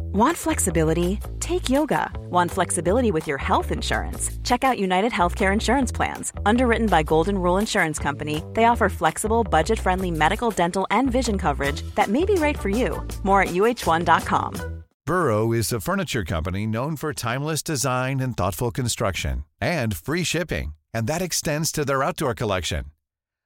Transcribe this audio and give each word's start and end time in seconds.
Want 0.00 0.36
flexibility? 0.36 1.20
Take 1.40 1.68
yoga. 1.70 2.10
Want 2.30 2.50
flexibility 2.50 3.10
with 3.10 3.26
your 3.26 3.38
health 3.38 3.70
insurance? 3.70 4.30
Check 4.44 4.64
out 4.64 4.78
United 4.78 5.12
Healthcare 5.12 5.52
Insurance 5.52 5.92
Plans. 5.92 6.32
Underwritten 6.44 6.86
by 6.86 7.02
Golden 7.02 7.38
Rule 7.38 7.58
Insurance 7.58 7.98
Company, 7.98 8.42
they 8.54 8.64
offer 8.64 8.88
flexible, 8.88 9.44
budget 9.44 9.78
friendly 9.78 10.10
medical, 10.10 10.50
dental, 10.50 10.86
and 10.90 11.10
vision 11.10 11.38
coverage 11.38 11.82
that 11.94 12.08
may 12.08 12.24
be 12.24 12.34
right 12.34 12.58
for 12.58 12.68
you. 12.68 13.06
More 13.22 13.42
at 13.42 13.48
uh1.com. 13.48 14.84
Burrow 15.06 15.52
is 15.52 15.72
a 15.72 15.80
furniture 15.80 16.24
company 16.24 16.66
known 16.66 16.94
for 16.94 17.14
timeless 17.14 17.62
design 17.62 18.20
and 18.20 18.36
thoughtful 18.36 18.70
construction 18.70 19.44
and 19.60 19.96
free 19.96 20.22
shipping, 20.22 20.74
and 20.92 21.06
that 21.06 21.22
extends 21.22 21.72
to 21.72 21.84
their 21.84 22.02
outdoor 22.02 22.34
collection. 22.34 22.84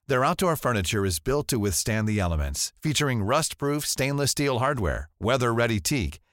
Their 0.09 0.25
outdoor 0.25 0.57
furniture 0.57 1.07
is 1.07 1.21
built 1.21 1.47
to 1.49 1.59
withstand 1.59 2.09
the 2.09 2.19
elements, 2.19 2.73
featuring 2.83 3.23
rust 3.23 3.59
proof 3.59 3.87
stainless 3.87 4.33
steel 4.33 4.59
hardware, 4.59 5.09
weather 5.21 5.55
ready 5.55 5.79
teak, 5.79 6.19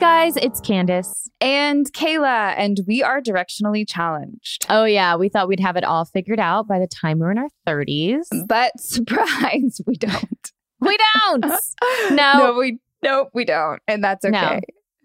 Guys, 0.00 0.34
it's 0.36 0.62
Candace. 0.62 1.28
And 1.42 1.92
Kayla, 1.92 2.54
and 2.56 2.80
we 2.86 3.02
are 3.02 3.20
directionally 3.20 3.86
challenged. 3.86 4.64
Oh, 4.70 4.84
yeah. 4.84 5.14
We 5.16 5.28
thought 5.28 5.46
we'd 5.46 5.60
have 5.60 5.76
it 5.76 5.84
all 5.84 6.06
figured 6.06 6.40
out 6.40 6.66
by 6.66 6.78
the 6.78 6.86
time 6.86 7.18
we're 7.18 7.30
in 7.30 7.36
our 7.36 7.50
30s. 7.66 8.26
But 8.46 8.72
surprise, 8.80 9.80
we 9.86 9.96
don't. 9.96 10.52
We 10.80 10.96
don't. 11.14 11.44
no. 12.12 12.32
No, 12.32 12.56
we 12.58 12.78
nope, 13.02 13.28
we 13.34 13.44
don't. 13.44 13.80
And 13.86 14.02
that's 14.02 14.24
okay. 14.24 14.60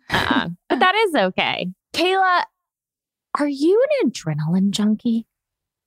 No. 0.10 0.18
Uh-uh. 0.18 0.50
but 0.70 0.80
that 0.80 0.96
is 0.96 1.16
okay. 1.16 1.68
Kayla, 1.94 2.44
are 3.38 3.50
you 3.50 3.86
an 4.02 4.10
adrenaline 4.10 4.70
junkie? 4.70 5.28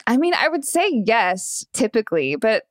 I 0.06 0.18
mean, 0.18 0.34
I 0.34 0.48
would 0.48 0.66
say 0.66 1.02
yes, 1.06 1.64
typically, 1.72 2.36
but 2.36 2.64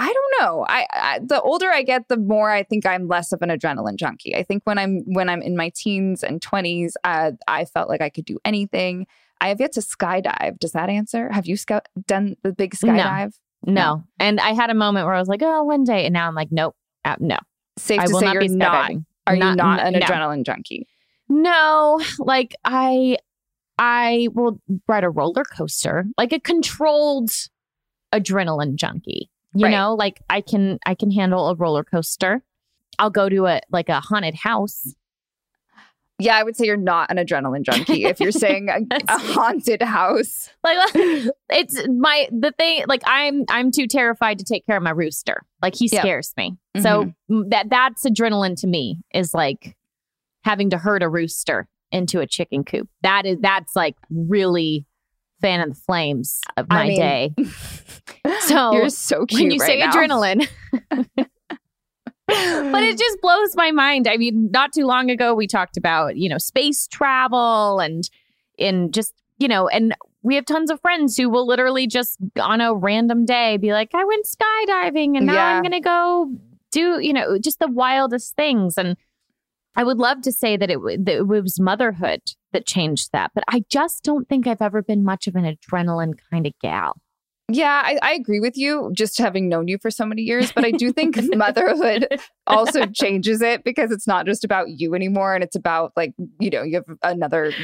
I 0.00 0.06
don't 0.10 0.40
know. 0.40 0.64
I, 0.66 0.86
I, 0.92 1.20
the 1.22 1.42
older 1.42 1.68
I 1.70 1.82
get, 1.82 2.08
the 2.08 2.16
more 2.16 2.50
I 2.50 2.62
think 2.62 2.86
I'm 2.86 3.06
less 3.06 3.32
of 3.32 3.42
an 3.42 3.50
adrenaline 3.50 3.96
junkie. 3.96 4.34
I 4.34 4.42
think 4.42 4.62
when 4.64 4.78
I'm 4.78 5.02
when 5.04 5.28
I'm 5.28 5.42
in 5.42 5.58
my 5.58 5.70
teens 5.76 6.24
and 6.24 6.40
20s, 6.40 6.92
uh, 7.04 7.32
I 7.46 7.66
felt 7.66 7.90
like 7.90 8.00
I 8.00 8.08
could 8.08 8.24
do 8.24 8.38
anything. 8.42 9.06
I 9.42 9.48
have 9.48 9.60
yet 9.60 9.72
to 9.72 9.80
skydive. 9.80 10.58
Does 10.58 10.72
that 10.72 10.88
answer? 10.88 11.30
Have 11.30 11.46
you 11.46 11.56
sc- 11.56 11.84
done 12.06 12.36
the 12.42 12.52
big 12.52 12.74
skydive? 12.74 13.34
No. 13.66 13.72
no. 13.72 14.04
And 14.18 14.40
I 14.40 14.52
had 14.54 14.70
a 14.70 14.74
moment 14.74 15.04
where 15.04 15.14
I 15.14 15.18
was 15.18 15.28
like, 15.28 15.42
oh, 15.42 15.64
one 15.64 15.84
day, 15.84 16.06
and 16.06 16.14
now 16.14 16.26
I'm 16.26 16.34
like, 16.34 16.48
nope, 16.50 16.74
uh, 17.04 17.16
no. 17.20 17.36
Safe 17.76 18.00
I 18.00 18.06
to 18.06 18.14
say 18.14 18.24
not 18.24 18.34
you're 18.34 18.48
not. 18.48 18.92
Are 19.26 19.34
you 19.34 19.40
Not- 19.40 19.56
not 19.58 19.80
an 19.80 19.92
no. 19.92 20.00
adrenaline 20.00 20.46
junkie? 20.46 20.88
No, 21.28 22.00
like 22.18 22.54
I 22.64 23.18
I 23.78 24.28
will 24.32 24.60
ride 24.88 25.04
a 25.04 25.10
roller 25.10 25.44
coaster, 25.44 26.06
like 26.16 26.32
a 26.32 26.40
controlled 26.40 27.30
adrenaline 28.14 28.76
junkie. 28.76 29.30
You 29.54 29.64
Right. 29.66 29.72
know, 29.72 29.94
like 29.94 30.20
I 30.30 30.40
can 30.40 30.78
I 30.86 30.94
can 30.94 31.10
handle 31.10 31.48
a 31.48 31.54
roller 31.56 31.84
coaster. 31.84 32.42
I'll 32.98 33.10
go 33.10 33.28
to 33.28 33.46
a 33.46 33.60
like 33.70 33.88
a 33.88 34.00
haunted 34.00 34.34
house. 34.34 34.94
Yeah, 36.22 36.36
I 36.36 36.42
would 36.42 36.54
say 36.54 36.66
you're 36.66 36.76
not 36.76 37.10
an 37.10 37.16
adrenaline 37.16 37.62
junkie 37.62 38.04
if 38.04 38.20
you're 38.20 38.30
saying 38.30 38.68
a, 38.68 38.80
a 39.08 39.18
haunted 39.18 39.80
house. 39.82 40.50
Like 40.62 40.76
it's 41.48 41.82
my 41.88 42.28
the 42.30 42.52
thing 42.58 42.84
like 42.88 43.02
I'm 43.06 43.44
I'm 43.48 43.70
too 43.70 43.86
terrified 43.86 44.38
to 44.38 44.44
take 44.44 44.66
care 44.66 44.76
of 44.76 44.82
my 44.82 44.90
rooster. 44.90 45.46
Like 45.62 45.74
he 45.74 45.88
Yep. 45.90 46.02
scares 46.02 46.34
me. 46.36 46.56
So 46.80 47.06
mm-hmm. 47.30 47.48
that 47.48 47.70
that's 47.70 48.04
adrenaline 48.04 48.60
to 48.60 48.66
me 48.66 48.98
is 49.14 49.32
like 49.34 49.76
having 50.44 50.70
to 50.70 50.78
herd 50.78 51.02
a 51.02 51.08
rooster 51.08 51.68
into 51.90 52.20
a 52.20 52.26
chicken 52.26 52.64
coop. 52.64 52.88
That 53.02 53.24
is 53.26 53.38
that's 53.40 53.74
like 53.74 53.96
really 54.10 54.86
fan 55.40 55.60
of 55.60 55.70
the 55.70 55.74
flames 55.80 56.40
of 56.56 56.66
I 56.70 56.74
my 56.74 56.86
mean, 56.88 56.98
day. 56.98 57.34
So 58.42 58.72
You're 58.72 58.90
so 58.90 59.26
cute 59.26 59.40
when 59.42 59.50
you 59.50 59.58
right 59.58 59.66
say 59.66 59.78
now. 59.78 59.92
adrenaline. 59.92 60.46
but 62.26 62.82
it 62.82 62.98
just 62.98 63.20
blows 63.20 63.56
my 63.56 63.70
mind. 63.72 64.06
I 64.06 64.16
mean, 64.16 64.50
not 64.52 64.72
too 64.72 64.84
long 64.86 65.10
ago 65.10 65.34
we 65.34 65.46
talked 65.46 65.76
about, 65.76 66.16
you 66.16 66.28
know, 66.28 66.38
space 66.38 66.86
travel 66.86 67.80
and 67.80 68.08
in 68.58 68.92
just, 68.92 69.14
you 69.38 69.48
know, 69.48 69.68
and 69.68 69.94
we 70.22 70.34
have 70.36 70.44
tons 70.44 70.70
of 70.70 70.80
friends 70.80 71.16
who 71.16 71.28
will 71.30 71.46
literally 71.46 71.86
just 71.86 72.18
on 72.40 72.60
a 72.60 72.74
random 72.74 73.24
day 73.24 73.56
be 73.56 73.72
like, 73.72 73.90
I 73.94 74.04
went 74.04 74.26
skydiving 74.26 75.16
and 75.16 75.26
now 75.26 75.34
Yeah. 75.34 75.46
I'm 75.56 75.62
going 75.62 75.72
to 75.72 75.80
go 75.80 76.30
do, 76.70 77.00
you 77.00 77.12
know, 77.12 77.38
just 77.38 77.58
the 77.58 77.68
wildest 77.68 78.36
things. 78.36 78.76
And 78.76 78.96
I 79.80 79.82
would 79.82 79.96
love 79.96 80.20
to 80.22 80.32
say 80.32 80.58
that 80.58 80.70
it, 80.70 80.78
that 81.06 81.16
it 81.16 81.26
was 81.26 81.58
motherhood 81.58 82.20
that 82.52 82.66
changed 82.66 83.12
that, 83.12 83.30
but 83.34 83.44
I 83.48 83.64
just 83.70 84.04
don't 84.04 84.28
think 84.28 84.46
I've 84.46 84.60
ever 84.60 84.82
been 84.82 85.02
much 85.02 85.26
of 85.26 85.36
an 85.36 85.44
adrenaline 85.44 86.18
kind 86.30 86.46
of 86.46 86.52
gal. 86.60 86.98
Yeah, 87.48 87.80
I, 87.82 87.98
I 88.02 88.12
agree 88.12 88.40
with 88.40 88.58
you, 88.58 88.90
just 88.92 89.16
having 89.16 89.48
known 89.48 89.68
you 89.68 89.78
for 89.78 89.90
so 89.90 90.04
many 90.04 90.20
years. 90.20 90.52
But 90.52 90.66
I 90.66 90.70
do 90.72 90.92
think 90.92 91.18
motherhood 91.34 92.08
also 92.46 92.84
changes 92.94 93.40
it 93.40 93.64
because 93.64 93.90
it's 93.90 94.06
not 94.06 94.26
just 94.26 94.44
about 94.44 94.68
you 94.68 94.94
anymore. 94.94 95.34
And 95.34 95.42
it's 95.42 95.56
about, 95.56 95.92
like, 95.96 96.12
you 96.38 96.50
know, 96.50 96.62
you 96.62 96.74
have 96.74 96.98
another 97.02 97.54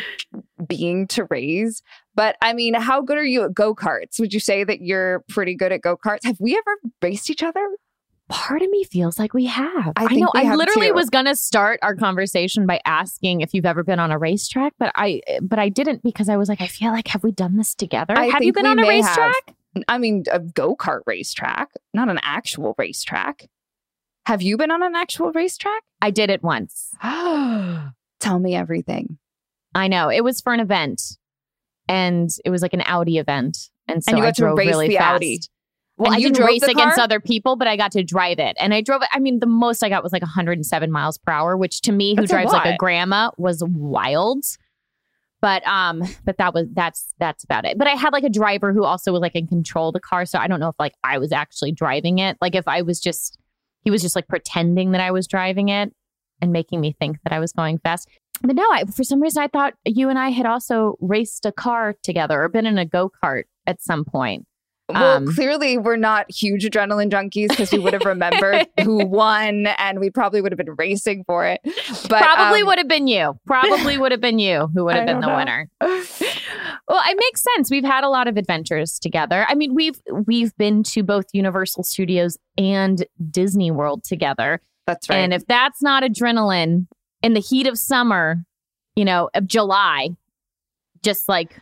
being 0.67 1.07
to 1.09 1.25
raise. 1.25 1.83
But 2.15 2.37
I 2.41 2.55
mean, 2.55 2.73
how 2.73 3.03
good 3.03 3.19
are 3.19 3.25
you 3.25 3.45
at 3.45 3.53
go 3.53 3.75
karts? 3.75 4.19
Would 4.19 4.33
you 4.33 4.41
say 4.41 4.65
that 4.65 4.81
you're 4.81 5.23
pretty 5.29 5.55
good 5.55 5.71
at 5.71 5.83
go 5.83 5.99
karts? 5.99 6.25
Have 6.25 6.41
we 6.41 6.57
ever 6.57 6.79
raced 7.03 7.29
each 7.29 7.43
other? 7.43 7.69
Part 8.29 8.61
of 8.63 8.71
me 8.71 8.83
feels 8.85 9.19
like 9.21 9.35
we 9.35 9.47
have. 9.47 9.93
I 9.97 10.07
I, 10.11 10.15
know. 10.17 10.31
I 10.35 10.55
literally 10.57 10.89
too. 10.89 10.95
was 10.95 11.11
gonna 11.11 11.37
start 11.37 11.79
our 11.83 11.95
conversation 11.95 12.67
by 12.67 12.81
asking 12.85 13.41
if 13.41 13.55
you've 13.55 13.67
ever 13.67 13.85
been 13.85 14.01
on 14.01 14.11
a 14.11 14.19
racetrack, 14.19 14.73
but 14.79 14.91
I 14.97 15.21
but 15.41 15.59
I 15.61 15.69
didn't 15.69 16.03
because 16.03 16.29
I 16.29 16.37
was 16.37 16.49
like, 16.49 16.61
I 16.61 16.67
feel 16.67 16.91
like 16.91 17.07
have 17.09 17.23
we 17.23 17.31
done 17.31 17.57
this 17.57 17.75
together? 17.75 18.15
I 18.19 18.27
have 18.27 18.43
you 18.43 18.53
been 18.53 18.67
on 18.67 18.79
a 18.79 18.83
may 18.83 19.01
have. 19.01 19.17
racetrack? 19.17 19.55
I 19.89 19.99
mean, 19.99 20.25
a 20.33 20.41
go 20.41 20.75
kart 20.75 21.03
racetrack, 21.07 21.69
not 21.95 22.09
an 22.09 22.19
actual 22.23 22.75
racetrack. 22.79 23.49
Have 24.25 24.43
you 24.43 24.57
been 24.57 24.73
on 24.73 24.83
an 24.83 24.97
actual 24.97 25.31
racetrack? 25.33 25.83
I 26.03 26.11
did 26.11 26.31
it 26.31 26.43
once. 26.43 26.95
Tell 28.21 28.39
me 28.41 28.55
everything. 28.57 29.19
I 29.75 29.89
know. 29.89 30.09
It 30.11 30.25
was 30.25 30.41
for 30.41 30.53
an 30.53 30.61
event. 30.61 31.01
and 31.89 32.29
it 32.45 32.51
was 32.51 32.63
like 32.63 32.73
an 32.75 32.83
Audi 32.87 33.19
event. 33.19 33.71
And 33.87 34.03
so 34.03 34.11
And 34.11 34.19
you 34.19 34.25
I 34.25 34.33
to 34.33 34.41
drove 34.43 34.59
race 34.59 34.67
really 34.67 34.89
the 34.89 34.97
fast. 34.97 35.15
Audi. 35.17 35.41
Well, 35.99 36.13
And 36.13 36.17
I 36.17 36.21
didn't 36.21 36.45
race 36.45 36.63
against 36.63 36.99
other 36.99 37.21
people, 37.21 37.57
but 37.57 37.67
I 37.67 37.77
got 37.77 37.93
to 37.93 38.05
drive 38.05 38.39
it. 38.39 38.57
And 38.61 38.75
I 38.75 38.83
drove 38.83 39.03
it. 39.03 39.09
I 39.13 39.19
mean, 39.19 39.41
the 39.41 39.47
most 39.47 39.83
I 39.83 39.89
got 39.89 40.03
was 40.03 40.13
like 40.13 40.23
107 40.23 40.93
miles 40.93 41.17
per 41.17 41.33
hour, 41.33 41.57
which 41.57 41.81
to 41.83 41.93
me, 41.93 42.11
who 42.11 42.17
That's 42.17 42.31
a 42.31 42.35
drives 42.35 42.53
like 42.53 42.75
a 42.75 42.77
grandma, 42.77 43.31
was 43.39 43.65
wild. 43.65 44.45
But 45.41 45.67
um, 45.67 46.03
but 46.25 46.39
that 46.39 46.55
was 46.55 46.67
that's 46.73 47.15
that's 47.19 47.45
about 47.45 47.65
it. 47.65 47.79
But 47.79 47.87
I 47.87 47.93
had 47.93 48.13
like 48.13 48.25
a 48.25 48.31
driver 48.31 48.73
who 48.73 48.85
also 48.85 49.13
was 49.13 49.21
like 49.21 49.35
in 49.35 49.47
control 49.47 49.89
of 49.89 49.95
the 49.95 50.01
car, 50.01 50.27
so 50.27 50.39
I 50.39 50.49
don't 50.49 50.61
know 50.61 50.69
if 50.69 50.77
like 50.79 50.95
I 51.05 51.19
was 51.19 51.33
actually 51.33 51.73
driving 51.73 52.19
it. 52.19 52.37
Like 52.41 52.55
if 52.55 52.69
I 52.69 52.83
was 52.83 53.01
just 53.01 53.39
he 53.83 53.91
was 53.91 54.03
just 54.03 54.17
like 54.17 54.29
pretending 54.29 54.93
that 54.93 55.01
I 55.01 55.13
was 55.13 55.27
driving 55.27 55.69
it 55.69 55.95
and 56.43 56.53
making 56.53 56.81
me 56.81 56.95
think 56.99 57.19
that 57.25 57.33
I 57.33 57.39
was 57.39 57.53
going 57.53 57.79
fast. 57.79 58.09
But 58.43 58.57
no, 58.57 58.65
I, 58.71 58.85
for 58.85 59.05
some 59.05 59.23
reason 59.23 59.43
I 59.43 59.49
thought 59.49 59.75
you 59.85 60.09
and 60.11 60.19
I 60.19 60.31
had 60.31 60.47
also 60.47 60.97
raced 61.01 61.47
a 61.47 61.53
car 61.53 61.95
together 62.03 62.43
or 62.43 62.49
been 62.49 62.67
in 62.67 62.79
a 62.79 62.85
go 62.85 63.11
kart 63.23 63.45
at 63.67 63.81
some 63.81 64.05
point. 64.05 64.47
Well, 64.89 65.17
Um, 65.17 65.35
clearly 65.35 65.79
we're 65.79 65.97
not 65.97 66.31
huge 66.31 66.65
adrenaline 66.65 67.11
junkies 67.11 67.49
because 67.49 67.73
we 67.73 67.79
would 67.81 67.93
have 67.93 68.05
remembered 68.05 68.69
who 68.85 69.05
won 69.05 69.67
and 69.67 69.99
we 69.99 70.11
probably 70.11 70.41
would 70.41 70.53
have 70.53 70.59
been 70.59 70.75
racing 70.77 71.25
for 71.27 71.45
it. 71.45 71.61
But 72.09 72.23
Probably 72.23 72.61
um, 72.61 72.69
would 72.69 72.79
have 72.79 72.87
been 72.87 73.09
you. 73.09 73.37
Probably 73.47 73.99
would 73.99 74.13
have 74.13 74.21
been 74.21 74.39
you 74.39 74.69
who 74.75 74.85
would 74.85 74.95
have 74.95 75.03
I 75.03 75.13
been 75.13 75.21
the 75.21 75.27
know. 75.27 75.37
winner. 75.37 75.69
Well, 75.81 77.03
it 77.09 77.17
makes 77.19 77.43
sense. 77.57 77.69
We've 77.71 77.85
had 77.85 78.05
a 78.05 78.09
lot 78.09 78.29
of 78.29 78.37
adventures 78.37 78.99
together. 79.01 79.45
I 79.49 79.57
mean, 79.57 79.75
we've 79.75 80.01
we've 80.27 80.57
been 80.57 80.85
to 80.85 81.03
both 81.03 81.25
Universal 81.33 81.83
Studios 81.83 82.39
and 82.57 83.05
Disney 83.31 83.73
World 83.73 84.05
together. 84.05 84.61
That's 84.87 85.09
right. 85.09 85.17
And 85.17 85.35
if 85.35 85.45
that's 85.47 85.83
not 85.83 86.05
adrenaline 86.05 86.87
in 87.23 87.35
the 87.35 87.41
heat 87.41 87.67
of 87.67 87.77
summer, 87.77 88.37
you 88.95 89.05
know, 89.05 89.31
of 89.35 89.49
July, 89.49 90.11
just 91.03 91.29
like 91.29 91.61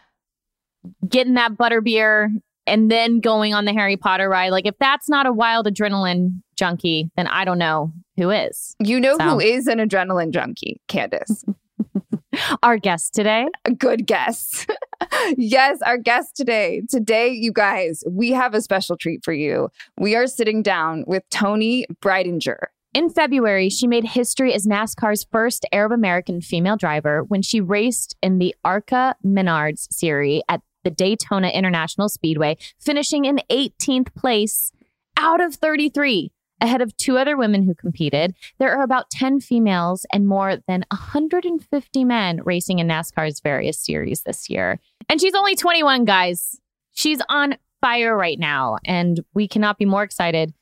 getting 1.09 1.35
that 1.35 1.53
butterbeer 1.53 2.29
and 2.67 2.91
then 2.91 3.21
going 3.21 3.55
on 3.55 3.65
the 3.65 3.73
Harry 3.73 3.97
Potter 3.97 4.29
ride, 4.29 4.51
like 4.51 4.67
if 4.67 4.75
that's 4.79 5.09
not 5.09 5.27
a 5.27 5.33
wild 5.33 5.67
adrenaline 5.67 6.41
junkie, 6.57 7.11
then 7.17 7.27
I 7.27 7.45
don't 7.45 7.59
know 7.59 7.93
who 8.17 8.31
is. 8.31 8.77
you 8.81 9.01
know 9.01 9.17
So- 9.19 9.25
who 9.25 9.41
is 9.41 9.67
an 9.67 9.79
adrenaline 9.79 10.31
junkie, 10.33 10.81
Candace? 10.89 11.45
Our 12.63 12.79
guest 12.79 13.15
today. 13.15 13.47
A 13.65 13.71
good 13.73 14.07
guess. 14.07 14.67
yes, 15.37 15.79
our 15.87 15.99
guest 15.99 16.35
today. 16.35 16.83
Today, 16.91 17.29
you 17.29 17.53
guys, 17.53 18.03
we 18.11 18.31
have 18.33 18.55
a 18.55 18.61
special 18.61 18.97
treat 18.97 19.25
for 19.25 19.33
you. 19.33 19.69
We 19.99 20.17
are 20.17 20.27
sitting 20.27 20.61
down 20.63 21.05
with 21.07 21.23
Toni 21.31 21.87
Breidinger. 22.03 22.57
In 22.93 23.09
February, 23.09 23.69
she 23.71 23.87
made 23.87 24.05
history 24.05 24.53
as 24.53 24.67
NASCAR's 24.67 25.27
first 25.31 25.65
Arab 25.73 25.93
American 25.93 26.41
female 26.41 26.77
driver 26.77 27.23
when 27.25 27.43
she 27.43 27.61
raced 27.61 28.17
in 28.23 28.39
the 28.39 28.55
Arca 28.65 29.15
Menards 29.25 29.87
series 29.93 30.43
at 30.49 30.61
the 30.85 30.91
Daytona 30.91 31.49
International 31.49 32.09
Speedway, 32.09 32.57
finishing 32.79 33.25
in 33.25 33.41
18th 33.51 34.15
place 34.15 34.73
out 35.17 35.41
of 35.41 35.55
33, 35.55 36.31
ahead 36.61 36.81
of 36.81 36.97
two 36.97 37.19
other 37.19 37.37
women 37.37 37.63
who 37.63 37.75
competed. 37.75 38.35
There 38.59 38.77
are 38.77 38.83
about 38.83 39.11
10 39.11 39.41
females 39.41 40.07
and 40.13 40.27
more 40.27 40.57
than 40.69 40.85
150 40.91 42.05
men 42.05 42.41
racing 42.45 42.79
in 42.79 42.89
NASCAR's 42.89 43.41
various 43.41 43.79
series 43.79 44.23
this 44.23 44.49
year. 44.49 44.81
And 45.09 45.21
she's 45.21 45.35
only 45.35 45.57
21, 45.57 46.05
guys. 46.05 46.61
She's 46.93 47.21
on 47.29 47.57
fire 47.81 48.17
right 48.17 48.39
now, 48.39 48.79
and 48.85 49.21
we 49.35 49.47
cannot 49.47 49.79
be 49.79 49.85
more 49.85 50.03
excited 50.03 50.55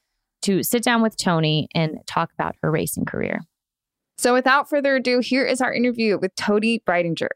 to 0.43 0.63
sit 0.63 0.83
down 0.83 1.03
with 1.03 1.17
Toni 1.17 1.69
and 1.75 1.99
talk 2.07 2.33
about 2.33 2.57
her 2.63 2.71
racing 2.71 3.05
career. 3.05 3.43
So, 4.19 4.35
without 4.35 4.69
further 4.69 4.97
ado, 4.97 5.21
here 5.21 5.45
is 5.45 5.61
our 5.61 5.73
interview 5.73 6.19
with 6.19 6.35
Toni 6.35 6.81
Breidinger. 6.81 7.29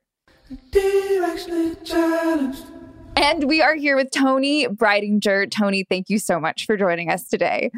And 3.17 3.45
we 3.45 3.63
are 3.63 3.75
here 3.75 3.97
with 3.97 4.11
Toni 4.11 4.69
Breidinger. 4.69 5.51
Toni, 5.51 5.85
thank 5.85 6.11
you 6.11 6.19
so 6.19 6.39
much 6.39 6.67
for 6.67 6.77
joining 6.77 7.11
us 7.11 7.27
today. 7.27 7.71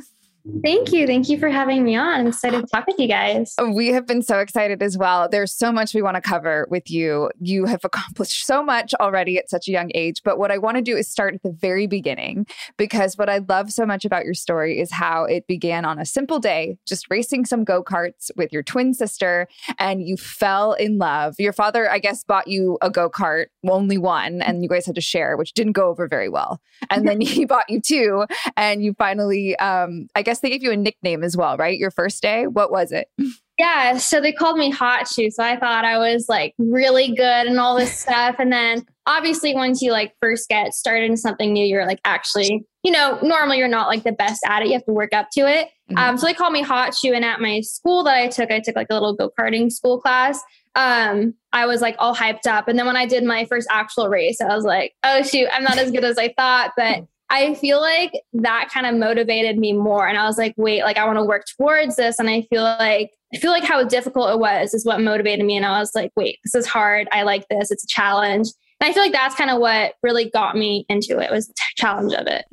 Thank 0.62 0.92
you. 0.92 1.06
Thank 1.06 1.28
you 1.28 1.38
for 1.38 1.48
having 1.48 1.84
me 1.84 1.96
on. 1.96 2.20
I'm 2.20 2.26
excited 2.28 2.60
to 2.60 2.66
talk 2.66 2.86
with 2.86 2.98
you 2.98 3.06
guys. 3.06 3.54
We 3.74 3.88
have 3.88 4.06
been 4.06 4.22
so 4.22 4.38
excited 4.38 4.82
as 4.82 4.98
well. 4.98 5.28
There's 5.28 5.54
so 5.54 5.70
much 5.70 5.94
we 5.94 6.02
want 6.02 6.16
to 6.16 6.20
cover 6.20 6.66
with 6.70 6.90
you. 6.90 7.30
You 7.40 7.66
have 7.66 7.84
accomplished 7.84 8.46
so 8.46 8.62
much 8.62 8.92
already 8.94 9.38
at 9.38 9.48
such 9.48 9.68
a 9.68 9.70
young 9.70 9.90
age. 9.94 10.22
But 10.24 10.38
what 10.38 10.50
I 10.50 10.58
want 10.58 10.76
to 10.76 10.82
do 10.82 10.96
is 10.96 11.08
start 11.08 11.34
at 11.34 11.42
the 11.42 11.52
very 11.52 11.86
beginning 11.86 12.46
because 12.76 13.16
what 13.16 13.28
I 13.28 13.38
love 13.38 13.70
so 13.72 13.86
much 13.86 14.04
about 14.04 14.24
your 14.24 14.34
story 14.34 14.80
is 14.80 14.92
how 14.92 15.24
it 15.24 15.46
began 15.46 15.84
on 15.84 15.98
a 15.98 16.04
simple 16.04 16.38
day, 16.38 16.78
just 16.86 17.06
racing 17.10 17.44
some 17.44 17.64
go 17.64 17.82
karts 17.82 18.30
with 18.36 18.52
your 18.52 18.62
twin 18.62 18.94
sister, 18.94 19.46
and 19.78 20.02
you 20.02 20.16
fell 20.16 20.72
in 20.72 20.98
love. 20.98 21.34
Your 21.38 21.52
father, 21.52 21.90
I 21.90 21.98
guess, 21.98 22.24
bought 22.24 22.48
you 22.48 22.78
a 22.82 22.90
go 22.90 23.10
kart, 23.10 23.46
only 23.68 23.98
one, 23.98 24.42
and 24.42 24.62
you 24.62 24.68
guys 24.68 24.86
had 24.86 24.94
to 24.94 25.00
share, 25.00 25.36
which 25.36 25.52
didn't 25.52 25.72
go 25.72 25.88
over 25.88 26.08
very 26.08 26.28
well. 26.28 26.60
And 26.90 27.06
then 27.06 27.20
he 27.20 27.44
bought 27.46 27.68
you 27.68 27.80
two, 27.80 28.24
and 28.56 28.82
you 28.82 28.94
finally, 28.94 29.56
um, 29.58 30.08
I 30.14 30.22
guess 30.22 30.37
they 30.40 30.50
gave 30.50 30.62
you 30.62 30.72
a 30.72 30.76
nickname 30.76 31.22
as 31.24 31.36
well, 31.36 31.56
right? 31.56 31.78
Your 31.78 31.90
first 31.90 32.22
day, 32.22 32.46
what 32.46 32.70
was 32.70 32.92
it? 32.92 33.08
Yeah, 33.58 33.96
so 33.96 34.20
they 34.20 34.30
called 34.30 34.56
me 34.56 34.70
Hot 34.70 35.08
Shoe. 35.08 35.32
So 35.32 35.42
I 35.42 35.58
thought 35.58 35.84
I 35.84 35.98
was 35.98 36.28
like 36.28 36.54
really 36.58 37.08
good 37.08 37.48
and 37.48 37.58
all 37.58 37.76
this 37.76 37.98
stuff. 37.98 38.36
And 38.38 38.52
then 38.52 38.86
obviously, 39.04 39.52
once 39.52 39.82
you 39.82 39.90
like 39.90 40.14
first 40.20 40.48
get 40.48 40.74
started 40.74 41.10
in 41.10 41.16
something 41.16 41.52
new, 41.52 41.66
you're 41.66 41.84
like 41.84 42.00
actually, 42.04 42.64
you 42.84 42.92
know, 42.92 43.18
normally 43.20 43.58
you're 43.58 43.66
not 43.66 43.88
like 43.88 44.04
the 44.04 44.12
best 44.12 44.42
at 44.46 44.62
it. 44.62 44.68
You 44.68 44.74
have 44.74 44.84
to 44.84 44.92
work 44.92 45.12
up 45.12 45.30
to 45.32 45.40
it. 45.40 45.70
Mhm. 45.90 45.98
Um, 45.98 46.18
so 46.18 46.26
they 46.26 46.34
called 46.34 46.52
me 46.52 46.62
Hot 46.62 46.94
Shoe. 46.94 47.12
And 47.12 47.24
at 47.24 47.40
my 47.40 47.60
school 47.62 48.04
that 48.04 48.14
I 48.14 48.28
took, 48.28 48.52
I 48.52 48.60
took 48.60 48.76
like 48.76 48.88
a 48.90 48.94
little 48.94 49.14
go 49.14 49.28
karting 49.36 49.72
school 49.72 50.00
class. 50.00 50.40
Um, 50.76 51.34
I 51.52 51.66
was 51.66 51.80
like 51.80 51.96
all 51.98 52.14
hyped 52.14 52.46
up. 52.46 52.68
And 52.68 52.78
then 52.78 52.86
when 52.86 52.96
I 52.96 53.06
did 53.06 53.24
my 53.24 53.44
first 53.46 53.66
actual 53.72 54.08
race, 54.08 54.40
I 54.40 54.54
was 54.54 54.64
like, 54.64 54.94
oh 55.02 55.24
shoot, 55.24 55.48
I'm 55.52 55.64
not 55.64 55.78
as 55.78 55.90
good 55.90 56.04
as 56.04 56.16
I 56.16 56.32
thought. 56.36 56.74
But 56.76 57.06
I 57.30 57.54
feel 57.54 57.80
like 57.80 58.12
that 58.34 58.70
kind 58.72 58.86
of 58.86 58.94
motivated 58.94 59.58
me 59.58 59.72
more. 59.72 60.08
And 60.08 60.16
I 60.16 60.24
was 60.24 60.38
like, 60.38 60.54
wait, 60.56 60.82
like 60.82 60.96
I 60.96 61.04
want 61.04 61.18
to 61.18 61.24
work 61.24 61.44
towards 61.56 61.96
this. 61.96 62.18
And 62.18 62.30
I 62.30 62.42
feel 62.42 62.62
like 62.62 63.10
I 63.34 63.38
feel 63.38 63.50
like 63.50 63.64
how 63.64 63.84
difficult 63.84 64.30
it 64.30 64.38
was 64.38 64.72
is 64.72 64.86
what 64.86 65.00
motivated 65.02 65.44
me. 65.44 65.56
And 65.56 65.66
I 65.66 65.78
was 65.78 65.94
like, 65.94 66.12
wait, 66.16 66.38
this 66.44 66.54
is 66.54 66.66
hard. 66.66 67.08
I 67.12 67.22
like 67.22 67.46
this. 67.48 67.70
It's 67.70 67.84
a 67.84 67.88
challenge. 67.88 68.48
And 68.80 68.88
I 68.88 68.92
feel 68.92 69.02
like 69.02 69.12
that's 69.12 69.34
kind 69.34 69.50
of 69.50 69.58
what 69.58 69.94
really 70.02 70.30
got 70.30 70.56
me 70.56 70.86
into 70.88 71.18
it 71.18 71.30
was 71.30 71.48
the 71.48 71.54
challenge 71.76 72.14
of 72.14 72.26
it. 72.26 72.46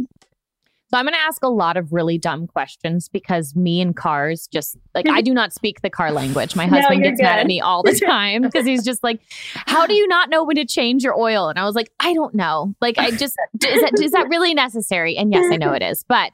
So 0.95 0.99
I'm 0.99 1.03
going 1.03 1.13
to 1.13 1.19
ask 1.19 1.43
a 1.43 1.49
lot 1.49 1.75
of 1.75 1.91
really 1.91 2.17
dumb 2.17 2.47
questions 2.47 3.09
because 3.09 3.53
me 3.53 3.81
and 3.81 3.93
cars 3.93 4.47
just 4.47 4.77
like 4.93 5.05
I 5.09 5.19
do 5.19 5.33
not 5.33 5.51
speak 5.51 5.81
the 5.81 5.89
car 5.89 6.09
language. 6.09 6.55
My 6.55 6.67
husband 6.67 7.03
you're 7.03 7.11
gets 7.11 7.21
mad 7.21 7.37
at 7.37 7.47
me 7.47 7.59
all 7.59 7.83
the 7.83 7.99
time 8.05 8.43
because 8.43 8.65
he's 8.65 8.81
just 8.81 9.03
like, 9.03 9.19
"How 9.55 9.85
do 9.85 9.93
you 9.93 10.07
not 10.07 10.29
know 10.29 10.45
when 10.45 10.55
to 10.55 10.63
change 10.63 11.03
your 11.03 11.19
oil?" 11.19 11.49
And 11.49 11.59
I 11.59 11.65
was 11.65 11.75
like, 11.75 11.91
"I 11.99 12.13
don't 12.13 12.33
know. 12.33 12.73
Like 12.79 12.97
I 12.97 13.11
just 13.11 13.35
is 13.67 13.81
that 13.81 13.91
is 14.01 14.11
that 14.11 14.29
really 14.29 14.53
necessary?" 14.53 15.17
And 15.17 15.33
yes, 15.33 15.43
I 15.51 15.57
know 15.57 15.73
it 15.73 15.81
is. 15.81 16.05
But 16.07 16.31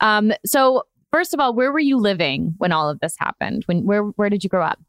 um 0.00 0.32
so 0.44 0.82
first 1.12 1.32
of 1.32 1.38
all, 1.38 1.54
where 1.54 1.70
were 1.70 1.78
you 1.78 1.96
living 1.96 2.54
when 2.58 2.72
all 2.72 2.90
of 2.90 2.98
this 2.98 3.14
happened? 3.16 3.62
When 3.66 3.86
where 3.86 4.02
where 4.02 4.28
did 4.28 4.42
you 4.42 4.50
grow 4.50 4.64
up? 4.64 4.80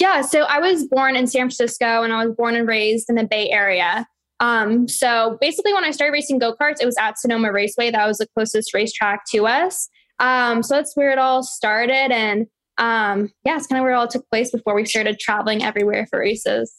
Yeah. 0.00 0.22
So 0.22 0.44
I 0.44 0.60
was 0.60 0.86
born 0.86 1.14
in 1.14 1.26
San 1.26 1.42
Francisco 1.42 2.02
and 2.02 2.10
I 2.10 2.24
was 2.24 2.34
born 2.34 2.56
and 2.56 2.66
raised 2.66 3.10
in 3.10 3.16
the 3.16 3.24
Bay 3.24 3.50
Area. 3.50 4.06
Um, 4.40 4.86
so 4.88 5.38
basically, 5.40 5.72
when 5.72 5.84
I 5.84 5.90
started 5.90 6.12
racing 6.12 6.38
go 6.38 6.54
karts, 6.54 6.80
it 6.80 6.86
was 6.86 6.96
at 6.98 7.18
Sonoma 7.18 7.52
Raceway. 7.52 7.90
That 7.90 8.06
was 8.06 8.18
the 8.18 8.26
closest 8.34 8.74
racetrack 8.74 9.24
to 9.32 9.46
us. 9.46 9.88
Um, 10.18 10.62
so 10.62 10.74
that's 10.74 10.96
where 10.96 11.10
it 11.10 11.18
all 11.18 11.42
started. 11.42 12.12
And 12.12 12.46
um, 12.78 13.30
yeah, 13.44 13.56
it's 13.56 13.66
kind 13.66 13.78
of 13.78 13.84
where 13.84 13.92
it 13.92 13.96
all 13.96 14.08
took 14.08 14.28
place 14.30 14.50
before 14.50 14.74
we 14.74 14.84
started 14.84 15.18
traveling 15.18 15.62
everywhere 15.62 16.06
for 16.08 16.18
races. 16.18 16.74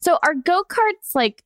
So 0.00 0.18
are 0.24 0.34
go-karts 0.34 1.14
like 1.14 1.42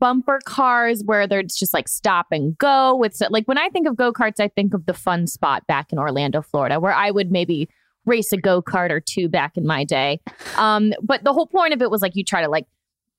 bumper 0.00 0.40
cars 0.44 1.02
where 1.04 1.26
there's 1.26 1.54
just 1.54 1.74
like 1.74 1.88
stop 1.88 2.26
and 2.30 2.56
go 2.58 2.94
with 2.94 3.20
like 3.30 3.46
when 3.46 3.58
I 3.58 3.68
think 3.68 3.88
of 3.88 3.96
go-karts 3.96 4.38
I 4.38 4.48
think 4.48 4.72
of 4.74 4.86
the 4.86 4.94
fun 4.94 5.26
spot 5.26 5.66
back 5.66 5.92
in 5.92 5.98
Orlando, 5.98 6.42
Florida 6.42 6.78
where 6.78 6.92
I 6.92 7.10
would 7.10 7.32
maybe 7.32 7.68
race 8.06 8.32
a 8.32 8.36
go-kart 8.36 8.90
or 8.90 9.00
two 9.00 9.28
back 9.28 9.56
in 9.56 9.66
my 9.66 9.84
day. 9.84 10.20
Um 10.56 10.92
but 11.02 11.24
the 11.24 11.32
whole 11.32 11.48
point 11.48 11.74
of 11.74 11.82
it 11.82 11.90
was 11.90 12.02
like 12.02 12.14
you 12.14 12.22
try 12.22 12.42
to 12.42 12.48
like 12.48 12.66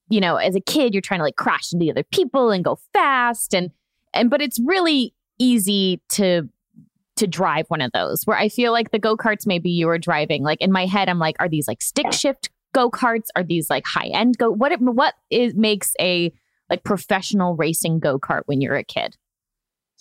you 0.09 0.19
know, 0.19 0.35
as 0.37 0.55
a 0.55 0.61
kid 0.61 0.93
you're 0.93 1.01
trying 1.01 1.19
to 1.19 1.23
like 1.23 1.35
crash 1.35 1.71
into 1.71 1.89
other 1.89 2.03
people 2.03 2.51
and 2.51 2.63
go 2.63 2.77
fast 2.93 3.53
and 3.53 3.71
and 4.13 4.29
but 4.29 4.41
it's 4.41 4.59
really 4.65 5.13
easy 5.37 6.01
to 6.09 6.49
to 7.15 7.27
drive 7.27 7.65
one 7.67 7.81
of 7.81 7.91
those 7.91 8.23
where 8.25 8.37
I 8.37 8.49
feel 8.49 8.71
like 8.71 8.91
the 8.91 8.99
go-karts 8.99 9.45
maybe 9.45 9.69
you 9.69 9.87
were 9.87 9.97
driving 9.97 10.43
like 10.43 10.61
in 10.61 10.71
my 10.71 10.85
head 10.85 11.09
I'm 11.09 11.19
like 11.19 11.35
are 11.39 11.49
these 11.49 11.67
like 11.67 11.81
stick 11.81 12.11
shift 12.13 12.49
go-karts? 12.73 13.27
Are 13.35 13.43
these 13.43 13.69
like 13.69 13.85
high-end 13.85 14.37
go 14.37 14.49
what 14.51 14.71
it- 14.71 14.81
what 14.81 15.15
is 15.29 15.55
makes 15.55 15.93
a 15.99 16.31
like 16.69 16.83
professional 16.83 17.55
racing 17.55 17.99
go-kart 17.99 18.41
when 18.45 18.61
you're 18.61 18.75
a 18.75 18.83
kid? 18.83 19.17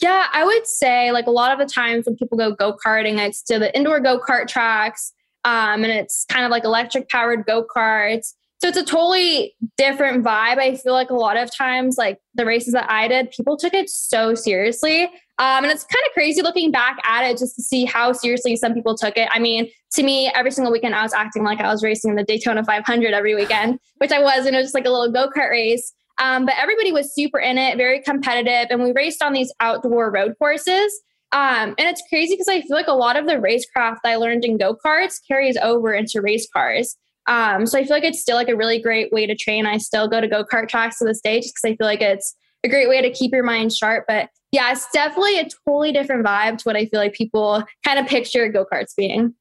Yeah, 0.00 0.26
I 0.32 0.44
would 0.44 0.66
say 0.66 1.10
like 1.10 1.26
a 1.26 1.30
lot 1.32 1.50
of 1.50 1.58
the 1.58 1.72
times 1.72 2.06
when 2.06 2.14
people 2.14 2.38
go 2.38 2.52
go 2.54 2.76
karting, 2.84 3.18
it's 3.18 3.42
to 3.44 3.58
the 3.58 3.74
indoor 3.76 3.98
go 4.00 4.20
kart 4.20 4.46
tracks, 4.46 5.12
um, 5.44 5.82
and 5.82 5.86
it's 5.92 6.24
kind 6.28 6.44
of 6.44 6.50
like 6.52 6.62
electric 6.64 7.08
powered 7.08 7.46
go 7.46 7.64
karts. 7.64 8.34
So 8.60 8.66
it's 8.66 8.76
a 8.76 8.84
totally 8.84 9.54
different 9.76 10.24
vibe. 10.24 10.58
I 10.58 10.74
feel 10.74 10.92
like 10.92 11.10
a 11.10 11.14
lot 11.14 11.36
of 11.36 11.54
times, 11.54 11.96
like 11.96 12.18
the 12.34 12.44
races 12.44 12.72
that 12.72 12.90
I 12.90 13.06
did, 13.06 13.30
people 13.30 13.56
took 13.56 13.72
it 13.72 13.88
so 13.88 14.34
seriously. 14.34 15.04
Um, 15.40 15.62
and 15.62 15.66
it's 15.66 15.84
kind 15.84 16.04
of 16.08 16.12
crazy 16.14 16.42
looking 16.42 16.72
back 16.72 16.98
at 17.04 17.22
it 17.22 17.38
just 17.38 17.54
to 17.54 17.62
see 17.62 17.84
how 17.84 18.12
seriously 18.12 18.56
some 18.56 18.74
people 18.74 18.96
took 18.96 19.16
it. 19.16 19.28
I 19.30 19.38
mean, 19.38 19.70
to 19.92 20.02
me, 20.02 20.32
every 20.34 20.50
single 20.50 20.72
weekend 20.72 20.96
I 20.96 21.04
was 21.04 21.12
acting 21.12 21.44
like 21.44 21.60
I 21.60 21.70
was 21.70 21.84
racing 21.84 22.10
in 22.10 22.16
the 22.16 22.24
Daytona 22.24 22.64
500 22.64 23.14
every 23.14 23.36
weekend, 23.36 23.78
which 23.98 24.10
I 24.10 24.20
was, 24.20 24.46
and 24.46 24.56
it 24.56 24.58
was 24.58 24.66
just 24.66 24.74
like 24.74 24.86
a 24.86 24.90
little 24.90 25.12
go 25.12 25.30
kart 25.30 25.50
race. 25.50 25.92
Um, 26.20 26.44
but 26.44 26.54
everybody 26.58 26.90
was 26.90 27.14
super 27.14 27.38
in 27.38 27.58
it, 27.58 27.76
very 27.76 28.02
competitive, 28.02 28.66
and 28.70 28.82
we 28.82 28.90
raced 28.90 29.22
on 29.22 29.32
these 29.32 29.52
outdoor 29.60 30.10
road 30.10 30.34
courses. 30.36 31.00
Um, 31.30 31.74
and 31.78 31.86
it's 31.86 32.02
crazy 32.08 32.34
because 32.34 32.48
I 32.48 32.62
feel 32.62 32.76
like 32.76 32.88
a 32.88 32.92
lot 32.92 33.16
of 33.16 33.26
the 33.26 33.34
racecraft 33.34 33.98
that 34.02 34.10
I 34.10 34.16
learned 34.16 34.44
in 34.44 34.58
go 34.58 34.76
karts 34.84 35.20
carries 35.26 35.56
over 35.58 35.92
into 35.92 36.20
race 36.20 36.48
cars. 36.52 36.96
Um, 37.28 37.66
so 37.66 37.78
I 37.78 37.84
feel 37.84 37.94
like 37.94 38.04
it's 38.04 38.20
still 38.20 38.36
like 38.36 38.48
a 38.48 38.56
really 38.56 38.80
great 38.80 39.12
way 39.12 39.26
to 39.26 39.36
train. 39.36 39.66
I 39.66 39.76
still 39.76 40.08
go 40.08 40.20
to 40.20 40.26
go 40.26 40.44
kart 40.44 40.68
tracks 40.68 40.98
to 40.98 41.04
this 41.04 41.20
day 41.20 41.40
just 41.40 41.54
because 41.54 41.72
I 41.72 41.76
feel 41.76 41.86
like 41.86 42.00
it's 42.00 42.34
a 42.64 42.68
great 42.68 42.88
way 42.88 43.02
to 43.02 43.10
keep 43.10 43.32
your 43.32 43.44
mind 43.44 43.72
sharp. 43.72 44.06
But 44.08 44.30
yeah, 44.50 44.72
it's 44.72 44.90
definitely 44.90 45.38
a 45.38 45.48
totally 45.66 45.92
different 45.92 46.24
vibe 46.24 46.58
to 46.58 46.62
what 46.64 46.74
I 46.74 46.86
feel 46.86 47.00
like 47.00 47.12
people 47.12 47.62
kind 47.84 47.98
of 47.98 48.06
picture 48.06 48.48
go 48.48 48.64
karts 48.64 48.96
being. 48.96 49.34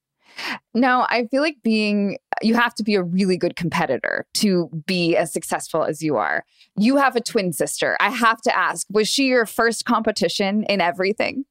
No, 0.73 1.07
I 1.09 1.25
feel 1.31 1.41
like 1.41 1.57
being, 1.63 2.17
you 2.41 2.53
have 2.53 2.75
to 2.75 2.83
be 2.83 2.93
a 2.93 3.01
really 3.01 3.37
good 3.37 3.55
competitor 3.55 4.27
to 4.35 4.69
be 4.85 5.15
as 5.15 5.33
successful 5.33 5.83
as 5.83 6.03
you 6.03 6.17
are. 6.17 6.45
You 6.77 6.97
have 6.97 7.15
a 7.15 7.21
twin 7.21 7.53
sister. 7.53 7.97
I 7.99 8.09
have 8.09 8.39
to 8.41 8.55
ask, 8.55 8.85
was 8.91 9.07
she 9.07 9.27
your 9.27 9.45
first 9.47 9.85
competition 9.85 10.63
in 10.65 10.79
everything? 10.79 11.45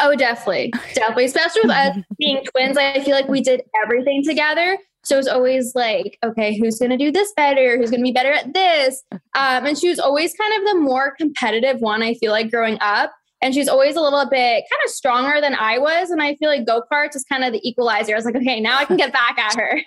Oh, 0.00 0.14
definitely. 0.16 0.72
Definitely. 0.94 1.26
Especially 1.26 1.62
with 1.62 1.70
us 1.70 1.96
being 2.18 2.42
twins, 2.44 2.76
I 2.76 3.00
feel 3.00 3.14
like 3.14 3.28
we 3.28 3.40
did 3.40 3.62
everything 3.82 4.22
together. 4.24 4.78
So 5.04 5.18
it's 5.18 5.28
always 5.28 5.74
like, 5.74 6.18
okay, 6.24 6.58
who's 6.58 6.78
going 6.78 6.90
to 6.90 6.96
do 6.96 7.12
this 7.12 7.32
better? 7.36 7.78
Who's 7.78 7.90
going 7.90 8.00
to 8.00 8.04
be 8.04 8.12
better 8.12 8.32
at 8.32 8.52
this? 8.54 9.04
Um, 9.12 9.66
and 9.66 9.78
she 9.78 9.88
was 9.88 10.00
always 10.00 10.34
kind 10.34 10.52
of 10.54 10.68
the 10.68 10.80
more 10.80 11.14
competitive 11.14 11.80
one, 11.80 12.02
I 12.02 12.14
feel 12.14 12.32
like 12.32 12.50
growing 12.50 12.76
up. 12.80 13.12
And 13.42 13.54
she's 13.54 13.68
always 13.68 13.94
a 13.94 14.00
little 14.00 14.28
bit 14.28 14.64
kind 14.68 14.80
of 14.84 14.90
stronger 14.90 15.40
than 15.40 15.54
I 15.54 15.78
was. 15.78 16.10
And 16.10 16.20
I 16.20 16.34
feel 16.36 16.48
like 16.48 16.66
go 16.66 16.82
karts 16.90 17.14
is 17.14 17.24
kind 17.24 17.44
of 17.44 17.52
the 17.52 17.60
equalizer. 17.68 18.14
I 18.14 18.16
was 18.16 18.24
like, 18.24 18.34
okay, 18.34 18.58
now 18.60 18.78
I 18.78 18.84
can 18.84 18.96
get 18.96 19.12
back 19.12 19.38
at 19.38 19.54
her. 19.56 19.80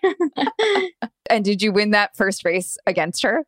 and 1.29 1.43
did 1.43 1.61
you 1.61 1.73
win 1.73 1.91
that 1.91 2.15
first 2.15 2.45
race 2.45 2.77
against 2.85 3.23
her? 3.23 3.43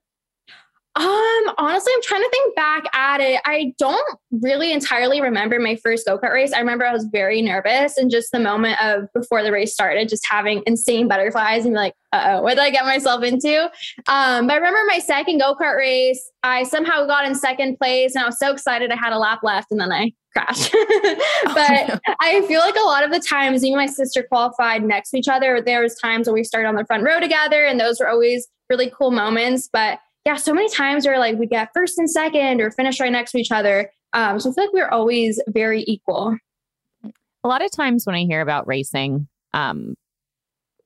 Um, 0.94 1.54
honestly, 1.58 1.94
I'm 1.96 2.02
trying 2.04 2.22
to 2.22 2.30
think 2.30 2.56
back 2.56 2.84
at 2.94 3.22
it. 3.22 3.40
I 3.46 3.74
don't 3.78 4.20
really 4.32 4.74
entirely 4.74 5.22
remember 5.22 5.58
my 5.58 5.78
first 5.78 6.06
go 6.06 6.18
kart 6.18 6.34
race. 6.34 6.52
I 6.52 6.60
remember 6.60 6.86
I 6.86 6.92
was 6.92 7.06
very 7.06 7.42
nervous 7.42 7.96
and 7.96 8.12
just 8.12 8.34
the 8.34 8.40
moment 8.40 8.84
of 8.84 9.08
before 9.14 9.42
the 9.42 9.54
race 9.54 9.74
started, 9.74 10.10
just 10.10 10.26
having 10.30 10.64
insane 10.68 11.08
butterflies 11.08 11.66
and 11.66 11.74
like, 11.74 11.94
oh, 12.12 12.42
what 12.42 12.56
did 12.56 12.60
I 12.60 12.72
get 12.72 12.84
myself 12.84 13.24
into? 13.24 13.64
Um, 14.08 14.48
but 14.48 14.54
I 14.54 14.56
remember 14.58 14.80
my 14.88 15.00
second 15.00 15.38
go 15.38 15.56
kart 15.56 15.78
race, 15.78 16.30
I 16.44 16.64
somehow 16.64 17.06
got 17.06 17.26
in 17.26 17.36
second 17.36 17.78
place 17.78 18.14
and 18.14 18.24
I 18.24 18.28
was 18.28 18.38
so 18.38 18.52
excited 18.52 18.92
I 18.92 18.98
had 18.98 19.14
a 19.14 19.20
lap 19.20 19.40
left 19.44 19.72
and 19.72 19.80
then 19.80 19.94
I 19.94 20.12
crashed. 20.34 20.72
but 21.46 22.02
I 22.20 22.44
feel 22.50 22.60
like 22.60 22.76
a 22.76 22.86
lot 22.86 23.06
of 23.06 23.12
the 23.12 23.20
times, 23.20 23.62
me 23.62 23.70
and 23.72 23.78
my 23.78 23.86
sister 23.86 24.24
qualified 24.24 24.84
next 24.84 25.12
to 25.12 25.18
each 25.18 25.30
other. 25.30 25.62
There 25.62 25.82
was 25.82 25.96
times 25.96 26.28
when 26.28 26.34
we 26.34 26.44
started 26.44 26.68
on 26.68 26.76
the 26.76 26.86
front 26.86 27.04
row 27.04 27.22
together 27.22 27.66
and 27.66 27.80
those 27.80 28.02
were 28.02 28.10
always 28.10 28.50
really 28.70 28.92
cool 28.98 29.12
moments. 29.12 29.70
But 29.72 30.00
yeah, 30.26 30.36
so 30.36 30.54
many 30.54 30.70
times 30.70 31.06
where 31.06 31.20
like 31.20 31.38
we 31.38 31.48
get 31.48 31.70
first 31.74 31.98
and 31.98 32.10
second 32.10 32.62
or 32.62 32.72
finish 32.72 33.00
right 33.00 33.12
next 33.12 33.32
to 33.32 33.40
each 33.40 33.52
other. 33.52 33.92
Um, 34.14 34.40
so 34.40 34.52
I 34.52 34.54
feel 34.54 34.64
like 34.66 34.74
we're 34.74 34.90
always 34.90 35.42
very 35.48 35.84
equal. 35.88 36.38
A 37.44 37.48
lot 37.48 37.64
of 37.64 37.72
times 37.72 38.06
when 38.06 38.16
I 38.16 38.24
hear 38.24 38.42
about 38.42 38.68
racing, 38.68 39.28
um, 39.54 39.96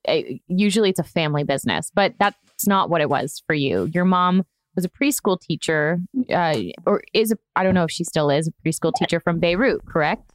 it, 0.06 0.42
preschool 0.48 0.90
it's 0.90 1.00
a 1.00 1.04
family 1.04 1.44
business, 1.44 1.92
but 1.94 2.14
that's 2.20 2.68
not 2.68 2.90
what 2.90 3.02
it 3.02 3.10
was 3.10 3.42
for 3.46 3.54
you. 3.54 3.90
Your 3.94 4.06
mom 4.06 4.44
was 4.76 4.86
a 4.86 4.90
preschool 4.90 5.40
teacher, 5.40 6.00
uh, 6.30 6.56
or 6.86 7.02
is 7.14 7.34
I 7.56 7.64
don't 7.64 7.74
know 7.74 7.84
if 7.84 7.92
she 7.92 8.04
still 8.04 8.30
is 8.30 8.48
a 8.48 8.52
preschool 8.66 8.94
teacher 8.94 9.20
from 9.20 9.40
Beirut, 9.40 9.86
correct? 9.86 10.32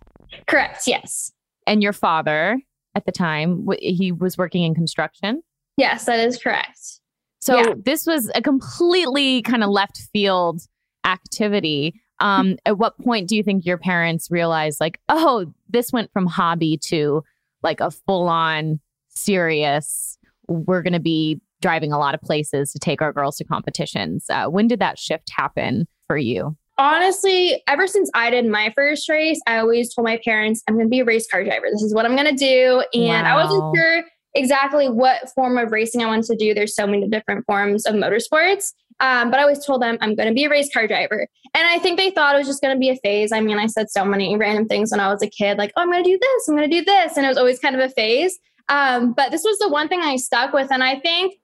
Correct. 0.47 0.87
Yes. 0.87 1.33
And 1.66 1.83
your 1.83 1.92
father 1.92 2.61
at 2.95 3.07
the 3.07 3.12
time, 3.12 3.66
he 3.78 4.12
was 4.12 4.37
working 4.37 4.64
in 4.64 4.75
construction. 4.75 5.42
Yes, 5.76 6.04
that 6.07 6.21
is 6.21 6.37
correct. 6.37 7.00
So 7.40 7.56
yeah. 7.59 7.75
this 7.85 8.06
was 8.06 8.30
a 8.35 8.42
completely 8.42 9.42
kind 9.42 9.64
of 9.64 9.70
left 9.70 9.99
field 10.12 10.62
activity. 11.04 12.00
Um, 12.20 12.56
at 12.66 12.76
what 12.76 12.99
point 12.99 13.28
do 13.28 13.37
you 13.37 13.42
think 13.42 13.64
your 13.64 13.78
parents 13.78 14.30
realized, 14.30 14.78
like, 14.78 15.00
oh, 15.09 15.52
this 15.68 15.90
went 15.92 16.12
from 16.12 16.26
hobby 16.26 16.78
to 16.88 17.25
like 17.62 17.80
a 17.80 17.90
full 17.90 18.28
on 18.28 18.78
serious, 19.09 20.18
we're 20.49 20.82
going 20.82 20.92
to 20.92 21.00
be 21.00 21.40
driving 21.62 21.92
a 21.92 21.99
lot 21.99 22.14
of 22.14 22.20
places 22.20 22.73
to 22.73 22.78
take 22.78 23.00
our 23.00 23.12
girls 23.12 23.37
to 23.38 23.44
competitions? 23.44 24.26
Uh, 24.28 24.47
when 24.47 24.66
did 24.66 24.80
that 24.80 24.99
shift 24.99 25.30
happen 25.30 25.87
for 26.06 26.18
you? 26.18 26.56
Honestly, 26.76 27.62
ever 27.66 27.87
since 27.87 28.11
I 28.14 28.30
did 28.30 28.47
my 28.47 28.73
first 28.75 29.09
race, 29.09 29.40
I 29.47 29.59
always 29.59 29.94
told 29.94 30.06
my 30.06 30.18
parents, 30.25 30.62
I'm 30.66 30.75
going 30.75 30.87
to 30.87 30.90
be 30.90 31.00
a 31.00 31.04
race 31.04 31.26
car 31.26 31.44
driver. 31.44 31.66
This 31.70 31.82
is 31.82 31.94
what 31.94 32.06
I'm 32.06 32.16
going 32.16 32.35
to 32.35 32.37
do. 32.37 32.82
And 32.94 33.26
wow. 33.26 33.38
I 33.38 33.44
wasn't 33.44 33.76
sure 33.76 34.04
exactly 34.34 34.88
what 34.88 35.30
form 35.34 35.58
of 35.58 35.72
racing 35.72 36.02
I 36.02 36.06
wanted 36.06 36.26
to 36.26 36.37
do. 36.37 36.54
There's 36.54 36.75
so 36.75 36.87
many 36.87 37.08
different 37.08 37.44
forms 37.46 37.87
of 37.87 37.94
motorsports. 37.94 38.72
Um, 39.00 39.30
but 39.30 39.40
I 39.40 39.42
always 39.42 39.64
told 39.64 39.80
them 39.80 39.96
I'm 40.00 40.14
going 40.14 40.28
to 40.28 40.34
be 40.34 40.44
a 40.44 40.50
race 40.50 40.70
car 40.72 40.87
driver. 40.87 41.26
And 41.54 41.66
I 41.66 41.78
think 41.78 41.99
they 41.99 42.10
thought 42.10 42.34
it 42.34 42.38
was 42.38 42.46
just 42.46 42.62
going 42.62 42.76
to 42.76 42.78
be 42.78 42.90
a 42.90 42.96
phase. 42.96 43.32
I 43.32 43.40
mean, 43.40 43.58
I 43.58 43.66
said 43.66 43.90
so 43.90 44.04
many 44.04 44.37
random 44.37 44.68
things 44.68 44.90
when 44.90 45.00
I 45.00 45.10
was 45.10 45.22
a 45.22 45.26
kid, 45.26 45.56
like, 45.56 45.72
oh, 45.76 45.82
I'm 45.82 45.90
going 45.90 46.04
to 46.04 46.10
do 46.10 46.18
this, 46.20 46.49
I'm 46.49 46.56
going 46.56 46.68
to 46.68 46.78
do 46.80 46.84
this. 46.84 47.16
And 47.16 47.25
it 47.25 47.28
was 47.28 47.38
always 47.38 47.58
kind 47.58 47.75
of 47.75 47.80
a 47.80 47.88
phase. 47.88 48.38
Um, 48.68 49.14
but 49.14 49.30
this 49.30 49.42
was 49.42 49.58
the 49.58 49.68
one 49.68 49.88
thing 49.88 50.00
I 50.02 50.16
stuck 50.16 50.52
with. 50.52 50.70
And 50.70 50.84
I 50.84 51.00
think, 51.00 51.34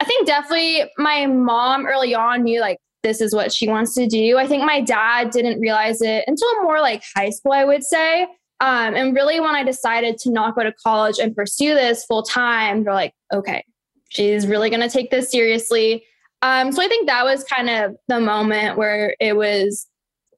I 0.00 0.04
think 0.04 0.26
definitely 0.26 0.90
my 0.98 1.26
mom 1.26 1.86
early 1.86 2.14
on 2.14 2.42
knew 2.42 2.60
like 2.60 2.78
this 3.02 3.20
is 3.20 3.32
what 3.32 3.52
she 3.52 3.68
wants 3.68 3.94
to 3.94 4.06
do. 4.06 4.36
I 4.36 4.46
think 4.46 4.64
my 4.64 4.80
dad 4.80 5.30
didn't 5.30 5.60
realize 5.60 6.02
it 6.02 6.24
until 6.26 6.62
more 6.64 6.80
like 6.80 7.04
high 7.14 7.30
school, 7.30 7.52
I 7.52 7.64
would 7.64 7.84
say. 7.84 8.26
Um, 8.60 8.94
and 8.94 9.14
really, 9.14 9.38
when 9.38 9.54
I 9.54 9.62
decided 9.64 10.18
to 10.18 10.30
not 10.30 10.56
go 10.56 10.62
to 10.62 10.72
college 10.72 11.18
and 11.18 11.36
pursue 11.36 11.74
this 11.74 12.04
full 12.04 12.22
time, 12.22 12.84
they're 12.84 12.94
like, 12.94 13.12
okay, 13.32 13.64
she's 14.08 14.46
really 14.46 14.70
going 14.70 14.80
to 14.80 14.88
take 14.88 15.10
this 15.10 15.30
seriously. 15.30 16.04
Um, 16.42 16.72
so 16.72 16.82
I 16.82 16.88
think 16.88 17.06
that 17.06 17.24
was 17.24 17.44
kind 17.44 17.68
of 17.68 17.96
the 18.08 18.20
moment 18.20 18.78
where 18.78 19.14
it 19.20 19.36
was, 19.36 19.86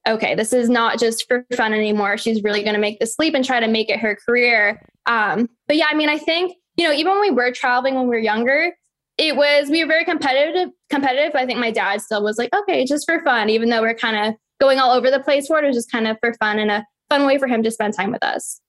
okay, 0.07 0.35
this 0.35 0.53
is 0.53 0.69
not 0.69 0.99
just 0.99 1.27
for 1.27 1.45
fun 1.55 1.73
anymore. 1.73 2.17
She's 2.17 2.43
really 2.43 2.63
going 2.63 2.73
to 2.73 2.79
make 2.79 2.99
this 2.99 3.17
leap 3.19 3.35
and 3.35 3.45
try 3.45 3.59
to 3.59 3.67
make 3.67 3.89
it 3.89 3.99
her 3.99 4.17
career. 4.25 4.81
Um, 5.05 5.49
but 5.67 5.77
yeah, 5.77 5.87
I 5.89 5.95
mean, 5.95 6.09
I 6.09 6.17
think, 6.17 6.55
you 6.77 6.87
know, 6.87 6.93
even 6.93 7.11
when 7.13 7.21
we 7.21 7.31
were 7.31 7.51
traveling 7.51 7.95
when 7.95 8.03
we 8.03 8.15
were 8.15 8.17
younger, 8.17 8.73
it 9.17 9.35
was, 9.35 9.69
we 9.69 9.83
were 9.83 9.87
very 9.87 10.05
competitive, 10.05 10.69
competitive. 10.89 11.35
I 11.35 11.45
think 11.45 11.59
my 11.59 11.71
dad 11.71 12.01
still 12.01 12.23
was 12.23 12.37
like, 12.37 12.49
okay, 12.55 12.85
just 12.85 13.05
for 13.05 13.21
fun, 13.23 13.49
even 13.49 13.69
though 13.69 13.81
we're 13.81 13.93
kind 13.93 14.27
of 14.29 14.35
going 14.61 14.79
all 14.79 14.91
over 14.91 15.11
the 15.11 15.19
place 15.19 15.47
for 15.47 15.59
it, 15.59 15.65
it 15.65 15.67
was 15.67 15.75
just 15.75 15.91
kind 15.91 16.07
of 16.07 16.17
for 16.21 16.33
fun 16.35 16.59
and 16.59 16.71
a 16.71 16.85
fun 17.09 17.25
way 17.25 17.37
for 17.37 17.47
him 17.47 17.63
to 17.63 17.71
spend 17.71 17.93
time 17.93 18.11
with 18.11 18.23
us. 18.23 18.61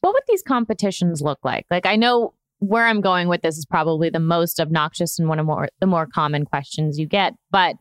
What 0.00 0.14
would 0.14 0.22
these 0.26 0.42
competitions 0.42 1.20
look 1.22 1.38
like? 1.44 1.66
Like, 1.70 1.86
I 1.86 1.96
know 1.96 2.34
where 2.58 2.86
I'm 2.86 3.00
going 3.00 3.28
with 3.28 3.42
this 3.42 3.58
is 3.58 3.66
probably 3.66 4.08
the 4.10 4.20
most 4.20 4.60
obnoxious 4.60 5.18
and 5.18 5.28
one 5.28 5.38
of 5.38 5.46
more 5.46 5.68
the 5.80 5.86
more 5.86 6.06
common 6.06 6.44
questions 6.44 6.98
you 6.98 7.06
get, 7.06 7.34
but 7.50 7.76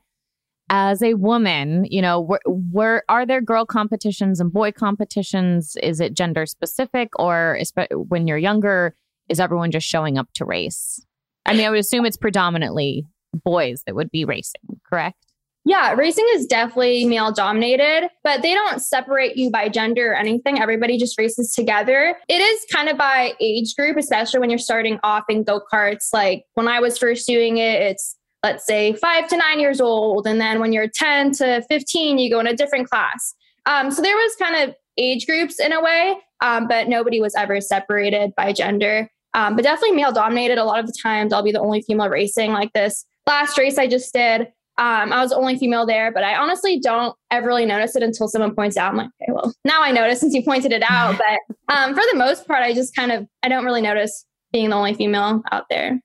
as 0.70 1.04
a 1.04 1.16
woman, 1.16 1.86
you 1.90 2.02
know, 2.02 2.38
where, 2.46 3.04
are 3.10 3.26
there 3.26 3.42
girl 3.42 3.66
competitions 3.66 4.40
and 4.40 4.54
boy 4.54 4.72
competitions? 4.72 5.76
Is 5.84 6.00
it 6.00 6.14
gender 6.14 6.46
specific, 6.46 7.10
or 7.20 7.60
when 7.92 8.26
you're 8.26 8.38
younger, 8.38 8.96
is 9.28 9.42
everyone 9.42 9.72
just 9.72 9.86
showing 9.86 10.18
up 10.18 10.30
to 10.36 10.46
race? 10.46 11.06
I 11.46 11.54
mean, 11.54 11.66
I 11.66 11.70
would 11.72 11.80
assume 11.80 12.06
it's 12.06 12.16
predominantly 12.16 13.06
boys 13.44 13.84
that 13.86 13.96
would 13.96 14.12
be 14.12 14.24
racing, 14.24 14.62
correct? 14.90 15.18
Yeah, 15.64 15.94
racing 15.94 16.26
is 16.34 16.48
definitely 16.48 17.06
male 17.06 17.32
dominated, 17.32 18.10
but 18.24 18.42
they 18.42 18.54
don't 18.54 18.82
separate 18.82 19.38
you 19.38 19.52
by 19.52 19.70
gender 19.70 20.12
or 20.12 20.16
anything. 20.16 20.60
Everybody 20.60 20.98
just 20.98 21.20
races 21.20 21.54
together. 21.54 22.18
It 22.28 22.42
is 22.42 22.66
kind 22.72 22.90
of 22.90 22.98
by 22.98 23.34
age 23.40 23.76
group, 23.76 23.98
especially 23.98 24.40
when 24.40 24.50
you're 24.50 24.58
starting 24.58 25.00
off 25.04 25.26
in 25.30 25.44
go 25.44 25.62
karts. 25.72 26.08
Like 26.12 26.46
when 26.56 26.68
I 26.68 26.80
was 26.80 26.98
first 26.98 27.28
doing 27.28 27.58
it, 27.58 27.80
it's 27.82 28.18
let's 28.44 28.66
say 28.66 28.94
five 28.94 29.28
to 29.28 29.38
nine 29.38 29.60
years 29.60 29.80
old. 29.80 30.26
And 30.26 30.42
then 30.42 30.60
when 30.60 30.74
you're 30.74 30.90
10 30.90 31.34
to 31.34 31.62
15, 31.70 32.18
you 32.18 32.30
go 32.30 32.40
in 32.40 32.48
a 32.48 32.56
different 32.56 32.90
class. 32.90 33.36
Um, 33.68 33.92
so 33.92 34.02
there 34.02 34.16
was 34.16 34.36
kind 34.38 34.68
of 34.68 34.76
age 34.98 35.28
groups 35.28 35.60
in 35.60 35.74
a 35.74 35.82
way, 35.82 36.18
um, 36.42 36.68
but 36.68 36.90
nobody 36.90 37.22
was 37.22 37.36
ever 37.36 37.62
separated 37.62 38.34
by 38.36 38.52
gender. 38.52 39.10
Um, 39.36 39.56
but 39.56 39.64
definitely 39.64 39.96
male 39.96 40.12
dominated. 40.12 40.58
A 40.58 40.66
lot 40.66 40.80
of 40.80 40.88
the 40.88 40.98
times 41.02 41.32
I'll 41.32 41.44
be 41.44 41.52
the 41.52 41.62
only 41.62 41.84
female 41.84 42.10
racing 42.10 42.52
like 42.52 42.74
this 42.74 43.06
last 43.28 43.58
race 43.58 43.78
I 43.78 43.88
just 43.88 44.12
did. 44.14 44.48
Um, 44.82 45.14
I 45.14 45.22
was 45.22 45.30
the 45.30 45.36
only 45.36 45.60
female 45.60 45.86
there, 45.86 46.12
but 46.12 46.24
I 46.24 46.36
honestly 46.36 46.80
don't 46.80 47.16
ever 47.30 47.46
really 47.46 47.68
notice 47.68 47.96
it 47.96 48.02
until 48.02 48.28
someone 48.28 48.56
points 48.56 48.78
out. 48.78 48.92
I'm 48.92 48.98
like, 48.98 49.10
okay, 49.22 49.32
well, 49.32 49.54
now 49.64 49.84
I 49.84 49.92
notice 49.92 50.22
since 50.22 50.34
you 50.34 50.44
pointed 50.44 50.72
it 50.72 50.82
out. 50.90 51.20
But 51.20 51.56
um, 51.72 51.94
for 51.94 52.02
the 52.12 52.18
most 52.18 52.48
part, 52.48 52.64
I 52.64 52.74
just 52.74 52.96
kind 52.96 53.12
of 53.12 53.28
I 53.44 53.48
don't 53.48 53.64
really 53.64 53.84
notice 53.84 54.26
being 54.52 54.72
the 54.72 54.76
only 54.76 54.96
female 54.96 55.44
out 55.52 55.66
there. 55.70 56.02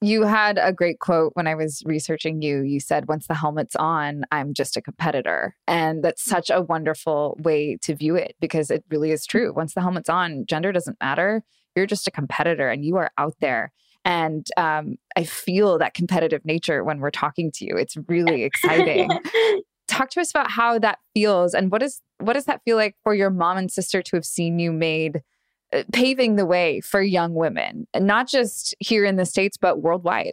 You 0.00 0.22
had 0.22 0.56
a 0.56 0.72
great 0.72 1.00
quote 1.00 1.32
when 1.34 1.48
I 1.48 1.56
was 1.56 1.82
researching 1.84 2.42
you. 2.42 2.62
You 2.62 2.78
said, 2.78 3.08
once 3.08 3.26
the 3.26 3.34
helmet's 3.34 3.74
on, 3.74 4.22
I'm 4.30 4.54
just 4.54 4.76
a 4.76 4.82
competitor. 4.82 5.56
And 5.66 6.04
that's 6.04 6.24
such 6.24 6.48
a 6.48 6.62
wonderful 6.62 7.36
way 7.42 7.76
to 7.82 7.96
view 7.96 8.14
it 8.14 8.36
because 8.40 8.70
it 8.70 8.84
really 8.88 9.10
is 9.10 9.26
true. 9.26 9.52
Once 9.52 9.74
the 9.74 9.80
helmet's 9.80 10.08
on, 10.08 10.46
gender 10.46 10.70
doesn't 10.70 10.98
matter. 11.00 11.42
You're 11.74 11.86
just 11.86 12.06
a 12.06 12.12
competitor 12.12 12.68
and 12.68 12.84
you 12.84 12.96
are 12.98 13.10
out 13.18 13.34
there. 13.40 13.72
And 14.04 14.46
um, 14.56 14.96
I 15.16 15.24
feel 15.24 15.78
that 15.78 15.94
competitive 15.94 16.44
nature 16.44 16.84
when 16.84 17.00
we're 17.00 17.10
talking 17.10 17.50
to 17.52 17.64
you. 17.64 17.76
It's 17.76 17.96
really 18.08 18.42
exciting. 18.44 19.10
Talk 19.88 20.10
to 20.10 20.20
us 20.20 20.30
about 20.30 20.50
how 20.50 20.78
that 20.78 20.98
feels 21.14 21.54
and 21.54 21.70
what 21.70 21.82
is 21.82 22.00
what 22.18 22.34
does 22.34 22.44
that 22.46 22.62
feel 22.64 22.76
like 22.76 22.96
for 23.02 23.14
your 23.14 23.30
mom 23.30 23.58
and 23.58 23.70
sister 23.70 24.00
to 24.00 24.16
have 24.16 24.24
seen 24.24 24.58
you 24.58 24.72
made 24.72 25.22
uh, 25.72 25.82
paving 25.92 26.36
the 26.36 26.46
way 26.46 26.80
for 26.80 27.02
young 27.02 27.34
women, 27.34 27.86
and 27.92 28.06
not 28.06 28.28
just 28.28 28.74
here 28.78 29.04
in 29.04 29.16
the 29.16 29.26
states 29.26 29.56
but 29.56 29.82
worldwide. 29.82 30.32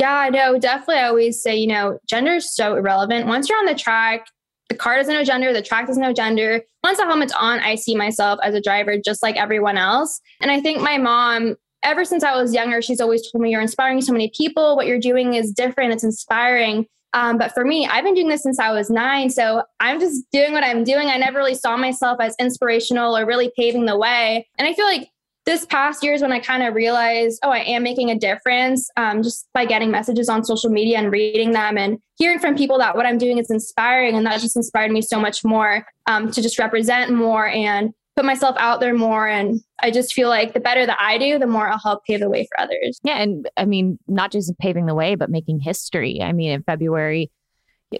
Yeah, 0.00 0.28
no, 0.32 0.58
definitely. 0.58 0.96
I 0.96 1.08
always 1.08 1.40
say, 1.40 1.56
you 1.56 1.66
know, 1.66 1.98
gender 2.08 2.34
is 2.34 2.54
so 2.54 2.76
irrelevant. 2.76 3.26
Once 3.26 3.48
you're 3.48 3.58
on 3.58 3.66
the 3.66 3.74
track, 3.74 4.26
the 4.68 4.74
car 4.74 4.96
doesn't 4.96 5.14
know 5.14 5.24
gender, 5.24 5.52
the 5.52 5.62
track 5.62 5.86
doesn't 5.86 6.02
know 6.02 6.12
gender. 6.12 6.62
Once 6.82 6.98
the 6.98 7.04
helmet's 7.04 7.32
on, 7.38 7.60
I 7.60 7.76
see 7.76 7.94
myself 7.94 8.40
as 8.42 8.54
a 8.54 8.60
driver 8.60 8.98
just 8.98 9.22
like 9.22 9.36
everyone 9.36 9.76
else. 9.76 10.20
And 10.40 10.50
I 10.50 10.60
think 10.60 10.80
my 10.80 10.98
mom, 10.98 11.56
ever 11.84 12.04
since 12.04 12.24
I 12.24 12.34
was 12.34 12.52
younger, 12.52 12.82
she's 12.82 13.00
always 13.00 13.30
told 13.30 13.42
me, 13.42 13.50
You're 13.50 13.60
inspiring 13.60 14.00
so 14.00 14.12
many 14.12 14.32
people. 14.36 14.76
What 14.76 14.86
you're 14.86 14.98
doing 14.98 15.34
is 15.34 15.52
different, 15.52 15.92
it's 15.92 16.04
inspiring. 16.04 16.86
Um, 17.12 17.38
but 17.38 17.54
for 17.54 17.64
me, 17.64 17.86
I've 17.86 18.02
been 18.02 18.14
doing 18.14 18.28
this 18.28 18.42
since 18.42 18.58
I 18.58 18.72
was 18.72 18.90
nine. 18.90 19.30
So 19.30 19.62
I'm 19.78 20.00
just 20.00 20.24
doing 20.32 20.52
what 20.52 20.64
I'm 20.64 20.82
doing. 20.82 21.08
I 21.08 21.16
never 21.16 21.38
really 21.38 21.54
saw 21.54 21.76
myself 21.76 22.18
as 22.20 22.34
inspirational 22.40 23.16
or 23.16 23.24
really 23.24 23.52
paving 23.56 23.86
the 23.86 23.96
way. 23.96 24.48
And 24.58 24.66
I 24.66 24.74
feel 24.74 24.84
like 24.84 25.08
this 25.46 25.64
past 25.66 26.02
year 26.02 26.14
is 26.14 26.22
when 26.22 26.32
I 26.32 26.40
kind 26.40 26.62
of 26.62 26.74
realized, 26.74 27.38
oh, 27.42 27.50
I 27.50 27.58
am 27.58 27.82
making 27.82 28.10
a 28.10 28.18
difference 28.18 28.88
um, 28.96 29.22
just 29.22 29.46
by 29.52 29.64
getting 29.64 29.90
messages 29.90 30.28
on 30.28 30.42
social 30.44 30.70
media 30.70 30.98
and 30.98 31.12
reading 31.12 31.52
them 31.52 31.76
and 31.76 31.98
hearing 32.16 32.38
from 32.38 32.56
people 32.56 32.78
that 32.78 32.96
what 32.96 33.06
I'm 33.06 33.18
doing 33.18 33.38
is 33.38 33.50
inspiring. 33.50 34.16
And 34.16 34.26
that 34.26 34.40
just 34.40 34.56
inspired 34.56 34.90
me 34.90 35.02
so 35.02 35.20
much 35.20 35.44
more 35.44 35.86
um, 36.06 36.32
to 36.32 36.42
just 36.42 36.58
represent 36.58 37.12
more 37.12 37.46
and 37.46 37.92
put 38.16 38.24
myself 38.24 38.56
out 38.58 38.80
there 38.80 38.94
more. 38.94 39.26
And 39.26 39.60
I 39.80 39.90
just 39.90 40.12
feel 40.12 40.28
like 40.28 40.54
the 40.54 40.60
better 40.60 40.86
that 40.86 40.98
I 41.00 41.18
do, 41.18 41.38
the 41.38 41.46
more 41.46 41.68
I'll 41.68 41.78
help 41.78 42.04
pave 42.04 42.20
the 42.20 42.28
way 42.28 42.46
for 42.46 42.60
others. 42.60 43.00
Yeah. 43.02 43.20
And 43.20 43.48
I 43.56 43.64
mean, 43.64 43.98
not 44.06 44.30
just 44.30 44.56
paving 44.58 44.86
the 44.86 44.94
way, 44.94 45.14
but 45.14 45.30
making 45.30 45.60
history. 45.60 46.20
I 46.22 46.32
mean, 46.32 46.50
in 46.50 46.62
February, 46.62 47.30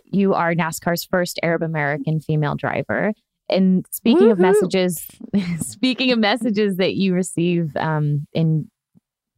you 0.05 0.35
are 0.35 0.55
NASCAR's 0.55 1.05
first 1.05 1.41
Arab 1.43 1.63
American 1.63 2.21
female 2.21 2.55
driver. 2.55 3.13
And 3.49 3.85
speaking 3.91 4.29
Woo-hoo. 4.29 4.33
of 4.33 4.39
messages, 4.39 5.07
speaking 5.61 6.13
of 6.13 6.19
messages 6.19 6.77
that 6.77 6.95
you 6.95 7.15
receive 7.15 7.77
um, 7.77 8.27
in 8.33 8.71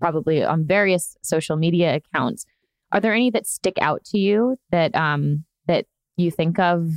probably 0.01 0.45
on 0.45 0.67
various 0.67 1.17
social 1.23 1.57
media 1.57 1.97
accounts, 1.97 2.45
are 2.93 3.01
there 3.01 3.15
any 3.15 3.31
that 3.31 3.47
stick 3.47 3.75
out 3.81 4.05
to 4.05 4.19
you 4.19 4.57
that 4.71 4.95
um, 4.95 5.45
that 5.67 5.87
you 6.17 6.31
think 6.31 6.59
of, 6.59 6.89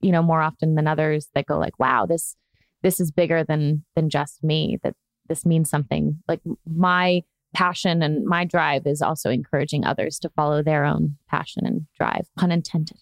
you 0.00 0.10
know, 0.10 0.22
more 0.22 0.40
often 0.40 0.76
than 0.76 0.86
others 0.86 1.28
that 1.34 1.44
go 1.44 1.58
like, 1.58 1.78
"Wow, 1.78 2.06
this 2.06 2.36
this 2.86 3.00
is 3.00 3.10
bigger 3.10 3.42
than 3.42 3.84
than 3.96 4.08
just 4.08 4.44
me. 4.44 4.78
That 4.82 4.94
this 5.28 5.44
means 5.44 5.68
something." 5.68 6.22
Like 6.28 6.40
my 6.72 7.22
passion 7.54 8.02
and 8.02 8.24
my 8.24 8.44
drive 8.44 8.86
is 8.86 9.02
also 9.02 9.30
encouraging 9.30 9.84
others 9.84 10.18
to 10.20 10.28
follow 10.30 10.62
their 10.62 10.84
own 10.84 11.16
passion 11.28 11.66
and 11.66 11.86
drive, 11.98 12.28
pun 12.38 12.52
intended. 12.52 12.98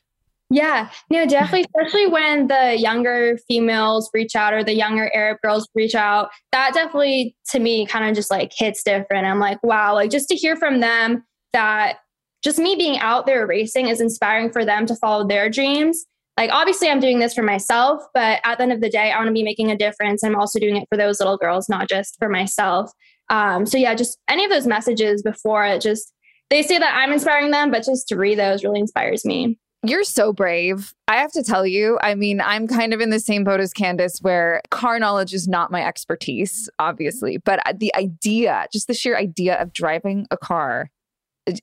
Yeah, 0.50 0.90
no, 1.10 1.26
definitely, 1.26 1.66
especially 1.74 2.06
when 2.06 2.46
the 2.46 2.76
younger 2.78 3.38
females 3.48 4.10
reach 4.14 4.36
out 4.36 4.52
or 4.52 4.62
the 4.62 4.74
younger 4.74 5.10
Arab 5.12 5.38
girls 5.42 5.68
reach 5.74 5.94
out. 5.94 6.30
That 6.52 6.74
definitely, 6.74 7.34
to 7.50 7.58
me, 7.58 7.86
kind 7.86 8.08
of 8.08 8.14
just 8.14 8.30
like 8.30 8.52
hits 8.54 8.84
different. 8.84 9.26
I'm 9.26 9.40
like, 9.40 9.60
wow, 9.64 9.94
like 9.94 10.10
just 10.10 10.28
to 10.28 10.36
hear 10.36 10.54
from 10.54 10.80
them 10.80 11.24
that 11.52 11.98
just 12.44 12.58
me 12.58 12.76
being 12.76 12.98
out 12.98 13.26
there 13.26 13.46
racing 13.46 13.88
is 13.88 14.00
inspiring 14.00 14.52
for 14.52 14.64
them 14.64 14.86
to 14.86 14.94
follow 14.94 15.26
their 15.26 15.48
dreams. 15.48 16.04
Like, 16.36 16.50
obviously, 16.52 16.88
I'm 16.88 17.00
doing 17.00 17.20
this 17.20 17.32
for 17.32 17.42
myself, 17.42 18.02
but 18.12 18.40
at 18.44 18.58
the 18.58 18.64
end 18.64 18.72
of 18.72 18.80
the 18.80 18.90
day, 18.90 19.12
I 19.12 19.16
want 19.16 19.28
to 19.28 19.32
be 19.32 19.44
making 19.44 19.70
a 19.70 19.76
difference. 19.76 20.24
I'm 20.24 20.34
also 20.34 20.58
doing 20.58 20.76
it 20.76 20.88
for 20.88 20.96
those 20.96 21.20
little 21.20 21.36
girls, 21.36 21.68
not 21.68 21.88
just 21.88 22.18
for 22.18 22.28
myself. 22.28 22.90
Um, 23.30 23.66
so, 23.66 23.78
yeah, 23.78 23.94
just 23.94 24.18
any 24.28 24.44
of 24.44 24.50
those 24.50 24.66
messages 24.66 25.22
before 25.22 25.64
it 25.64 25.80
just, 25.80 26.12
they 26.50 26.62
say 26.62 26.78
that 26.78 26.94
I'm 26.96 27.12
inspiring 27.12 27.52
them, 27.52 27.70
but 27.70 27.84
just 27.84 28.08
to 28.08 28.16
read 28.16 28.38
those 28.38 28.64
really 28.64 28.80
inspires 28.80 29.24
me. 29.24 29.58
You're 29.86 30.02
so 30.02 30.32
brave. 30.32 30.94
I 31.08 31.16
have 31.16 31.30
to 31.32 31.42
tell 31.42 31.66
you, 31.66 31.98
I 32.02 32.14
mean, 32.14 32.40
I'm 32.40 32.66
kind 32.66 32.94
of 32.94 33.00
in 33.00 33.10
the 33.10 33.20
same 33.20 33.44
boat 33.44 33.60
as 33.60 33.74
Candace 33.74 34.18
where 34.22 34.62
car 34.70 34.98
knowledge 34.98 35.34
is 35.34 35.46
not 35.46 35.70
my 35.70 35.86
expertise, 35.86 36.70
obviously, 36.78 37.36
but 37.36 37.60
uh, 37.66 37.74
the 37.76 37.94
idea, 37.94 38.66
just 38.72 38.86
the 38.86 38.94
sheer 38.94 39.16
idea 39.16 39.60
of 39.60 39.74
driving 39.74 40.26
a 40.30 40.38
car, 40.38 40.90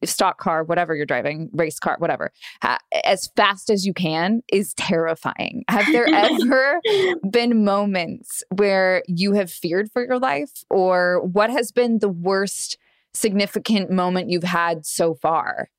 stock 0.03 0.39
car, 0.39 0.63
whatever 0.63 0.95
you're 0.95 1.05
driving, 1.05 1.49
race 1.53 1.79
car, 1.79 1.95
whatever, 1.99 2.31
as 3.03 3.29
fast 3.35 3.69
as 3.69 3.85
you 3.85 3.93
can 3.93 4.41
is 4.51 4.73
terrifying. 4.75 5.63
Have 5.69 5.85
there 5.91 6.07
ever 6.13 6.79
been 7.29 7.63
moments 7.63 8.43
where 8.55 9.03
you 9.07 9.33
have 9.33 9.51
feared 9.51 9.91
for 9.91 10.03
your 10.05 10.19
life 10.19 10.63
or 10.69 11.21
what 11.25 11.49
has 11.49 11.71
been 11.71 11.99
the 11.99 12.09
worst 12.09 12.77
significant 13.13 13.91
moment 13.91 14.29
you've 14.29 14.43
had 14.43 14.85
so 14.85 15.13
far? 15.13 15.69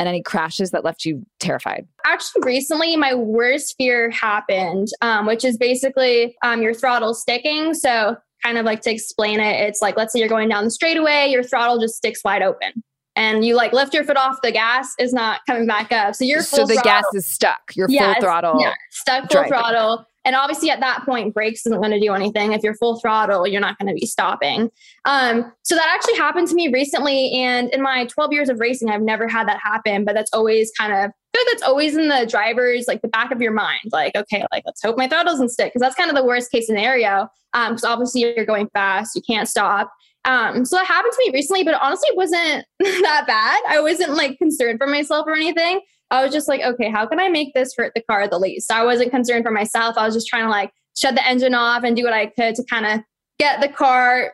and 0.00 0.08
any 0.08 0.22
crashes 0.22 0.70
that 0.72 0.84
left 0.84 1.04
you 1.04 1.24
terrified? 1.38 1.86
Actually, 2.04 2.42
recently, 2.44 2.96
my 2.96 3.14
worst 3.14 3.76
fear 3.78 4.10
happened, 4.10 4.88
um, 5.02 5.24
which 5.24 5.44
is 5.44 5.56
basically 5.56 6.36
um, 6.42 6.62
your 6.62 6.74
throttle 6.74 7.14
sticking. 7.14 7.74
So, 7.74 8.16
kind 8.44 8.58
of 8.58 8.64
like 8.64 8.80
to 8.82 8.90
explain 8.90 9.40
it, 9.40 9.60
it's 9.68 9.80
like, 9.80 9.96
let's 9.96 10.12
say 10.12 10.18
you're 10.18 10.28
going 10.28 10.48
down 10.48 10.64
the 10.64 10.70
straightaway, 10.70 11.28
your 11.30 11.42
throttle 11.42 11.78
just 11.78 11.94
sticks 11.94 12.22
wide 12.24 12.42
open. 12.42 12.82
And 13.16 13.44
you 13.44 13.54
like 13.54 13.72
lift 13.72 13.94
your 13.94 14.04
foot 14.04 14.16
off, 14.16 14.40
the 14.42 14.50
gas 14.50 14.92
is 14.98 15.12
not 15.12 15.40
coming 15.46 15.66
back 15.66 15.92
up. 15.92 16.16
So 16.16 16.24
you're 16.24 16.42
so 16.42 16.66
the 16.66 16.74
throttle. 16.74 16.82
gas 16.82 17.04
is 17.14 17.26
stuck. 17.26 17.72
You're 17.76 17.88
full 17.88 18.14
throttle. 18.20 18.56
Yeah, 18.60 18.74
stuck 18.90 19.30
full 19.30 19.42
driving. 19.42 19.48
throttle. 19.48 20.06
And 20.24 20.34
obviously, 20.34 20.70
at 20.70 20.80
that 20.80 21.04
point, 21.04 21.34
brakes 21.34 21.66
isn't 21.66 21.78
going 21.78 21.90
to 21.90 22.00
do 22.00 22.14
anything. 22.14 22.52
If 22.52 22.62
you're 22.62 22.74
full 22.74 22.98
throttle, 22.98 23.46
you're 23.46 23.60
not 23.60 23.78
going 23.78 23.88
to 23.88 23.94
be 23.94 24.06
stopping. 24.06 24.70
Um, 25.04 25.52
so 25.62 25.74
that 25.74 25.92
actually 25.94 26.16
happened 26.16 26.48
to 26.48 26.54
me 26.54 26.68
recently. 26.72 27.32
And 27.32 27.68
in 27.74 27.82
my 27.82 28.06
12 28.06 28.32
years 28.32 28.48
of 28.48 28.58
racing, 28.58 28.88
I've 28.88 29.02
never 29.02 29.28
had 29.28 29.46
that 29.48 29.60
happen. 29.62 30.04
But 30.04 30.14
that's 30.14 30.32
always 30.32 30.72
kind 30.78 30.92
of, 30.92 30.98
I 30.98 31.36
feel 31.36 31.44
like 31.44 31.52
that's 31.52 31.62
always 31.62 31.94
in 31.94 32.08
the 32.08 32.26
driver's 32.26 32.88
like 32.88 33.02
the 33.02 33.08
back 33.08 33.32
of 33.32 33.42
your 33.42 33.52
mind. 33.52 33.90
Like, 33.92 34.16
okay, 34.16 34.46
like 34.50 34.62
let's 34.64 34.82
hope 34.82 34.96
my 34.96 35.08
throttle 35.08 35.32
doesn't 35.32 35.50
stick 35.50 35.72
because 35.74 35.80
that's 35.80 35.94
kind 35.94 36.08
of 36.08 36.16
the 36.16 36.24
worst 36.24 36.50
case 36.50 36.66
scenario. 36.66 37.28
Because 37.52 37.84
um, 37.84 37.92
obviously 37.92 38.22
you're 38.22 38.46
going 38.46 38.68
fast, 38.72 39.14
you 39.14 39.22
can't 39.22 39.48
stop. 39.48 39.92
Um, 40.24 40.64
so 40.64 40.76
that 40.76 40.86
happened 40.86 41.12
to 41.12 41.24
me 41.26 41.32
recently, 41.34 41.64
but 41.64 41.74
honestly, 41.74 42.08
it 42.08 42.16
wasn't 42.16 42.64
that 42.80 43.24
bad. 43.26 43.60
I 43.68 43.80
wasn't 43.80 44.14
like 44.14 44.38
concerned 44.38 44.78
for 44.78 44.86
myself 44.86 45.26
or 45.26 45.34
anything. 45.34 45.80
I 46.10 46.24
was 46.24 46.32
just 46.32 46.48
like, 46.48 46.62
okay, 46.62 46.90
how 46.90 47.06
can 47.06 47.18
I 47.18 47.28
make 47.28 47.54
this 47.54 47.74
hurt 47.76 47.92
the 47.94 48.02
car 48.02 48.28
the 48.28 48.38
least? 48.38 48.70
I 48.72 48.84
wasn't 48.84 49.10
concerned 49.10 49.44
for 49.44 49.50
myself. 49.50 49.96
I 49.98 50.06
was 50.06 50.14
just 50.14 50.28
trying 50.28 50.44
to 50.44 50.50
like 50.50 50.70
shut 50.96 51.14
the 51.14 51.26
engine 51.26 51.54
off 51.54 51.82
and 51.82 51.96
do 51.96 52.04
what 52.04 52.12
I 52.12 52.26
could 52.26 52.54
to 52.54 52.64
kind 52.64 52.86
of 52.86 53.00
get 53.38 53.60
the 53.60 53.68
car 53.68 54.32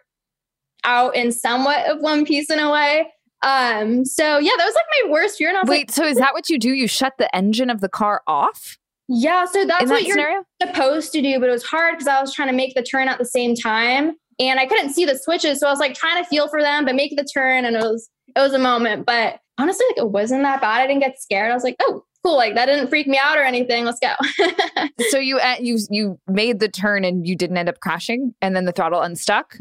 out 0.84 1.16
in 1.16 1.32
somewhat 1.32 1.86
of 1.86 2.00
one 2.00 2.24
piece 2.24 2.50
in 2.50 2.58
a 2.58 2.70
way. 2.70 3.10
Um, 3.42 4.04
so 4.04 4.38
yeah, 4.38 4.52
that 4.56 4.64
was 4.64 4.74
like 4.74 5.04
my 5.04 5.10
worst 5.10 5.38
fear. 5.38 5.48
And 5.48 5.68
Wait, 5.68 5.88
like, 5.88 5.90
so 5.90 6.04
is 6.04 6.18
that 6.18 6.34
what 6.34 6.50
you 6.50 6.58
do? 6.58 6.70
You 6.70 6.86
shut 6.86 7.14
the 7.18 7.34
engine 7.34 7.70
of 7.70 7.80
the 7.80 7.88
car 7.88 8.22
off? 8.26 8.76
Yeah, 9.08 9.44
so 9.46 9.64
that's 9.64 9.86
that 9.86 9.90
what 9.90 10.04
you're 10.04 10.44
supposed 10.62 11.12
to 11.12 11.22
do, 11.22 11.40
but 11.40 11.48
it 11.48 11.52
was 11.52 11.64
hard 11.64 11.94
because 11.94 12.06
I 12.06 12.20
was 12.20 12.32
trying 12.32 12.48
to 12.48 12.54
make 12.54 12.74
the 12.74 12.82
turn 12.82 13.08
at 13.08 13.18
the 13.18 13.24
same 13.24 13.56
time 13.56 14.14
and 14.40 14.58
I 14.58 14.66
couldn't 14.66 14.94
see 14.94 15.04
the 15.04 15.16
switches. 15.16 15.60
So 15.60 15.66
I 15.66 15.70
was 15.70 15.78
like 15.78 15.94
trying 15.94 16.22
to 16.22 16.28
feel 16.28 16.48
for 16.48 16.62
them, 16.62 16.84
but 16.84 16.94
make 16.94 17.16
the 17.16 17.24
turn 17.24 17.64
and 17.64 17.76
it 17.76 17.82
was 17.82 18.08
it 18.34 18.40
was 18.40 18.52
a 18.52 18.58
moment. 18.58 19.06
But 19.06 19.38
honestly, 19.58 19.86
like 19.90 19.98
it 19.98 20.10
wasn't 20.10 20.42
that 20.42 20.60
bad. 20.60 20.80
I 20.80 20.86
didn't 20.86 21.02
get 21.02 21.20
scared. 21.20 21.50
I 21.50 21.54
was 21.54 21.64
like, 21.64 21.76
oh, 21.80 22.04
cool. 22.24 22.36
Like 22.36 22.54
that 22.54 22.66
didn't 22.66 22.88
freak 22.88 23.06
me 23.06 23.18
out 23.22 23.36
or 23.36 23.42
anything. 23.42 23.84
Let's 23.84 24.00
go. 24.00 24.14
so 25.10 25.18
you 25.18 25.38
uh, 25.38 25.56
you 25.60 25.78
you 25.90 26.18
made 26.26 26.58
the 26.58 26.68
turn 26.68 27.04
and 27.04 27.26
you 27.26 27.36
didn't 27.36 27.58
end 27.58 27.68
up 27.68 27.80
crashing, 27.80 28.34
and 28.40 28.56
then 28.56 28.64
the 28.64 28.72
throttle 28.72 29.02
unstuck. 29.02 29.56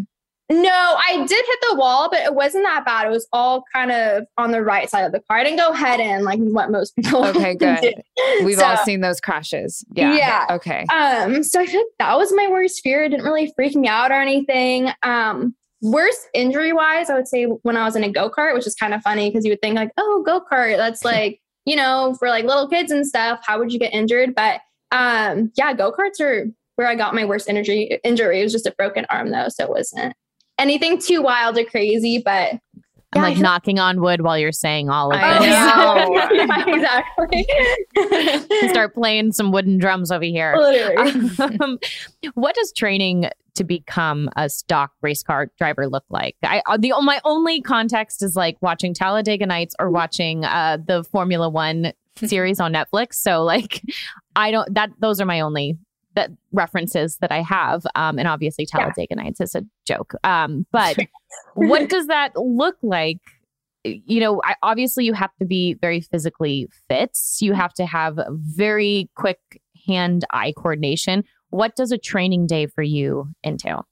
No, 0.52 0.96
I 0.98 1.18
did 1.28 1.46
hit 1.46 1.60
the 1.70 1.76
wall, 1.76 2.10
but 2.10 2.22
it 2.22 2.34
wasn't 2.34 2.64
that 2.64 2.84
bad. 2.84 3.06
It 3.06 3.12
was 3.12 3.28
all 3.32 3.64
kind 3.72 3.92
of 3.92 4.24
on 4.36 4.50
the 4.52 4.64
right 4.64 4.90
side 4.90 5.04
of 5.04 5.12
the 5.12 5.20
car. 5.20 5.38
I 5.38 5.44
didn't 5.44 5.60
go 5.60 5.74
head 5.74 6.00
in 6.00 6.24
like 6.24 6.40
what 6.40 6.72
most 6.72 6.96
people. 6.96 7.24
Okay, 7.24 7.54
good. 7.54 8.02
We've 8.44 8.58
so, 8.58 8.66
all 8.66 8.78
seen 8.78 9.02
those 9.02 9.22
crashes. 9.22 9.86
Yeah. 9.94 10.16
Yeah. 10.16 10.48
Okay. 10.50 10.86
Um. 10.86 11.44
So 11.44 11.62
I 11.62 11.68
feel 11.68 11.82
like 11.82 11.88
that 12.00 12.18
was 12.18 12.34
my 12.34 12.48
worst 12.50 12.82
fear. 12.82 13.04
It 13.04 13.10
didn't 13.10 13.26
really 13.26 13.54
freak 13.56 13.76
me 13.76 13.88
out 13.88 14.12
or 14.12 14.16
anything. 14.16 14.92
Um. 15.04 15.56
Worst 15.82 16.28
injury 16.34 16.74
wise, 16.74 17.10
I 17.10 17.14
would 17.14 17.28
say 17.28 17.46
when 17.46 17.78
I 17.78 17.86
was 17.86 17.96
in 17.96 18.04
a 18.04 18.12
go 18.12 18.30
kart, 18.30 18.54
which 18.54 18.68
is 18.68 18.76
kind 18.76 18.94
of 18.94 19.02
funny 19.02 19.30
because 19.30 19.46
you 19.46 19.52
would 19.52 19.62
think 19.62 19.76
like, 19.76 19.92
oh, 19.98 20.24
go 20.26 20.42
kart, 20.42 20.78
that's 20.78 21.06
like 21.06 21.42
you 21.66 21.76
know 21.76 22.16
for 22.18 22.28
like 22.28 22.46
little 22.46 22.68
kids 22.68 22.92
and 22.92 23.06
stuff. 23.06 23.40
How 23.44 23.60
would 23.60 23.72
you 23.72 23.78
get 23.78 23.94
injured? 23.94 24.34
But 24.34 24.62
um, 24.92 25.52
yeah, 25.56 25.74
go 25.74 25.92
karts 25.92 26.20
are 26.20 26.48
where 26.76 26.88
I 26.88 26.96
got 26.96 27.14
my 27.14 27.24
worst 27.24 27.48
injury. 27.48 28.00
Injury 28.04 28.40
it 28.40 28.44
was 28.44 28.52
just 28.52 28.66
a 28.66 28.72
broken 28.72 29.06
arm 29.12 29.30
though, 29.30 29.50
so 29.50 29.64
it 29.64 29.70
wasn't 29.70 30.16
anything 30.60 31.00
too 31.00 31.22
wild 31.22 31.58
or 31.58 31.64
crazy, 31.66 32.22
but 32.24 32.60
I'm 33.14 33.24
like 33.24 33.38
knocking 33.38 33.80
on 33.80 34.02
wood 34.02 34.22
while 34.22 34.38
you're 34.38 34.52
saying 34.52 34.90
all 34.90 35.12
of 35.12 35.20
this. 35.20 35.48
yeah, 35.48 36.66
exactly. 36.68 37.48
Start 38.70 38.94
playing 38.94 39.32
some 39.32 39.52
wooden 39.52 39.80
drums 39.80 40.12
over 40.12 40.24
here. 40.24 40.54
Um, 41.60 41.80
what 42.36 42.54
does 42.54 42.72
training 42.72 43.30
to 43.56 43.64
become 43.64 44.30
a 44.36 44.48
stock 44.48 44.92
race 45.02 45.24
car 45.24 45.52
driver 45.58 45.88
look 45.88 46.06
like? 46.10 46.36
I 46.44 46.62
uh, 46.68 46.78
the 46.78 46.94
my 47.02 47.20
only 47.26 47.62
context 47.62 48.22
is 48.22 48.36
like 48.36 48.58
watching 48.62 48.94
Talladega 48.94 49.48
Nights 49.48 49.76
or 49.80 49.90
watching 49.90 50.46
uh, 50.46 50.78
the 50.86 51.04
Formula 51.04 51.50
One 51.50 51.94
series 52.16 52.60
on 52.60 52.74
Netflix. 52.74 53.16
So 53.16 53.44
like, 53.44 53.82
I 54.36 54.52
don't 54.52 54.72
that 54.76 54.92
those 55.00 55.20
are 55.20 55.26
my 55.26 55.40
only 55.40 55.80
that 56.20 56.32
references 56.52 57.18
that 57.18 57.32
I 57.32 57.42
have. 57.42 57.86
Um, 57.96 58.20
and 58.20 58.28
obviously 58.28 58.66
Talladega 58.66 59.08
yeah. 59.12 59.24
Nights 59.24 59.40
is 59.40 59.56
a 59.56 59.64
joke. 59.88 60.14
Um, 60.24 60.66
but 60.72 60.98
what 61.54 61.90
does 61.90 62.08
that 62.08 62.36
look 62.36 62.76
like? 62.82 63.20
You 63.86 64.20
know, 64.20 64.42
I, 64.44 64.56
obviously 64.62 65.06
you 65.06 65.14
have 65.14 65.32
to 65.40 65.46
be 65.46 65.76
very 65.76 66.02
physically 66.02 66.68
fit. 66.90 67.18
You 67.40 67.54
have 67.54 67.74
to 67.76 67.86
have 67.86 68.20
very 68.30 69.10
quick 69.16 69.40
hand 69.88 70.26
eye 70.32 70.54
coordination. 70.58 71.24
What 71.52 71.76
does 71.78 71.94
a 71.94 71.98
training 71.98 72.48
day 72.48 72.68
for 72.68 72.84
you 72.84 73.30
entail? 73.46 73.88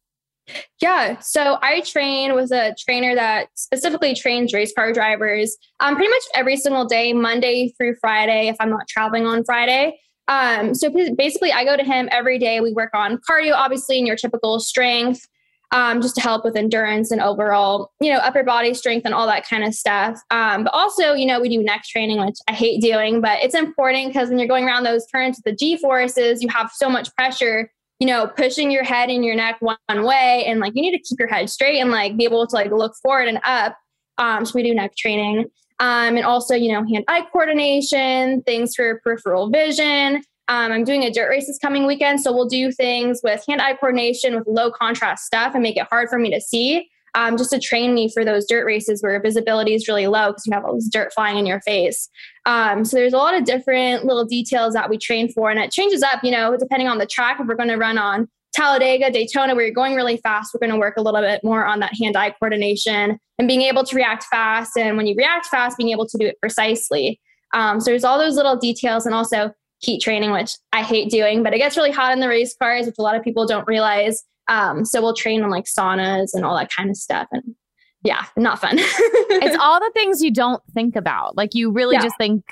Yeah. 0.82 1.20
So 1.20 1.58
I 1.62 1.82
train 1.82 2.36
with 2.36 2.52
a 2.52 2.76
trainer 2.80 3.16
that 3.16 3.48
specifically 3.56 4.16
trains 4.16 4.54
race 4.54 4.74
car 4.74 4.94
drivers 4.94 5.58
um, 5.80 5.96
pretty 5.96 6.10
much 6.10 6.24
every 6.36 6.58
single 6.58 6.86
day, 6.86 7.13
Monday 7.13 7.74
through 7.78 7.96
Friday, 8.00 8.48
if 8.48 8.56
I'm 8.60 8.70
not 8.70 8.88
traveling 8.88 9.26
on 9.26 9.44
Friday. 9.44 9.98
Um, 10.28 10.74
so 10.76 10.90
basically, 11.16 11.52
I 11.52 11.63
go 11.63 11.78
to 11.78 11.84
him 11.84 12.10
every 12.12 12.38
day. 12.40 12.60
We 12.60 12.74
work 12.74 12.92
on 12.94 13.20
cardio, 13.30 13.54
obviously, 13.54 13.98
and 13.98 14.08
your 14.08 14.16
typical 14.16 14.60
strength, 14.60 15.26
um, 15.72 16.02
just 16.02 16.16
to 16.16 16.22
help 16.22 16.44
with 16.44 16.56
endurance 16.56 17.12
and 17.12 17.22
overall, 17.22 17.92
you 18.02 18.12
know, 18.12 18.20
upper 18.20 18.44
body 18.44 18.74
strength 18.74 19.06
and 19.06 19.13
all 19.13 19.28
that 19.28 19.48
kind 19.48 19.63
of 19.63 19.74
stuff. 19.74 20.20
Um, 20.32 20.63
but 20.66 20.74
also, 20.74 21.13
you 21.13 21.26
know, 21.26 21.40
we 21.40 21.50
do 21.50 21.63
neck 21.63 21.84
training, 21.84 22.20
which 22.20 22.38
I 22.48 22.54
hate 22.54 22.82
doing, 22.82 23.22
but 23.22 23.40
it's 23.42 23.56
important 23.56 24.08
because 24.08 24.30
when 24.30 24.40
you're 24.40 24.48
going 24.48 24.66
around 24.66 24.84
those 24.84 25.06
turns 25.08 25.38
with 25.38 25.46
the 25.46 25.56
G 25.56 25.78
forces, 25.78 26.42
you 26.42 26.50
have 26.50 26.72
so 26.74 26.90
much 26.90 27.13
pressure 27.16 27.72
you 28.00 28.08
know, 28.08 28.28
pushing 28.28 28.70
your 28.70 28.84
head 28.84 29.10
and 29.10 29.26
your 29.26 29.36
neck 29.36 29.58
one, 29.60 29.78
way. 29.90 30.46
And 30.46 30.60
like 30.60 30.74
you 30.76 30.82
need 30.82 30.92
to 30.92 31.00
keep 31.00 31.20
your 31.20 31.28
head 31.28 31.50
straight 31.50 31.80
and 31.80 31.90
like 31.90 32.16
be 32.16 32.26
able 32.26 32.46
to 32.46 32.56
like 32.56 32.72
look 32.72 32.94
forward 33.02 33.28
and 33.28 33.40
up. 33.44 33.78
Um, 34.18 34.46
so 34.46 34.54
we 34.56 34.63
do 34.63 34.74
neck 34.74 34.96
training. 34.96 35.46
Um, 35.80 36.18
and 36.18 36.26
also, 36.26 36.56
you 36.56 36.72
know, 36.72 36.86
hand 36.86 37.06
eye 37.08 37.26
coordination, 37.32 38.42
things 38.44 38.76
for 38.76 39.00
peripheral 39.04 39.50
vision. 39.50 40.24
Um, 40.50 40.72
I'm 40.72 40.84
doing 40.84 41.04
a 41.04 41.12
dirt 41.12 41.30
race 41.30 41.48
this 41.48 41.60
coming 41.60 41.86
weekend. 41.86 42.22
So 42.22 42.34
we'll 42.34 42.48
do 42.48 42.72
things 42.72 43.20
with 43.24 43.44
hand 43.48 43.62
eye 43.62 43.76
coordination 43.76 44.36
with 44.36 44.48
low 44.48 44.72
contrast 44.72 45.26
stuff 45.26 45.54
and 45.54 45.62
make 45.62 45.78
it 45.78 45.88
hard 45.90 46.10
for 46.10 46.18
me 46.18 46.34
to 46.34 46.42
see. 46.42 46.90
Um, 47.16 47.36
just 47.36 47.50
to 47.50 47.60
train 47.60 47.96
me 47.96 48.12
for 48.13 48.24
those 48.24 48.46
dirt 48.46 48.63
races 48.63 49.02
where 49.02 49.20
visibility 49.20 49.74
is 49.74 49.88
really 49.88 50.06
low 50.06 50.28
because 50.28 50.46
you 50.46 50.54
have 50.54 50.63
all 50.66 50.76
this 50.76 50.88
dirt 50.88 51.12
flying 51.13 51.38
in 51.38 51.48
your 51.48 51.62
face. 51.62 52.10
Um, 52.46 52.86
so 52.86 52.96
there's 52.96 53.13
a 53.13 53.18
lot 53.18 53.34
of 53.34 53.44
different 53.44 54.06
little 54.06 54.26
details 54.26 54.76
that 54.76 54.88
we 54.88 55.00
train 55.00 55.32
for, 55.32 55.50
and 55.50 55.60
it 55.60 55.72
changes 55.72 56.04
up, 56.04 56.24
you 56.24 56.30
know, 56.30 56.56
depending 56.58 56.88
on 56.88 57.00
the 57.00 57.08
track. 57.08 57.40
If 57.40 57.48
we're 57.48 57.56
going 57.56 57.70
to 57.70 57.78
run 57.78 57.98
on 57.98 58.28
Talladega, 58.56 59.12
Daytona, 59.12 59.56
where 59.56 59.66
you're 59.66 59.74
going 59.74 59.96
really 59.96 60.18
fast, 60.18 60.52
we're 60.54 60.60
going 60.66 60.72
to 60.74 60.80
work 60.80 60.98
a 60.98 61.02
little 61.02 61.22
bit 61.22 61.44
more 61.44 61.66
on 61.66 61.80
that 61.82 61.94
hand-eye 62.00 62.34
coordination 62.40 63.20
and 63.38 63.48
being 63.48 63.62
able 63.62 63.84
to 63.84 63.96
react 63.96 64.24
fast. 64.26 64.76
And 64.78 64.98
when 64.98 65.06
you 65.06 65.16
react 65.16 65.46
fast, 65.48 65.78
being 65.78 65.92
able 65.92 66.08
to 66.08 66.18
do 66.18 66.26
it 66.26 66.40
precisely. 66.40 67.20
Um, 67.54 67.80
so 67.80 67.92
there's 67.92 68.04
all 68.04 68.18
those 68.18 68.36
little 68.36 68.56
details, 68.58 69.06
and 69.06 69.14
also 69.14 69.52
heat 69.80 70.02
training, 70.02 70.32
which 70.32 70.52
I 70.74 70.82
hate 70.82 71.12
doing, 71.12 71.44
but 71.44 71.54
it 71.54 71.60
gets 71.60 71.78
really 71.78 71.92
hot 71.92 72.12
in 72.14 72.20
the 72.20 72.28
race 72.28 72.56
cars, 72.60 72.88
which 72.88 72.96
a 72.98 73.02
lot 73.02 73.16
of 73.16 73.24
people 73.24 73.46
don't 73.46 73.68
realize. 73.68 74.24
Um, 74.48 74.86
so 74.86 75.02
we'll 75.02 75.14
train 75.14 75.44
on 75.44 75.50
like 75.52 75.66
saunas 75.66 76.30
and 76.34 76.44
all 76.44 76.58
that 76.58 76.72
kind 76.76 76.90
of 76.90 76.98
stuff. 76.98 77.28
And 77.32 77.56
yeah, 78.04 78.26
not 78.38 78.60
fun. 78.60 78.76
it's 78.80 79.58
all 79.62 79.80
the 79.80 79.92
things 79.94 80.22
you 80.24 80.32
don't 80.32 80.64
think 80.74 80.96
about. 80.96 81.38
Like 81.38 81.54
you 81.54 81.72
really 81.72 81.96
Yeah. 81.96 82.04
just 82.04 82.18
think 82.18 82.44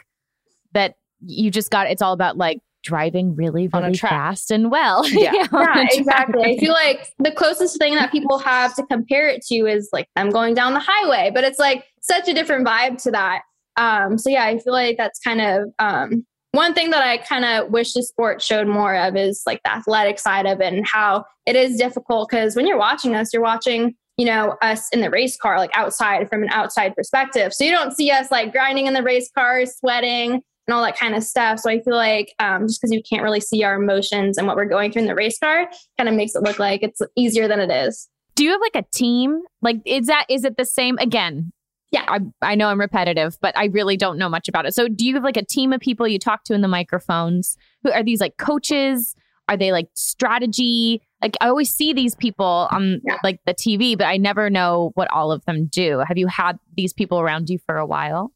that 0.74 0.96
you 1.26 1.50
just 1.50 1.72
got 1.72 1.88
it's 1.90 2.02
all 2.02 2.14
about 2.14 2.38
like 2.38 2.60
driving 2.86 3.36
really, 3.36 3.68
really 3.68 3.98
fast 3.98 4.52
and 4.52 4.72
well. 4.72 5.04
Yeah. 5.16 5.48
on 5.52 5.66
yeah, 5.76 5.88
exactly. 5.92 6.44
I 6.44 6.58
feel 6.58 6.74
like 6.74 7.10
the 7.20 7.32
closest 7.32 7.78
thing 7.80 7.96
that 7.96 8.12
people 8.12 8.38
have 8.40 8.76
to 8.76 8.86
compare 8.86 9.28
it 9.28 9.44
to 9.48 9.56
is 9.66 9.90
like 9.92 10.08
I'm 10.16 10.30
going 10.30 10.54
down 10.54 10.74
the 10.74 10.84
highway, 10.86 11.32
but 11.34 11.44
it's 11.44 11.58
like 11.58 11.86
such 12.02 12.28
a 12.28 12.34
different 12.34 12.68
vibe 12.68 13.02
to 13.04 13.12
that. 13.12 13.42
Um, 13.78 14.18
so 14.18 14.30
yeah, 14.30 14.46
I 14.46 14.60
feel 14.60 14.74
like 14.74 14.98
that's 14.98 15.20
kind 15.20 15.42
of 15.42 15.70
um, 15.80 16.26
one 16.52 16.74
thing 16.74 16.92
that 16.92 17.04
I 17.04 17.18
kind 17.18 17.44
of 17.44 17.72
wish 17.72 17.94
the 17.94 18.04
sport 18.04 18.42
showed 18.42 18.68
more 18.68 18.96
of 18.96 19.16
is 19.16 19.42
like 19.46 19.62
the 19.64 19.74
athletic 19.74 20.20
side 20.20 20.46
of 20.46 20.62
it 20.62 20.74
and 20.74 20.88
how 20.88 21.26
it 21.46 21.56
is 21.56 21.78
difficult 21.78 22.30
because 22.30 22.56
when 22.56 22.68
you're 22.68 22.78
watching 22.78 23.16
us, 23.16 23.34
you're 23.34 23.42
watching, 23.42 23.96
you 24.18 24.26
know, 24.26 24.58
us 24.62 24.90
in 24.90 25.02
the 25.02 25.10
race 25.10 25.38
car, 25.38 25.58
like 25.58 25.72
outside 25.74 26.30
from 26.30 26.44
an 26.44 26.50
outside 26.50 26.96
perspective. 26.96 27.54
So 27.54 27.64
you 27.64 27.72
don't 27.72 27.96
see 27.96 28.12
us 28.12 28.32
like 28.32 28.52
grinding 28.52 28.86
in 28.88 28.94
the 28.94 29.04
race 29.04 29.30
car 29.34 29.66
sweating 29.66 30.42
and 30.68 30.76
all 30.76 30.84
that 30.84 30.98
kind 30.98 31.16
of 31.16 31.24
stuff. 31.24 31.60
So 31.60 31.70
I 31.70 31.80
feel 31.82 31.96
like 31.96 32.34
um, 32.40 32.68
just 32.68 32.82
because 32.82 32.92
you 32.92 33.02
can't 33.08 33.24
really 33.24 33.40
see 33.40 33.64
our 33.64 33.76
emotions 33.76 34.38
and 34.38 34.48
what 34.48 34.56
we're 34.56 34.66
going 34.66 34.92
through 34.92 35.04
in 35.04 35.08
the 35.08 35.16
race 35.16 35.38
car 35.40 35.70
kind 35.98 36.10
of 36.10 36.16
makes 36.16 36.36
it 36.36 36.42
look 36.44 36.60
like 36.60 36.82
it's 36.84 37.02
easier 37.16 37.48
than 37.48 37.60
it 37.60 37.72
is. 37.72 38.08
Do 38.36 38.44
you 38.44 38.52
have 38.52 38.62
like 38.62 38.76
a 38.76 38.86
team? 38.94 39.42
Like 39.62 39.78
is 39.86 40.08
that 40.08 40.26
is 40.30 40.44
it 40.44 40.58
the 40.58 40.66
same 40.66 40.98
again? 40.98 41.52
Yeah. 41.92 42.04
I 42.08 42.20
I 42.42 42.56
know 42.56 42.68
I'm 42.68 42.80
repetitive, 42.80 43.38
but 43.42 43.58
I 43.58 43.66
really 43.66 43.96
don't 43.96 44.18
know 44.18 44.28
much 44.28 44.50
about 44.50 44.66
it. 44.66 44.74
So 44.74 44.88
do 44.88 45.06
you 45.06 45.14
have 45.14 45.24
like 45.24 45.38
a 45.38 45.46
team 45.46 45.72
of 45.72 45.80
people 45.80 46.08
you 46.08 46.20
talk 46.20 46.44
to 46.46 46.54
in 46.54 46.62
the 46.62 46.68
microphones? 46.68 47.56
Who 47.84 47.92
are 47.92 48.04
these 48.04 48.20
like 48.20 48.38
coaches? 48.38 49.16
Are 49.48 49.56
they 49.56 49.72
like 49.72 49.88
strategy? 49.94 51.02
Like 51.22 51.38
I 51.40 51.48
always 51.48 51.70
see 51.74 51.94
these 51.94 52.16
people 52.16 52.68
on 52.72 53.00
Yeah. 53.06 53.18
like 53.24 53.40
the 53.46 53.54
TV, 53.54 53.98
but 53.98 54.06
I 54.08 54.18
never 54.18 54.50
know 54.50 54.92
what 54.96 55.10
all 55.12 55.32
of 55.32 55.46
them 55.46 55.68
do. 55.68 56.00
Have 56.08 56.18
you 56.18 56.28
had 56.28 56.58
these 56.76 56.92
people 56.94 57.20
around 57.20 57.50
you 57.50 57.60
for 57.66 57.78
a 57.78 57.86
while? 57.86 58.32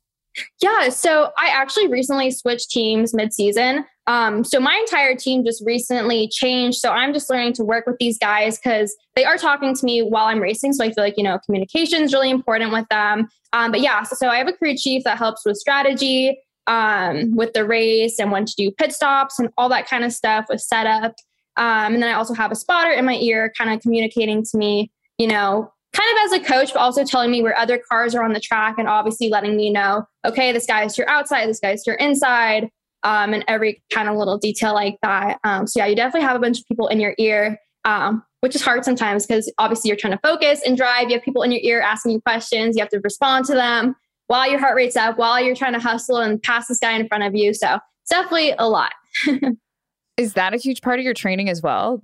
Yeah, 0.62 0.90
so 0.90 1.32
I 1.38 1.50
actually 1.50 1.88
recently 1.88 2.32
switched 2.32 2.70
teams 2.70 3.14
mid-season. 3.14 3.86
Um, 4.08 4.44
so 4.44 4.60
my 4.60 4.76
entire 4.76 5.16
team 5.16 5.46
just 5.46 5.64
recently 5.66 6.28
changed. 6.30 6.80
So 6.80 6.90
I'm 6.90 7.14
just 7.14 7.30
learning 7.30 7.54
to 7.54 7.64
work 7.64 7.86
with 7.86 7.98
these 8.00 8.18
guys 8.18 8.58
because 8.58 8.96
they 9.16 9.24
are 9.24 9.38
talking 9.38 9.76
to 9.76 9.86
me 9.86 10.02
while 10.02 10.26
I'm 10.26 10.40
racing. 10.40 10.74
So 10.74 10.84
I 10.84 10.92
feel 10.92 11.04
like 11.04 11.16
you 11.18 11.24
know 11.24 11.40
communication 11.46 12.04
is 12.04 12.12
really 12.12 12.32
important 12.32 12.72
with 12.72 12.88
them. 12.90 13.30
Um, 13.54 13.72
but 13.72 13.82
yeah, 13.82 14.04
so, 14.04 14.28
I 14.28 14.38
have 14.38 14.48
a 14.48 14.54
crew 14.54 14.76
chief 14.76 15.04
that 15.04 15.18
helps 15.18 15.46
with 15.46 15.58
strategy, 15.58 16.40
um, 16.68 17.36
with 17.36 17.54
the 17.54 17.66
race 17.66 18.20
and 18.20 18.32
when 18.32 18.46
to 18.46 18.54
do 18.56 18.72
pit 18.72 18.94
stops 18.94 19.40
and 19.40 19.50
all 19.58 19.70
that 19.70 19.88
kind 19.88 20.04
of 20.04 20.14
stuff 20.14 20.46
with 20.50 20.62
setup. 20.62 21.16
Um, 21.58 21.96
and 21.96 22.02
then 22.02 22.10
I 22.10 22.14
also 22.14 22.34
have 22.34 22.52
a 22.52 22.56
spotter 22.56 22.92
in 22.92 23.06
my 23.06 23.16
ear, 23.16 23.52
kind 23.58 23.72
of 23.72 23.82
communicating 23.82 24.44
to 24.44 24.58
me, 24.58 24.92
you 25.18 25.28
know, 25.28 25.72
kind 25.94 26.10
of 26.18 26.26
as 26.26 26.40
a 26.40 26.44
coach, 26.44 26.74
but 26.74 26.80
also 26.80 27.04
telling 27.04 27.32
me 27.32 27.42
where 27.42 27.58
other 27.58 27.82
cars 27.90 28.14
are 28.14 28.24
on 28.24 28.34
the 28.34 28.40
track 28.40 28.76
and 28.78 28.88
obviously 28.88 29.30
letting 29.30 29.58
me 29.58 29.72
know, 29.72 30.06
okay, 30.26 30.52
this 30.52 30.66
guy's 30.66 30.98
your 30.98 31.10
outside, 31.10 31.48
this 31.48 31.60
guy's 31.60 31.86
your 31.86 31.96
inside, 31.96 32.70
um, 33.04 33.34
and 33.34 33.44
every 33.48 33.82
kind 33.92 34.10
of 34.10 34.16
little 34.16 34.38
detail 34.38 34.74
like 34.74 34.98
that. 35.02 35.40
Um, 35.44 35.66
so 35.68 35.80
yeah, 35.80 35.88
you 35.88 35.96
definitely 35.96 36.28
have 36.28 36.36
a 36.36 36.40
bunch 36.40 36.60
of 36.60 36.66
people 36.68 36.88
in 36.88 37.00
your 37.00 37.16
ear, 37.18 37.58
um, 37.86 38.24
which 38.42 38.56
is 38.56 38.62
hard 38.62 38.86
sometimes 38.86 39.26
because 39.26 39.52
obviously 39.58 39.90
you're 39.90 39.98
trying 39.98 40.14
to 40.14 40.20
focus 40.22 40.62
and 40.66 40.78
drive. 40.78 41.10
You 41.10 41.16
have 41.16 41.24
people 41.24 41.42
in 41.42 41.52
your 41.52 41.62
ear 41.64 41.82
asking 41.82 42.12
you 42.12 42.22
questions. 42.22 42.76
You 42.76 42.82
have 42.82 42.90
to 42.90 43.00
respond 43.04 43.46
to 43.46 43.56
them 43.56 43.96
while 44.28 44.50
your 44.50 44.60
heart 44.60 44.76
rate's 44.76 44.96
up, 44.96 45.18
while 45.18 45.42
you're 45.42 45.56
trying 45.56 45.74
to 45.74 45.80
hustle 45.80 46.18
and 46.18 46.42
pass 46.42 46.68
this 46.68 46.80
guy 46.80 46.94
in 46.94 47.08
front 47.08 47.24
of 47.24 47.36
you. 47.36 47.54
So 47.54 47.76
it's 47.76 48.10
definitely 48.12 48.54
a 48.58 48.70
lot. 48.70 48.92
Is 50.18 50.34
that 50.34 50.54
a 50.54 50.58
huge 50.58 50.82
part 50.82 51.00
of 51.00 51.06
your 51.06 51.14
training 51.14 51.50
as 51.50 51.62
well? 51.62 52.02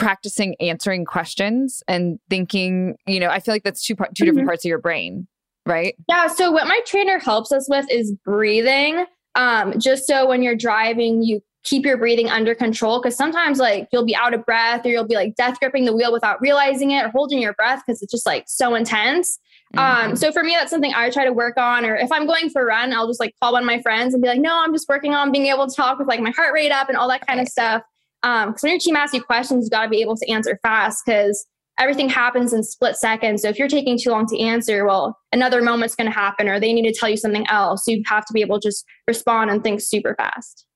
Practicing 0.00 0.56
answering 0.60 1.04
questions 1.04 1.82
and 1.86 2.18
thinking, 2.28 2.96
you 3.06 3.20
know, 3.20 3.28
I 3.28 3.38
feel 3.38 3.54
like 3.54 3.62
that's 3.62 3.84
two 3.84 3.94
part, 3.94 4.14
2 4.14 4.24
different 4.24 4.48
parts 4.48 4.64
of 4.64 4.68
your 4.68 4.78
brain, 4.78 5.28
right? 5.66 5.94
Yeah. 6.08 6.26
So 6.26 6.50
what 6.50 6.66
my 6.66 6.80
trainer 6.86 7.18
helps 7.18 7.52
us 7.52 7.68
with 7.68 7.86
is 7.90 8.12
breathing. 8.24 9.04
Um, 9.34 9.78
just 9.78 10.06
so 10.06 10.26
when 10.26 10.42
you're 10.42 10.56
driving, 10.56 11.22
you 11.22 11.40
keep 11.62 11.84
your 11.84 11.98
breathing 11.98 12.30
under 12.30 12.54
control. 12.54 13.00
Cause 13.02 13.14
sometimes 13.14 13.58
like 13.58 13.88
you'll 13.92 14.06
be 14.06 14.16
out 14.16 14.32
of 14.32 14.44
breath 14.46 14.84
or 14.86 14.88
you'll 14.88 15.06
be 15.06 15.14
like 15.14 15.34
death 15.36 15.60
gripping 15.60 15.84
the 15.84 15.94
wheel 15.94 16.12
without 16.12 16.40
realizing 16.40 16.90
it 16.92 17.04
or 17.04 17.10
holding 17.10 17.40
your 17.40 17.52
breath 17.52 17.82
because 17.86 18.00
it's 18.02 18.10
just 18.10 18.24
like 18.24 18.44
so 18.46 18.74
intense. 18.74 19.38
Um, 19.76 20.16
so 20.16 20.32
for 20.32 20.42
me, 20.42 20.56
that's 20.58 20.70
something 20.70 20.92
I 20.94 21.10
try 21.10 21.24
to 21.24 21.32
work 21.32 21.56
on. 21.56 21.84
Or 21.84 21.94
if 21.94 22.10
I'm 22.10 22.26
going 22.26 22.50
for 22.50 22.62
a 22.62 22.64
run, 22.64 22.92
I'll 22.92 23.06
just 23.06 23.20
like 23.20 23.34
call 23.40 23.52
one 23.52 23.62
of 23.62 23.66
my 23.66 23.80
friends 23.82 24.14
and 24.14 24.22
be 24.22 24.28
like, 24.28 24.40
no, 24.40 24.60
I'm 24.60 24.72
just 24.72 24.88
working 24.88 25.14
on 25.14 25.30
being 25.30 25.46
able 25.46 25.68
to 25.68 25.74
talk 25.74 25.98
with 25.98 26.08
like 26.08 26.20
my 26.20 26.30
heart 26.30 26.52
rate 26.52 26.72
up 26.72 26.88
and 26.88 26.96
all 26.96 27.08
that 27.08 27.26
kind 27.26 27.40
of 27.40 27.46
stuff. 27.46 27.82
Um, 28.22 28.54
when 28.60 28.72
your 28.72 28.78
team 28.78 28.96
asks 28.96 29.14
you 29.14 29.22
questions, 29.22 29.64
you 29.64 29.70
got 29.70 29.84
to 29.84 29.88
be 29.88 30.02
able 30.02 30.16
to 30.16 30.30
answer 30.30 30.58
fast 30.62 31.02
because 31.04 31.46
everything 31.78 32.08
happens 32.08 32.52
in 32.52 32.62
split 32.62 32.96
seconds. 32.96 33.42
So 33.42 33.48
if 33.48 33.58
you're 33.58 33.68
taking 33.68 33.98
too 33.98 34.10
long 34.10 34.26
to 34.26 34.38
answer, 34.38 34.84
well, 34.84 35.18
another 35.32 35.62
moment's 35.62 35.94
going 35.94 36.10
to 36.10 36.14
happen 36.14 36.48
or 36.48 36.60
they 36.60 36.72
need 36.72 36.86
to 36.92 36.98
tell 36.98 37.08
you 37.08 37.16
something 37.16 37.46
else. 37.48 37.84
So 37.84 37.92
you 37.92 38.02
have 38.06 38.26
to 38.26 38.32
be 38.32 38.42
able 38.42 38.60
to 38.60 38.68
just 38.68 38.84
respond 39.08 39.50
and 39.50 39.64
think 39.64 39.80
super 39.80 40.14
fast. 40.14 40.66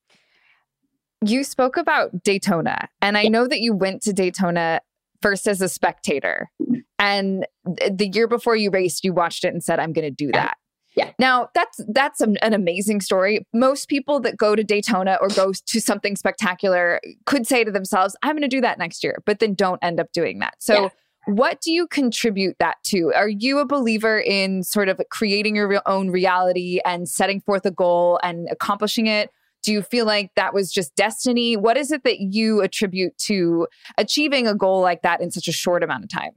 You 1.27 1.45
spoke 1.45 1.77
about 1.77 2.23
Daytona, 2.23 2.89
and 3.01 3.17
I 3.17 3.29
know 3.29 3.47
that 3.49 3.61
you 3.61 3.75
went 3.75 4.03
to 4.03 4.13
Daytona 4.13 4.81
first 5.23 5.47
as 5.47 5.63
a 5.63 5.71
spectator. 5.71 6.51
And 6.99 7.47
th- 7.79 7.93
the 7.97 8.09
year 8.09 8.29
before 8.29 8.57
you 8.57 8.71
raced, 8.71 9.05
you 9.05 9.15
watched 9.15 9.43
it 9.45 9.49
and 9.49 9.63
said, 9.63 9.79
I'm 9.79 9.95
going 9.95 10.05
to 10.05 10.11
do 10.11 10.31
that. 10.33 10.59
Yeah. 10.95 11.11
Now 11.19 11.49
that's 11.55 11.81
that's 11.89 12.21
an, 12.21 12.37
an 12.39 12.55
amazing 12.55 13.01
story. 13.01 13.47
Most 13.53 13.89
people 13.89 14.21
that 14.21 14.37
go 14.37 14.55
to 14.55 14.63
Daytona 14.63 15.19
or 15.21 15.29
go 15.29 15.53
to 15.53 15.81
something 15.81 16.15
spectacular 16.17 17.01
could 17.27 17.47
say 17.47 17.65
to 17.65 17.71
themselves, 17.71 18.15
"I'm 18.23 18.33
going 18.33 18.43
to 18.43 18.49
do 18.49 18.61
that 18.61 18.79
next 18.79 19.03
year," 19.03 19.17
but 19.27 19.41
then 19.41 19.55
don't 19.55 19.79
end 19.83 19.99
up 19.99 20.13
doing 20.13 20.39
that. 20.39 20.55
So, 20.61 20.85
Yeah. 20.85 20.89
what 21.27 21.61
do 21.61 21.73
you 21.73 21.87
contribute 21.89 22.57
that 22.61 22.77
to? 22.85 23.13
Are 23.15 23.29
you 23.29 23.59
a 23.59 23.67
believer 23.67 24.21
in 24.21 24.63
sort 24.63 24.89
of 24.89 25.01
creating 25.11 25.57
your 25.57 25.83
own 25.87 26.11
reality 26.11 26.81
and 26.85 27.09
setting 27.09 27.41
forth 27.41 27.67
a 27.67 27.71
goal 27.73 28.21
and 28.23 28.47
accomplishing 28.51 29.07
it? 29.09 29.31
Do 29.65 29.73
you 29.73 29.81
feel 29.83 30.05
like 30.05 30.31
that 30.37 30.53
was 30.53 30.71
just 30.71 30.95
destiny? 30.95 31.57
What 31.57 31.79
is 31.79 31.91
it 31.91 32.05
that 32.05 32.21
you 32.21 32.61
attribute 32.61 33.17
to 33.21 33.67
achieving 33.97 34.47
a 34.47 34.55
goal 34.55 34.81
like 34.83 35.01
that 35.03 35.23
in 35.23 35.31
such 35.31 35.49
a 35.49 35.53
short 35.53 35.83
amount 35.83 36.05
of 36.05 36.11
time? 36.11 36.33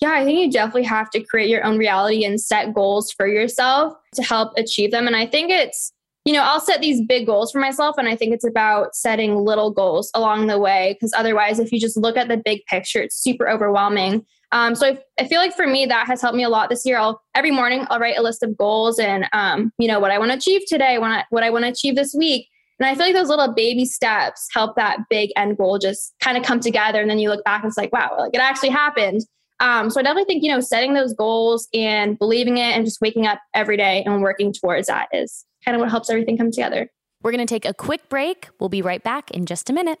Yeah, 0.00 0.12
I 0.12 0.24
think 0.24 0.38
you 0.38 0.50
definitely 0.50 0.84
have 0.84 1.10
to 1.10 1.22
create 1.22 1.48
your 1.48 1.64
own 1.64 1.78
reality 1.78 2.24
and 2.24 2.40
set 2.40 2.74
goals 2.74 3.12
for 3.12 3.26
yourself 3.26 3.94
to 4.14 4.22
help 4.22 4.52
achieve 4.56 4.90
them. 4.90 5.06
And 5.06 5.16
I 5.16 5.26
think 5.26 5.50
it's, 5.50 5.92
you 6.24 6.32
know, 6.32 6.42
I'll 6.42 6.60
set 6.60 6.80
these 6.80 7.00
big 7.06 7.26
goals 7.26 7.52
for 7.52 7.58
myself. 7.58 7.96
And 7.98 8.08
I 8.08 8.16
think 8.16 8.34
it's 8.34 8.44
about 8.44 8.94
setting 8.94 9.36
little 9.36 9.70
goals 9.70 10.10
along 10.14 10.46
the 10.46 10.58
way. 10.58 10.94
Because 10.94 11.12
otherwise, 11.16 11.58
if 11.58 11.72
you 11.72 11.80
just 11.80 11.96
look 11.96 12.16
at 12.16 12.28
the 12.28 12.36
big 12.36 12.64
picture, 12.66 13.02
it's 13.02 13.16
super 13.16 13.48
overwhelming. 13.48 14.24
Um, 14.52 14.74
so 14.74 14.86
I, 14.86 14.98
I 15.18 15.26
feel 15.26 15.40
like 15.40 15.56
for 15.56 15.66
me, 15.66 15.86
that 15.86 16.06
has 16.06 16.20
helped 16.20 16.36
me 16.36 16.44
a 16.44 16.48
lot 16.48 16.68
this 16.68 16.84
year. 16.84 16.98
I'll 16.98 17.22
every 17.34 17.50
morning 17.50 17.86
I'll 17.88 17.98
write 17.98 18.18
a 18.18 18.22
list 18.22 18.42
of 18.42 18.56
goals 18.56 18.98
and 18.98 19.26
um, 19.32 19.72
you 19.78 19.88
know 19.88 19.98
what 19.98 20.10
I 20.10 20.18
want 20.18 20.30
to 20.30 20.36
achieve 20.36 20.62
today, 20.66 20.98
what 20.98 21.10
I, 21.10 21.24
what 21.30 21.42
I 21.42 21.50
want 21.50 21.64
to 21.64 21.70
achieve 21.70 21.96
this 21.96 22.14
week. 22.14 22.48
And 22.78 22.86
I 22.86 22.94
feel 22.94 23.06
like 23.06 23.14
those 23.14 23.28
little 23.28 23.52
baby 23.54 23.84
steps 23.84 24.48
help 24.52 24.76
that 24.76 24.98
big 25.08 25.30
end 25.36 25.56
goal 25.56 25.78
just 25.78 26.14
kind 26.20 26.36
of 26.36 26.44
come 26.44 26.60
together. 26.60 27.00
And 27.00 27.08
then 27.08 27.18
you 27.18 27.30
look 27.30 27.44
back 27.44 27.62
and 27.62 27.70
it's 27.70 27.78
like, 27.78 27.92
wow, 27.92 28.16
like 28.18 28.34
it 28.34 28.40
actually 28.40 28.70
happened. 28.70 29.22
Um, 29.62 29.90
so 29.90 30.00
I 30.00 30.02
definitely 30.02 30.24
think, 30.24 30.42
you 30.42 30.50
know, 30.50 30.60
setting 30.60 30.92
those 30.92 31.14
goals 31.14 31.68
and 31.72 32.18
believing 32.18 32.58
it 32.58 32.76
and 32.76 32.84
just 32.84 33.00
waking 33.00 33.26
up 33.26 33.38
every 33.54 33.76
day 33.76 34.02
and 34.04 34.20
working 34.20 34.52
towards 34.52 34.88
that 34.88 35.06
is 35.12 35.46
kind 35.64 35.76
of 35.76 35.80
what 35.80 35.88
helps 35.88 36.10
everything 36.10 36.36
come 36.36 36.50
together. 36.50 36.90
We're 37.22 37.30
going 37.30 37.46
to 37.46 37.54
take 37.54 37.64
a 37.64 37.72
quick 37.72 38.08
break. 38.08 38.48
We'll 38.58 38.68
be 38.68 38.82
right 38.82 39.02
back 39.02 39.30
in 39.30 39.46
just 39.46 39.70
a 39.70 39.72
minute. 39.72 40.00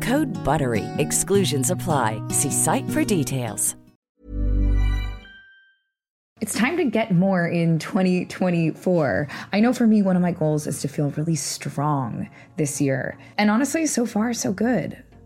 Code 0.01 0.31
BUTTERY. 0.43 0.85
Exclusions 0.97 1.69
apply. 1.69 2.21
See 2.29 2.51
site 2.51 2.89
for 2.89 3.03
details. 3.03 3.75
It's 6.41 6.55
time 6.55 6.75
to 6.77 6.85
get 6.85 7.13
more 7.13 7.47
in 7.47 7.77
2024. 7.77 9.27
I 9.53 9.59
know 9.59 9.73
for 9.73 9.85
me, 9.85 10.01
one 10.01 10.15
of 10.15 10.23
my 10.23 10.31
goals 10.31 10.65
is 10.65 10.81
to 10.81 10.87
feel 10.87 11.11
really 11.11 11.35
strong 11.35 12.31
this 12.57 12.81
year. 12.81 13.15
And 13.37 13.51
honestly, 13.51 13.85
so 13.85 14.07
far, 14.07 14.33
so 14.33 14.51
good. 14.51 15.03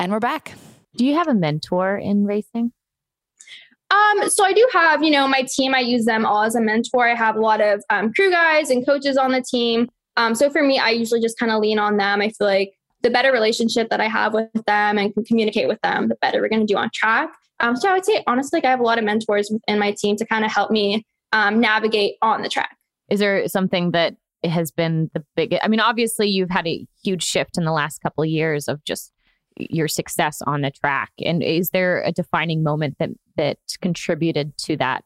And 0.00 0.12
we're 0.12 0.20
back. 0.20 0.54
Do 0.96 1.04
you 1.04 1.14
have 1.14 1.26
a 1.26 1.34
mentor 1.34 1.98
in 1.98 2.24
racing? 2.24 2.72
Um, 3.90 4.28
so 4.28 4.44
I 4.44 4.52
do 4.52 4.68
have, 4.72 5.02
you 5.02 5.10
know, 5.10 5.26
my 5.26 5.44
team. 5.52 5.74
I 5.74 5.80
use 5.80 6.04
them 6.04 6.24
all 6.24 6.44
as 6.44 6.54
a 6.54 6.60
mentor. 6.60 7.08
I 7.08 7.16
have 7.16 7.34
a 7.34 7.40
lot 7.40 7.60
of 7.60 7.82
um, 7.90 8.12
crew 8.12 8.30
guys 8.30 8.70
and 8.70 8.86
coaches 8.86 9.16
on 9.16 9.32
the 9.32 9.42
team. 9.42 9.88
Um, 10.16 10.36
so 10.36 10.50
for 10.50 10.62
me, 10.62 10.78
I 10.78 10.90
usually 10.90 11.20
just 11.20 11.36
kind 11.38 11.50
of 11.50 11.60
lean 11.60 11.80
on 11.80 11.96
them. 11.96 12.20
I 12.20 12.28
feel 12.28 12.46
like 12.46 12.74
the 13.02 13.10
better 13.10 13.32
relationship 13.32 13.90
that 13.90 14.00
I 14.00 14.06
have 14.06 14.34
with 14.34 14.50
them 14.66 14.98
and 14.98 15.12
can 15.12 15.24
communicate 15.24 15.66
with 15.66 15.80
them, 15.82 16.08
the 16.08 16.16
better 16.20 16.40
we're 16.40 16.48
going 16.48 16.66
to 16.66 16.72
do 16.72 16.78
on 16.78 16.90
track. 16.94 17.30
Um, 17.58 17.74
so 17.74 17.88
I 17.88 17.94
would 17.94 18.04
say 18.04 18.22
honestly, 18.28 18.58
like 18.58 18.66
I 18.66 18.70
have 18.70 18.80
a 18.80 18.84
lot 18.84 18.98
of 18.98 19.04
mentors 19.04 19.52
in 19.66 19.78
my 19.80 19.92
team 19.98 20.16
to 20.16 20.24
kind 20.24 20.44
of 20.44 20.52
help 20.52 20.70
me 20.70 21.04
um, 21.32 21.58
navigate 21.58 22.16
on 22.22 22.42
the 22.42 22.48
track. 22.48 22.76
Is 23.10 23.18
there 23.18 23.48
something 23.48 23.90
that 23.92 24.14
has 24.44 24.70
been 24.70 25.10
the 25.14 25.24
biggest? 25.34 25.64
I 25.64 25.68
mean, 25.68 25.80
obviously, 25.80 26.28
you've 26.28 26.50
had 26.50 26.68
a 26.68 26.86
huge 27.02 27.24
shift 27.24 27.58
in 27.58 27.64
the 27.64 27.72
last 27.72 27.98
couple 28.00 28.22
of 28.22 28.30
years 28.30 28.68
of 28.68 28.84
just 28.84 29.12
your 29.58 29.88
success 29.88 30.40
on 30.42 30.62
the 30.62 30.70
track 30.70 31.10
and 31.24 31.42
is 31.42 31.70
there 31.70 32.02
a 32.02 32.12
defining 32.12 32.62
moment 32.62 32.96
that 32.98 33.10
that 33.36 33.58
contributed 33.80 34.56
to 34.58 34.76
that 34.76 35.04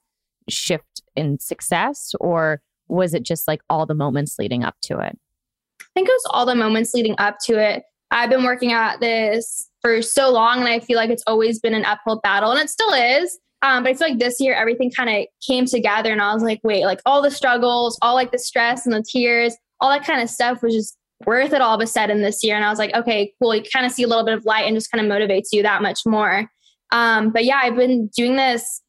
shift 0.48 1.02
in 1.16 1.38
success 1.38 2.12
or 2.20 2.60
was 2.88 3.14
it 3.14 3.22
just 3.22 3.48
like 3.48 3.60
all 3.70 3.86
the 3.86 3.94
moments 3.94 4.38
leading 4.38 4.64
up 4.64 4.76
to 4.82 4.98
it? 4.98 5.18
I 5.80 5.84
think 5.94 6.08
it 6.08 6.12
was 6.12 6.26
all 6.30 6.46
the 6.46 6.54
moments 6.54 6.94
leading 6.94 7.14
up 7.18 7.36
to 7.46 7.58
it. 7.58 7.84
I've 8.10 8.30
been 8.30 8.44
working 8.44 8.72
at 8.72 9.00
this 9.00 9.68
for 9.80 10.02
so 10.02 10.30
long 10.30 10.60
and 10.60 10.68
I 10.68 10.80
feel 10.80 10.96
like 10.96 11.10
it's 11.10 11.24
always 11.26 11.58
been 11.58 11.74
an 11.74 11.84
uphill 11.84 12.20
battle 12.22 12.50
and 12.50 12.60
it 12.60 12.68
still 12.68 12.92
is. 12.92 13.38
Um, 13.62 13.84
but 13.84 13.90
I 13.90 13.94
feel 13.94 14.08
like 14.08 14.18
this 14.18 14.40
year 14.40 14.54
everything 14.54 14.90
kind 14.90 15.08
of 15.08 15.26
came 15.46 15.66
together 15.66 16.12
and 16.12 16.20
I 16.20 16.34
was 16.34 16.42
like, 16.42 16.60
wait, 16.62 16.84
like 16.84 17.00
all 17.06 17.22
the 17.22 17.30
struggles, 17.30 17.98
all 18.02 18.14
like 18.14 18.32
the 18.32 18.38
stress 18.38 18.84
and 18.86 18.94
the 18.94 19.02
tears, 19.02 19.56
all 19.80 19.90
that 19.90 20.04
kind 20.04 20.20
of 20.20 20.28
stuff 20.28 20.62
was 20.62 20.74
just 20.74 20.96
worth 21.26 21.52
it 21.52 21.60
all 21.60 21.74
of 21.74 21.80
a 21.80 21.86
sudden 21.86 22.22
this 22.22 22.42
year. 22.42 22.56
And 22.56 22.64
I 22.64 22.70
was 22.70 22.78
like, 22.78 22.94
okay, 22.94 23.32
cool. 23.40 23.54
You 23.54 23.62
kind 23.72 23.86
of 23.86 23.92
see 23.92 24.02
a 24.02 24.08
little 24.08 24.24
bit 24.24 24.34
of 24.34 24.44
light 24.44 24.66
and 24.66 24.76
just 24.76 24.90
kind 24.90 25.04
of 25.04 25.10
motivates 25.10 25.48
you 25.52 25.62
that 25.62 25.82
much 25.82 26.00
more. 26.06 26.50
Um, 26.90 27.30
but 27.30 27.44
yeah, 27.44 27.60
I've 27.62 27.76
been 27.76 28.08
doing 28.08 28.36
this 28.36 28.82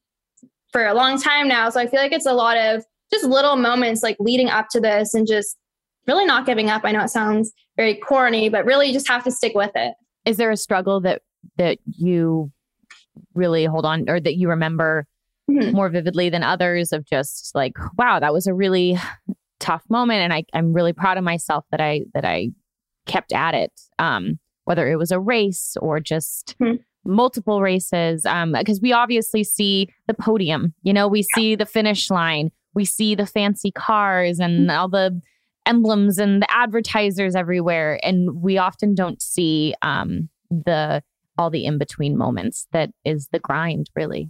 for 0.71 0.85
a 0.85 0.93
long 0.93 1.19
time 1.19 1.47
now. 1.47 1.69
So 1.69 1.79
I 1.79 1.87
feel 1.87 2.01
like 2.01 2.11
it's 2.11 2.25
a 2.25 2.33
lot 2.33 2.57
of 2.57 2.83
just 3.11 3.25
little 3.25 3.55
moments 3.55 4.03
like 4.03 4.17
leading 4.19 4.49
up 4.49 4.67
to 4.71 4.79
this 4.79 5.13
and 5.13 5.27
just 5.27 5.57
really 6.07 6.25
not 6.25 6.45
giving 6.45 6.69
up. 6.69 6.81
I 6.83 6.91
know 6.91 7.03
it 7.03 7.09
sounds 7.09 7.53
very 7.77 7.95
corny, 7.95 8.49
but 8.49 8.65
really 8.65 8.87
you 8.87 8.93
just 8.93 9.07
have 9.07 9.23
to 9.23 9.31
stick 9.31 9.53
with 9.55 9.71
it. 9.75 9.93
Is 10.25 10.37
there 10.37 10.51
a 10.51 10.57
struggle 10.57 10.99
that 11.01 11.21
that 11.57 11.77
you 11.85 12.51
really 13.33 13.65
hold 13.65 13.85
on 13.85 14.09
or 14.09 14.19
that 14.19 14.35
you 14.35 14.49
remember 14.49 15.05
mm-hmm. 15.49 15.75
more 15.75 15.89
vividly 15.89 16.29
than 16.29 16.43
others 16.43 16.91
of 16.91 17.05
just 17.05 17.53
like, 17.53 17.73
wow, 17.97 18.19
that 18.19 18.33
was 18.33 18.47
a 18.47 18.53
really 18.53 18.97
tough 19.63 19.83
moment. 19.89 20.19
And 20.19 20.33
I, 20.33 20.43
I'm 20.53 20.73
really 20.73 20.93
proud 20.93 21.17
of 21.17 21.23
myself 21.23 21.65
that 21.71 21.81
I 21.81 22.01
that 22.13 22.25
I 22.25 22.49
kept 23.05 23.33
at 23.33 23.53
it. 23.53 23.71
Um, 23.99 24.39
whether 24.65 24.89
it 24.89 24.97
was 24.97 25.11
a 25.11 25.19
race 25.19 25.75
or 25.81 25.99
just 25.99 26.55
mm-hmm. 26.61 26.75
multiple 27.05 27.61
races. 27.61 28.25
Um, 28.25 28.53
because 28.53 28.81
we 28.81 28.93
obviously 28.93 29.43
see 29.43 29.89
the 30.07 30.13
podium, 30.13 30.73
you 30.83 30.93
know, 30.93 31.07
we 31.07 31.23
see 31.35 31.55
the 31.55 31.65
finish 31.65 32.09
line, 32.09 32.51
we 32.73 32.85
see 32.85 33.15
the 33.15 33.25
fancy 33.25 33.71
cars 33.71 34.39
and 34.39 34.69
mm-hmm. 34.69 34.79
all 34.79 34.89
the 34.89 35.21
emblems 35.65 36.17
and 36.17 36.41
the 36.41 36.51
advertisers 36.51 37.35
everywhere. 37.35 37.99
And 38.03 38.41
we 38.41 38.57
often 38.57 38.95
don't 38.95 39.21
see 39.21 39.73
um 39.81 40.29
the 40.49 41.01
all 41.37 41.49
the 41.49 41.65
in 41.65 41.77
between 41.77 42.17
moments 42.17 42.67
that 42.73 42.91
is 43.03 43.29
the 43.31 43.39
grind, 43.39 43.89
really. 43.95 44.29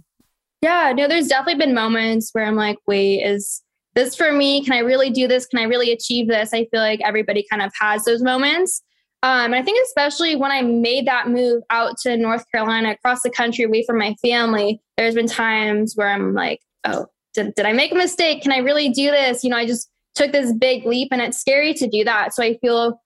Yeah, 0.62 0.94
no, 0.96 1.06
there's 1.06 1.28
definitely 1.28 1.62
been 1.62 1.74
moments 1.74 2.30
where 2.32 2.46
I'm 2.46 2.56
like, 2.56 2.78
wait, 2.86 3.18
is 3.18 3.62
this 3.94 4.14
for 4.14 4.32
me? 4.32 4.64
Can 4.64 4.72
I 4.72 4.78
really 4.78 5.10
do 5.10 5.28
this? 5.28 5.46
Can 5.46 5.58
I 5.58 5.64
really 5.64 5.92
achieve 5.92 6.28
this? 6.28 6.52
I 6.52 6.66
feel 6.66 6.80
like 6.80 7.00
everybody 7.02 7.46
kind 7.48 7.62
of 7.62 7.72
has 7.78 8.04
those 8.04 8.22
moments. 8.22 8.82
Um, 9.22 9.46
and 9.46 9.54
I 9.54 9.62
think 9.62 9.82
especially 9.86 10.36
when 10.36 10.50
I 10.50 10.62
made 10.62 11.06
that 11.06 11.28
move 11.28 11.62
out 11.70 11.96
to 12.02 12.16
North 12.16 12.44
Carolina, 12.52 12.90
across 12.90 13.22
the 13.22 13.30
country, 13.30 13.64
away 13.64 13.84
from 13.86 13.98
my 13.98 14.14
family, 14.20 14.82
there's 14.96 15.14
been 15.14 15.26
times 15.26 15.94
where 15.96 16.08
I'm 16.08 16.34
like, 16.34 16.60
oh, 16.84 17.06
did, 17.32 17.54
did 17.54 17.64
I 17.64 17.72
make 17.72 17.92
a 17.92 17.96
mistake? 17.96 18.42
Can 18.42 18.52
I 18.52 18.58
really 18.58 18.90
do 18.90 19.10
this? 19.10 19.42
You 19.42 19.50
know, 19.50 19.56
I 19.56 19.66
just 19.66 19.88
took 20.14 20.32
this 20.32 20.52
big 20.52 20.84
leap 20.84 21.08
and 21.10 21.22
it's 21.22 21.38
scary 21.38 21.72
to 21.74 21.88
do 21.88 22.04
that. 22.04 22.34
So 22.34 22.42
I 22.42 22.58
feel 22.58 23.00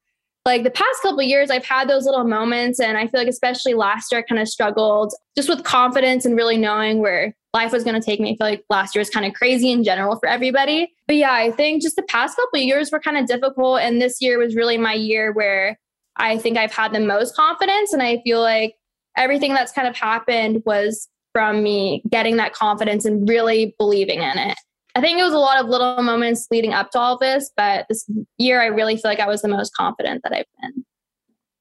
like 0.45 0.65
the 0.65 0.71
past 0.71 1.03
couple 1.03 1.21
years 1.23 1.51
i've 1.51 1.65
had 1.65 1.89
those 1.89 2.07
little 2.07 2.25
moments 2.25 2.81
and 2.81 2.97
i 2.97 3.07
feel 3.07 3.21
like 3.21 3.29
especially 3.29 3.75
last 3.75 4.11
year 4.11 4.21
i 4.21 4.23
kind 4.23 4.41
of 4.41 4.49
struggled 4.49 5.13
just 5.37 5.49
with 5.49 5.63
confidence 5.63 6.25
and 6.25 6.37
really 6.37 6.57
knowing 6.57 7.01
where 7.01 7.35
life 7.59 7.73
was 7.73 7.85
going 7.85 8.01
to 8.01 8.05
take 8.05 8.21
me 8.21 8.31
i 8.31 8.37
feel 8.37 8.47
like 8.47 8.65
last 8.71 8.95
year 8.95 9.01
was 9.01 9.11
kind 9.11 9.27
of 9.27 9.35
crazy 9.35 9.71
in 9.71 9.83
general 9.83 10.17
for 10.19 10.29
everybody 10.29 10.93
but 11.07 11.17
yeah 11.17 11.33
i 11.33 11.51
think 11.51 11.83
just 11.83 11.97
the 11.97 12.03
past 12.03 12.37
couple 12.37 12.59
years 12.59 12.91
were 12.93 13.01
kind 13.01 13.17
of 13.17 13.27
difficult 13.27 13.81
and 13.81 14.01
this 14.01 14.21
year 14.21 14.39
was 14.39 14.55
really 14.55 14.79
my 14.79 14.95
year 14.95 15.33
where 15.33 15.79
i 16.17 16.39
think 16.39 16.57
i've 16.57 16.73
had 16.73 16.93
the 16.93 17.01
most 17.01 17.35
confidence 17.35 17.93
and 17.93 18.03
i 18.03 18.21
feel 18.25 18.41
like 18.41 18.75
everything 19.17 19.53
that's 19.53 19.73
kind 19.73 19.89
of 19.89 19.97
happened 19.97 20.63
was 20.65 21.09
from 21.33 21.63
me 21.63 22.03
getting 22.09 22.37
that 22.37 22.53
confidence 22.53 23.05
and 23.05 23.29
really 23.29 23.75
believing 23.79 24.23
in 24.23 24.39
it 24.39 24.57
I 24.95 25.01
think 25.01 25.21
it 25.21 25.23
was 25.23 25.35
a 25.35 25.39
lot 25.39 25.63
of 25.63 25.69
little 25.69 26.03
moments 26.03 26.49
leading 26.51 26.73
up 26.73 26.91
to 26.91 26.99
all 26.99 27.19
this, 27.19 27.53
but 27.57 27.87
this 27.89 28.11
year 28.37 28.61
I 28.61 28.67
really 28.67 28.97
feel 28.97 29.09
like 29.09 29.21
I 29.21 29.29
was 29.29 29.43
the 29.43 29.49
most 29.49 29.73
confident 29.77 30.25
that 30.25 30.33
I've 30.33 30.47
been. 30.61 30.85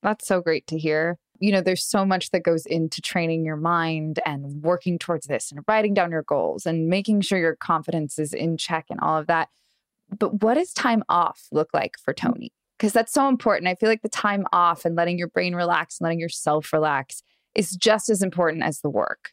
That's 0.02 0.26
so 0.26 0.42
great 0.42 0.66
to 0.68 0.78
hear. 0.80 1.20
You 1.40 1.52
know, 1.52 1.62
there's 1.62 1.84
so 1.84 2.06
much 2.06 2.32
that 2.32 2.44
goes 2.44 2.66
into 2.66 3.02
training 3.02 3.46
your 3.46 3.56
mind 3.56 4.20
and 4.26 4.62
working 4.64 4.98
towards 4.98 5.28
this 5.28 5.52
and 5.52 5.64
writing 5.68 5.94
down 5.94 6.12
your 6.12 6.24
goals 6.24 6.66
and 6.66 6.88
making 6.88 7.22
sure 7.22 7.40
your 7.40 7.56
confidence 7.56 8.20
is 8.20 8.34
in 8.34 8.58
check 8.58 8.86
and 8.90 9.00
all 9.00 9.18
of 9.18 9.28
that. 9.28 9.50
But 10.18 10.42
what 10.42 10.56
does 10.56 10.74
time 10.74 11.04
off 11.10 11.48
look 11.52 11.70
like 11.74 11.96
for 12.04 12.14
mm. 12.14 12.18
Toni? 12.18 12.54
Because 12.78 12.94
that's 12.94 13.14
so 13.14 13.28
important. 13.28 13.68
I 13.68 13.76
feel 13.76 13.90
like 13.90 14.04
the 14.04 14.10
time 14.10 14.46
off 14.54 14.86
and 14.86 14.96
letting 14.96 15.18
your 15.18 15.30
brain 15.30 15.56
relax 15.56 16.00
and 16.00 16.06
letting 16.06 16.20
yourself 16.20 16.72
relax 16.72 17.24
is 17.56 17.72
just 17.72 18.10
as 18.10 18.22
important 18.22 18.64
as 18.64 18.82
the 18.82 18.90
work. 18.90 19.32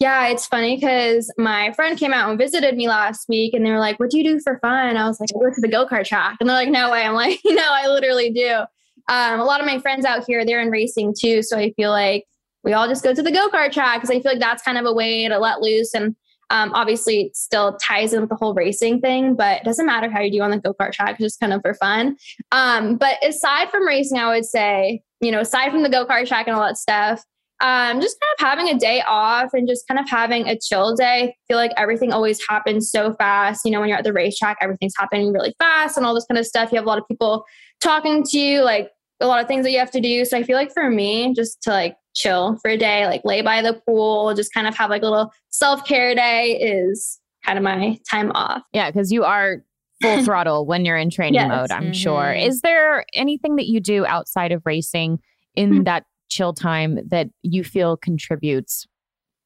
Yeah, 0.00 0.28
it's 0.28 0.46
funny 0.46 0.76
because 0.76 1.32
my 1.36 1.72
friend 1.72 1.98
came 1.98 2.12
out 2.12 2.30
and 2.30 2.38
visited 2.38 2.76
me 2.76 2.88
last 2.88 3.28
week 3.28 3.52
and 3.52 3.66
they 3.66 3.70
were 3.70 3.80
like, 3.80 3.98
What 3.98 4.10
do 4.10 4.18
you 4.18 4.24
do 4.24 4.40
for 4.40 4.58
fun? 4.60 4.96
I 4.96 5.06
was 5.08 5.18
like, 5.18 5.30
I 5.34 5.38
go 5.38 5.52
to 5.52 5.60
the 5.60 5.68
go 5.68 5.86
kart 5.86 6.06
track. 6.06 6.36
And 6.40 6.48
they're 6.48 6.56
like, 6.56 6.68
No 6.68 6.90
way. 6.90 7.02
I'm 7.02 7.14
like, 7.14 7.40
No, 7.44 7.64
I 7.68 7.88
literally 7.88 8.30
do. 8.30 8.62
Um, 9.08 9.40
a 9.40 9.44
lot 9.44 9.60
of 9.60 9.66
my 9.66 9.78
friends 9.78 10.04
out 10.04 10.24
here, 10.26 10.44
they're 10.44 10.60
in 10.60 10.70
racing 10.70 11.14
too. 11.18 11.42
So 11.42 11.58
I 11.58 11.72
feel 11.72 11.90
like 11.90 12.24
we 12.64 12.72
all 12.72 12.88
just 12.88 13.02
go 13.02 13.14
to 13.14 13.22
the 13.22 13.32
go 13.32 13.48
kart 13.48 13.72
track 13.72 14.00
because 14.00 14.10
I 14.10 14.20
feel 14.20 14.32
like 14.32 14.40
that's 14.40 14.62
kind 14.62 14.78
of 14.78 14.84
a 14.84 14.92
way 14.92 15.26
to 15.28 15.38
let 15.38 15.60
loose. 15.60 15.94
And 15.94 16.14
um, 16.50 16.72
obviously, 16.74 17.22
it 17.22 17.36
still 17.36 17.76
ties 17.76 18.12
in 18.12 18.20
with 18.20 18.30
the 18.30 18.36
whole 18.36 18.54
racing 18.54 19.00
thing, 19.00 19.34
but 19.34 19.60
it 19.60 19.64
doesn't 19.64 19.86
matter 19.86 20.10
how 20.10 20.20
you 20.20 20.30
do 20.30 20.40
on 20.42 20.50
the 20.50 20.58
go 20.58 20.72
kart 20.72 20.92
track, 20.92 21.18
just 21.18 21.40
kind 21.40 21.52
of 21.52 21.60
for 21.62 21.74
fun. 21.74 22.16
Um, 22.52 22.96
but 22.96 23.16
aside 23.24 23.70
from 23.70 23.86
racing, 23.86 24.18
I 24.18 24.34
would 24.34 24.46
say, 24.46 25.02
you 25.20 25.30
know, 25.30 25.40
aside 25.40 25.70
from 25.70 25.82
the 25.82 25.88
go 25.88 26.06
kart 26.06 26.26
track 26.26 26.46
and 26.46 26.56
all 26.56 26.62
that 26.62 26.78
stuff, 26.78 27.22
um, 27.60 28.00
just 28.00 28.16
kind 28.20 28.34
of 28.38 28.46
having 28.46 28.74
a 28.74 28.78
day 28.78 29.02
off 29.06 29.52
and 29.52 29.68
just 29.68 29.86
kind 29.88 29.98
of 29.98 30.08
having 30.08 30.48
a 30.48 30.58
chill 30.58 30.94
day. 30.94 31.24
I 31.24 31.34
feel 31.48 31.56
like 31.56 31.72
everything 31.76 32.12
always 32.12 32.40
happens 32.48 32.90
so 32.90 33.14
fast. 33.14 33.64
You 33.64 33.72
know, 33.72 33.80
when 33.80 33.88
you're 33.88 33.98
at 33.98 34.04
the 34.04 34.12
racetrack, 34.12 34.58
everything's 34.60 34.94
happening 34.96 35.32
really 35.32 35.54
fast 35.58 35.96
and 35.96 36.06
all 36.06 36.14
this 36.14 36.24
kind 36.26 36.38
of 36.38 36.46
stuff. 36.46 36.70
You 36.70 36.76
have 36.76 36.84
a 36.84 36.88
lot 36.88 36.98
of 36.98 37.08
people 37.08 37.44
talking 37.80 38.22
to 38.22 38.38
you, 38.38 38.62
like 38.62 38.90
a 39.20 39.26
lot 39.26 39.40
of 39.40 39.48
things 39.48 39.64
that 39.64 39.72
you 39.72 39.78
have 39.78 39.90
to 39.90 40.00
do. 40.00 40.24
So 40.24 40.36
I 40.36 40.42
feel 40.42 40.56
like 40.56 40.72
for 40.72 40.90
me, 40.90 41.34
just 41.34 41.62
to 41.62 41.70
like 41.70 41.96
chill 42.14 42.58
for 42.62 42.70
a 42.70 42.76
day, 42.76 43.06
like 43.06 43.22
lay 43.24 43.42
by 43.42 43.62
the 43.62 43.74
pool, 43.86 44.34
just 44.34 44.52
kind 44.52 44.66
of 44.66 44.76
have 44.76 44.90
like 44.90 45.02
a 45.02 45.06
little 45.06 45.32
self 45.50 45.84
care 45.84 46.14
day 46.14 46.58
is 46.60 47.20
kind 47.44 47.58
of 47.58 47.64
my 47.64 47.98
time 48.10 48.30
off. 48.34 48.62
Yeah, 48.72 48.90
because 48.90 49.10
you 49.10 49.24
are 49.24 49.62
full 50.02 50.22
throttle 50.24 50.66
when 50.66 50.84
you're 50.84 50.96
in 50.96 51.10
training 51.10 51.34
yes. 51.34 51.48
mode, 51.48 51.70
I'm 51.70 51.84
mm-hmm. 51.84 51.92
sure. 51.92 52.32
Is 52.32 52.60
there 52.60 53.04
anything 53.14 53.56
that 53.56 53.66
you 53.66 53.80
do 53.80 54.06
outside 54.06 54.52
of 54.52 54.62
racing 54.64 55.18
in 55.54 55.70
mm-hmm. 55.70 55.82
that 55.84 56.04
chill 56.28 56.52
time 56.52 56.98
that 57.08 57.28
you 57.42 57.64
feel 57.64 57.96
contributes 57.96 58.86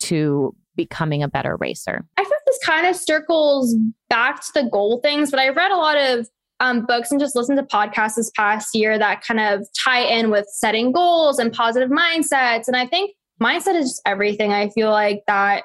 to 0.00 0.54
becoming 0.76 1.22
a 1.22 1.28
better 1.28 1.56
racer? 1.56 2.04
I 2.16 2.24
think 2.24 2.42
this 2.46 2.58
kind 2.64 2.86
of 2.86 2.96
circles 2.96 3.76
back 4.08 4.42
to 4.42 4.52
the 4.54 4.64
goal 4.64 5.00
things, 5.00 5.30
but 5.30 5.40
I've 5.40 5.56
read 5.56 5.70
a 5.70 5.76
lot 5.76 5.96
of 5.96 6.28
um, 6.62 6.86
books 6.86 7.10
and 7.10 7.20
just 7.20 7.34
listened 7.34 7.58
to 7.58 7.64
podcasts 7.64 8.14
this 8.14 8.30
past 8.30 8.74
year 8.74 8.96
that 8.98 9.22
kind 9.22 9.40
of 9.40 9.66
tie 9.84 10.02
in 10.02 10.30
with 10.30 10.46
setting 10.48 10.92
goals 10.92 11.38
and 11.38 11.52
positive 11.52 11.90
mindsets. 11.90 12.68
And 12.68 12.76
I 12.76 12.86
think 12.86 13.14
mindset 13.42 13.74
is 13.74 13.90
just 13.90 14.02
everything. 14.06 14.52
I 14.52 14.70
feel 14.70 14.90
like 14.90 15.24
that 15.26 15.64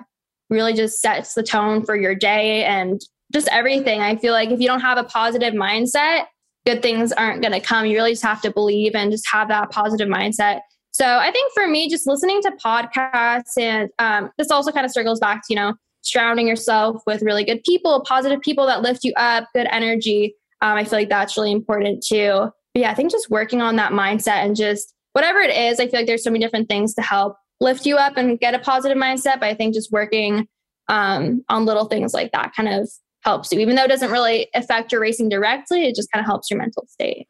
really 0.50 0.74
just 0.74 1.00
sets 1.00 1.36
the 1.36 1.44
tone 1.44 1.86
for 1.86 1.96
your 1.96 2.16
day 2.16 2.66
and 2.66 3.00
just 3.32 3.48
everything. 3.50 4.02
I 4.02 4.16
feel 4.16 4.34
like 4.34 4.50
if 4.50 4.60
you 4.60 4.68
don't 4.68 4.80
have 4.82 4.98
a 4.98 5.04
positive 5.04 5.54
mindset, 5.54 6.26
good 6.66 6.82
things 6.82 7.12
aren't 7.12 7.44
going 7.44 7.54
to 7.54 7.60
come. 7.60 7.86
You 7.86 7.96
really 7.96 8.14
just 8.14 8.24
have 8.24 8.42
to 8.42 8.52
believe 8.52 8.96
and 8.96 9.12
just 9.12 9.28
have 9.32 9.50
that 9.50 9.70
positive 9.70 10.08
mindset. 10.08 10.62
So 10.92 11.06
I 11.06 11.32
think 11.32 11.54
for 11.54 11.68
me, 11.68 11.90
just 11.90 12.08
listening 12.08 12.42
to 12.42 12.52
podcasts 12.64 13.56
and 13.60 13.90
um, 14.00 14.32
this 14.40 14.50
also 14.50 14.72
kind 14.72 14.86
of 14.86 14.92
circles 14.92 15.20
back 15.20 15.42
to, 15.42 15.54
you 15.54 15.56
know, 15.58 15.76
surrounding 16.02 16.48
yourself 16.48 17.04
with 17.06 17.22
really 17.22 17.44
good 17.44 17.64
people, 17.64 18.04
positive 18.08 18.42
people 18.42 18.66
that 18.66 18.82
lift 18.82 19.04
you 19.04 19.14
up, 19.16 19.48
good 19.54 19.68
energy. 19.70 20.34
Um, 20.62 20.78
I 20.78 20.84
feel 20.84 21.00
like 21.00 21.10
that's 21.10 21.38
really 21.38 21.52
important 21.52 22.04
too. 22.06 22.50
But 22.74 22.82
yeah, 22.82 22.92
I 22.92 22.94
think 22.94 23.12
just 23.12 23.30
working 23.30 23.62
on 23.62 23.76
that 23.78 23.92
mindset 23.92 24.46
and 24.46 24.56
just 24.56 24.94
whatever 25.14 25.40
it 25.40 25.56
is, 25.56 25.80
I 25.80 25.88
feel 25.88 26.00
like 26.00 26.08
there's 26.08 26.24
so 26.24 26.30
many 26.30 26.44
different 26.44 26.70
things 26.70 26.94
to 26.96 27.02
help 27.02 27.38
lift 27.60 27.86
you 27.86 27.98
up 27.98 28.18
and 28.18 28.40
get 28.40 28.54
a 28.54 28.60
positive 28.60 28.98
mindset. 28.98 29.40
But 29.40 29.46
I 29.46 29.54
think 29.54 29.74
just 29.74 29.92
working 29.92 30.48
um, 30.90 31.44
on 31.50 31.66
little 31.66 31.86
things 31.86 32.14
like 32.14 32.32
that 32.32 32.54
kind 32.56 32.70
of 32.70 32.90
helps 33.24 33.52
you, 33.52 33.60
even 33.60 33.76
though 33.76 33.84
it 33.84 33.90
doesn't 33.90 34.12
really 34.12 34.48
affect 34.54 34.92
your 34.92 35.02
racing 35.02 35.30
directly, 35.30 35.86
it 35.86 35.96
just 35.96 36.12
kind 36.12 36.24
of 36.24 36.28
helps 36.28 36.50
your 36.50 36.60
mental 36.60 36.86
state 36.88 37.28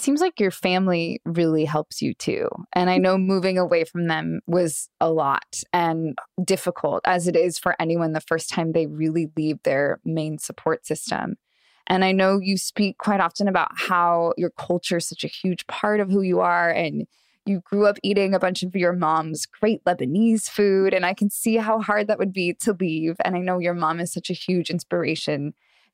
seems 0.00 0.20
like 0.20 0.40
your 0.40 0.50
family 0.50 1.20
really 1.24 1.64
helps 1.64 2.00
you 2.00 2.14
too. 2.14 2.48
And 2.72 2.90
I 2.90 2.98
know 2.98 3.18
moving 3.18 3.58
away 3.58 3.84
from 3.84 4.06
them 4.06 4.40
was 4.46 4.88
a 5.00 5.10
lot 5.10 5.62
and 5.72 6.18
difficult, 6.44 7.02
as 7.04 7.28
it 7.28 7.36
is 7.36 7.58
for 7.58 7.76
anyone 7.78 8.12
the 8.12 8.20
first 8.20 8.48
time 8.48 8.72
they 8.72 8.86
really 8.86 9.28
leave 9.36 9.62
their 9.62 10.00
main 10.04 10.38
support 10.38 10.86
system. 10.86 11.36
And 11.90 12.04
I 12.04 12.12
know 12.12 12.38
you 12.40 12.56
speak 12.56 12.98
quite 12.98 13.18
often 13.18 13.48
about 13.48 13.72
how 13.74 14.32
your 14.38 14.50
culture 14.50 14.98
is 14.98 15.08
such 15.08 15.24
a 15.24 15.28
huge 15.28 15.66
part 15.66 15.98
of 15.98 16.08
who 16.08 16.22
you 16.22 16.38
are. 16.38 16.70
And 16.70 17.04
you 17.46 17.62
grew 17.64 17.84
up 17.84 17.98
eating 18.04 18.32
a 18.32 18.38
bunch 18.38 18.62
of 18.62 18.76
your 18.76 18.92
mom's 18.92 19.44
great 19.44 19.84
Lebanese 19.84 20.48
food. 20.48 20.94
And 20.94 21.04
I 21.04 21.14
can 21.14 21.30
see 21.30 21.56
how 21.56 21.80
hard 21.80 22.06
that 22.06 22.18
would 22.18 22.32
be 22.32 22.54
to 22.60 22.76
leave. 22.78 23.16
And 23.24 23.34
I 23.34 23.40
know 23.40 23.58
your 23.58 23.74
mom 23.74 23.98
is 23.98 24.12
such 24.12 24.30
a 24.30 24.34
huge 24.34 24.70
inspiration 24.70 25.52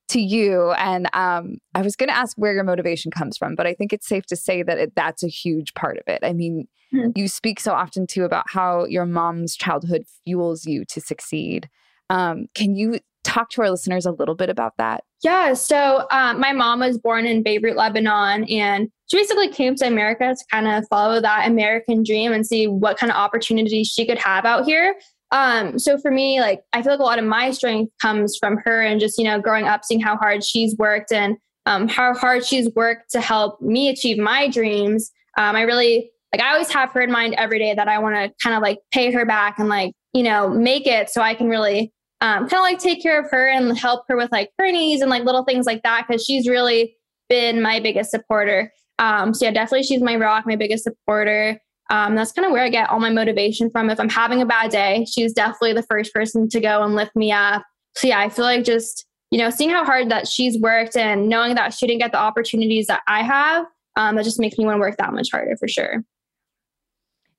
to 0.09 0.21
you. 0.21 0.73
And 0.73 1.09
um, 1.15 1.57
I 1.75 1.81
was 1.81 1.97
going 1.97 2.11
to 2.11 2.17
ask 2.17 2.37
where 2.37 2.53
your 2.53 2.63
motivation 2.63 3.11
comes 3.11 3.39
from, 3.39 3.55
but 3.55 3.67
I 3.67 3.73
think 3.73 3.95
it's 3.95 4.07
safe 4.07 4.27
to 4.27 4.37
say 4.37 4.63
that 4.63 4.79
it, 4.79 4.93
that's 4.95 5.23
a 5.23 5.29
huge 5.29 5.73
part 5.73 5.97
of 5.97 6.05
it. 6.07 6.21
I 6.23 6.35
mean, 6.35 6.69
mm-hmm. 6.93 7.11
you 7.15 7.27
speak 7.27 7.59
so 7.59 7.73
often 7.73 8.07
too 8.07 8.25
about 8.25 8.45
how 8.51 8.85
your 8.85 9.07
mom's 9.07 9.57
childhood 9.57 10.05
fuels 10.25 10.67
you 10.67 10.85
to 10.91 11.01
succeed. 11.01 11.71
Um, 12.11 12.49
can 12.55 12.77
you 12.77 13.01
talk 13.37 13.51
to 13.51 13.63
our 13.63 13.71
listeners 13.71 14.07
a 14.07 14.13
little 14.13 14.35
bit 14.35 14.49
about 14.49 14.77
that? 14.79 15.05
Yeah. 15.23 15.55
So 15.55 16.07
um, 16.11 16.41
my 16.41 16.53
mom 16.53 16.81
was 16.81 16.99
born 16.99 17.27
in 17.27 17.43
Beirut, 17.43 17.77
Lebanon, 17.77 18.45
and 18.45 18.89
she 19.07 19.17
basically 19.17 19.49
came 19.49 19.75
to 19.77 19.87
America 19.87 20.35
to 20.35 20.45
kind 20.51 20.67
of 20.67 20.87
follow 20.89 21.21
that 21.21 21.49
American 21.49 22.03
dream 22.03 22.33
and 22.33 22.47
see 22.47 22.67
what 22.67 22.99
kind 22.99 23.11
of 23.11 23.17
opportunities 23.17 23.89
she 23.89 24.07
could 24.07 24.19
have 24.19 24.45
out 24.45 24.65
here. 24.65 24.95
Um, 25.33 25.79
so 25.79 25.99
for 25.99 26.11
me, 26.11 26.41
like 26.41 26.63
I 26.73 26.83
feel 26.83 26.93
like 26.93 27.01
a 27.01 27.05
lot 27.05 27.19
of 27.19 27.25
my 27.25 27.51
strength 27.51 27.93
comes 28.01 28.37
from 28.37 28.59
her 28.65 28.81
and 28.81 29.01
just, 29.01 29.19
you 29.19 29.25
know, 29.25 29.41
growing 29.41 29.67
up, 29.67 29.85
seeing 29.85 30.01
how 30.01 30.17
hard 30.17 30.45
she's 30.45 30.77
worked 30.77 31.13
and 31.13 31.37
um, 31.67 31.89
how 31.89 32.15
hard 32.15 32.45
she's 32.45 32.71
worked 32.75 33.11
to 33.13 33.21
help 33.21 33.61
me 33.61 33.89
achieve 33.89 34.19
my 34.19 34.49
dreams. 34.49 35.11
Um, 35.37 35.57
I 35.57 35.63
really 35.63 36.11
like 36.33 36.43
I 36.43 36.53
always 36.53 36.71
have 36.71 36.93
her 36.93 37.01
in 37.01 37.11
mind 37.11 37.35
every 37.35 37.59
day 37.59 37.75
that 37.75 37.89
I 37.89 37.99
want 37.99 38.15
to 38.15 38.33
kind 38.43 38.55
of 38.55 38.63
like 38.63 38.79
pay 38.93 39.11
her 39.13 39.25
back 39.25 39.59
and 39.59 39.69
like, 39.69 39.93
you 40.13 40.23
know, 40.23 40.49
make 40.49 40.87
it 40.87 41.11
so 41.11 41.21
I 41.21 41.35
can 41.35 41.49
really 41.49 41.93
um, 42.21 42.49
kind 42.49 42.55
of 42.55 42.61
like 42.61 42.79
take 42.79 43.03
care 43.03 43.21
of 43.23 43.31
her 43.31 43.49
and 43.49 43.77
help 43.77 44.05
her 44.09 44.17
with 44.17 44.33
like 44.33 44.51
her 44.59 44.71
needs 44.71 45.03
and 45.03 45.11
like 45.11 45.25
little 45.25 45.45
things 45.45 45.67
like 45.67 45.83
that 45.83 46.07
because 46.07 46.25
she's 46.25 46.49
really 46.49 46.97
been 47.29 47.61
my 47.61 47.81
biggest 47.81 48.11
supporter. 48.11 48.73
Um, 48.99 49.35
so 49.35 49.45
yeah, 49.45 49.51
definitely 49.51 49.83
she's 49.83 50.03
my 50.03 50.17
rock, 50.17 50.47
my 50.47 50.57
biggest 50.57 50.85
supporter. 50.85 51.61
Um, 51.91 52.17
that's 52.17 52.33
kind 52.33 52.47
of 52.47 52.53
where 52.53 52.65
I 52.65 52.69
get 52.69 52.89
all 52.89 52.99
my 52.99 53.11
motivation 53.11 53.71
from. 53.71 53.91
If 53.91 54.01
I'm 54.01 54.09
having 54.09 54.41
a 54.41 54.47
bad 54.47 54.71
day, 54.71 55.07
she's 55.11 55.33
definitely 55.33 55.75
the 55.75 55.83
first 55.83 56.13
person 56.13 56.49
to 56.49 56.61
go 56.61 56.83
and 56.83 56.95
lift 56.95 57.15
me 57.15 57.33
up. 57.33 57.63
So 57.97 58.09
yeah, 58.09 58.19
I 58.19 58.29
feel 58.29 58.45
like 58.45 58.65
just, 58.65 59.07
you 59.31 59.39
know, 59.39 59.51
seeing 59.51 59.71
how 59.71 59.85
hard 59.85 60.11
that 60.11 60.27
she's 60.27 60.59
worked 60.59 60.97
and 60.97 61.29
knowing 61.29 61.55
that 61.55 61.75
she 61.75 61.87
didn't 61.87 62.01
get 62.01 62.13
the 62.13 62.19
opportunities 62.19 62.87
that 62.87 63.03
I 63.07 63.23
have, 63.23 63.67
um, 63.97 64.17
that 64.17 64.25
just 64.25 64.41
makes 64.41 64.59
me 64.59 64.65
want 64.65 64.77
to 64.77 64.81
work 64.81 64.97
that 64.97 65.13
much 65.13 65.29
harder 65.31 65.57
for 65.59 65.69
sure. 65.69 66.03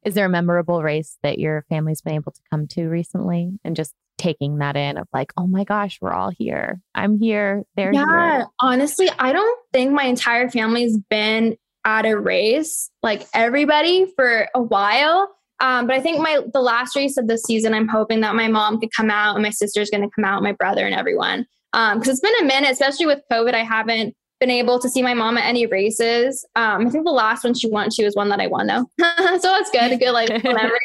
Is 0.05 0.13
there 0.13 0.25
a 0.25 0.29
memorable 0.29 0.83
race 0.83 1.17
that 1.23 1.39
your 1.39 1.65
family's 1.67 2.01
been 2.01 2.13
able 2.13 2.31
to 2.31 2.41
come 2.49 2.67
to 2.67 2.87
recently 2.87 3.59
and 3.65 3.75
just 3.75 3.93
taking 4.17 4.57
that 4.57 4.75
in 4.75 4.97
of 4.97 5.07
like, 5.13 5.31
oh 5.37 5.47
my 5.47 5.63
gosh, 5.63 5.99
we're 6.01 6.13
all 6.13 6.29
here. 6.29 6.79
I'm 6.95 7.19
here. 7.19 7.63
They're 7.75 7.93
yeah, 7.93 8.37
here. 8.37 8.47
honestly, 8.59 9.09
I 9.17 9.33
don't 9.33 9.59
think 9.73 9.91
my 9.91 10.03
entire 10.03 10.49
family's 10.49 10.97
been 11.09 11.57
at 11.85 12.05
a 12.05 12.17
race, 12.17 12.89
like 13.01 13.25
everybody 13.33 14.11
for 14.15 14.49
a 14.53 14.61
while. 14.61 15.29
Um, 15.59 15.87
but 15.87 15.95
I 15.95 16.01
think 16.01 16.19
my 16.19 16.41
the 16.53 16.61
last 16.61 16.95
race 16.95 17.17
of 17.17 17.27
the 17.27 17.37
season, 17.37 17.73
I'm 17.73 17.87
hoping 17.87 18.21
that 18.21 18.35
my 18.35 18.47
mom 18.47 18.79
could 18.79 18.91
come 18.95 19.09
out 19.09 19.35
and 19.35 19.43
my 19.43 19.49
sister's 19.49 19.89
going 19.89 20.03
to 20.03 20.09
come 20.15 20.25
out, 20.25 20.43
my 20.43 20.51
brother 20.51 20.85
and 20.85 20.93
everyone. 20.93 21.45
Because 21.71 21.93
um, 21.95 22.01
it's 22.01 22.19
been 22.19 22.33
a 22.41 22.45
minute, 22.45 22.71
especially 22.71 23.05
with 23.05 23.21
COVID. 23.31 23.53
I 23.53 23.63
haven't 23.63 24.15
been 24.39 24.51
able 24.51 24.79
to 24.79 24.89
see 24.89 25.01
my 25.01 25.13
mom 25.13 25.37
at 25.37 25.45
any 25.45 25.65
races. 25.65 26.45
Um, 26.55 26.87
I 26.87 26.89
think 26.89 27.05
the 27.05 27.11
last 27.11 27.43
one 27.43 27.53
she 27.53 27.69
won, 27.69 27.89
she 27.89 28.03
was 28.03 28.15
one 28.15 28.29
that 28.29 28.39
I 28.39 28.47
won 28.47 28.67
though, 28.67 28.85
so 28.99 29.39
that's 29.41 29.71
good. 29.71 29.91
A 29.91 29.97
good 29.97 30.11
like 30.11 30.29
memory. 30.43 30.79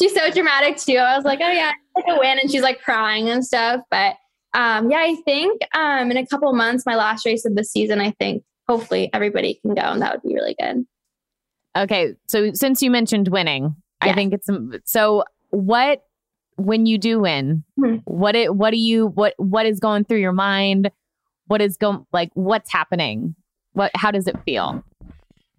she's 0.00 0.14
so 0.14 0.30
dramatic 0.30 0.76
too. 0.76 0.96
I 0.96 1.16
was 1.16 1.24
like, 1.24 1.40
oh 1.42 1.50
yeah, 1.50 1.72
like 1.96 2.04
a 2.08 2.18
win, 2.18 2.38
and 2.40 2.50
she's 2.50 2.62
like 2.62 2.82
crying 2.82 3.28
and 3.28 3.44
stuff. 3.44 3.80
But 3.90 4.16
um, 4.54 4.90
yeah, 4.90 4.98
I 4.98 5.16
think 5.24 5.62
um, 5.74 6.10
in 6.10 6.16
a 6.16 6.26
couple 6.26 6.52
months, 6.52 6.86
my 6.86 6.94
last 6.94 7.26
race 7.26 7.44
of 7.44 7.54
the 7.56 7.64
season, 7.64 8.00
I 8.00 8.12
think 8.12 8.44
hopefully 8.68 9.10
everybody 9.12 9.58
can 9.62 9.74
go, 9.74 9.82
and 9.82 10.02
that 10.02 10.12
would 10.12 10.22
be 10.22 10.34
really 10.34 10.56
good. 10.58 10.86
Okay, 11.76 12.14
so 12.28 12.52
since 12.52 12.82
you 12.82 12.90
mentioned 12.90 13.28
winning, 13.28 13.74
yeah. 14.04 14.12
I 14.12 14.14
think 14.14 14.32
it's 14.32 14.48
so. 14.84 15.24
What 15.50 16.04
when 16.56 16.86
you 16.86 16.98
do 16.98 17.20
win? 17.20 17.64
Mm-hmm. 17.78 17.96
What 18.04 18.36
it? 18.36 18.54
What 18.54 18.70
do 18.70 18.76
you? 18.76 19.08
What 19.08 19.34
What 19.38 19.66
is 19.66 19.80
going 19.80 20.04
through 20.04 20.20
your 20.20 20.32
mind? 20.32 20.90
What 21.46 21.60
is 21.60 21.76
going 21.76 22.06
like? 22.12 22.30
What's 22.34 22.70
happening? 22.70 23.34
What? 23.72 23.90
How 23.94 24.10
does 24.10 24.26
it 24.26 24.36
feel? 24.44 24.84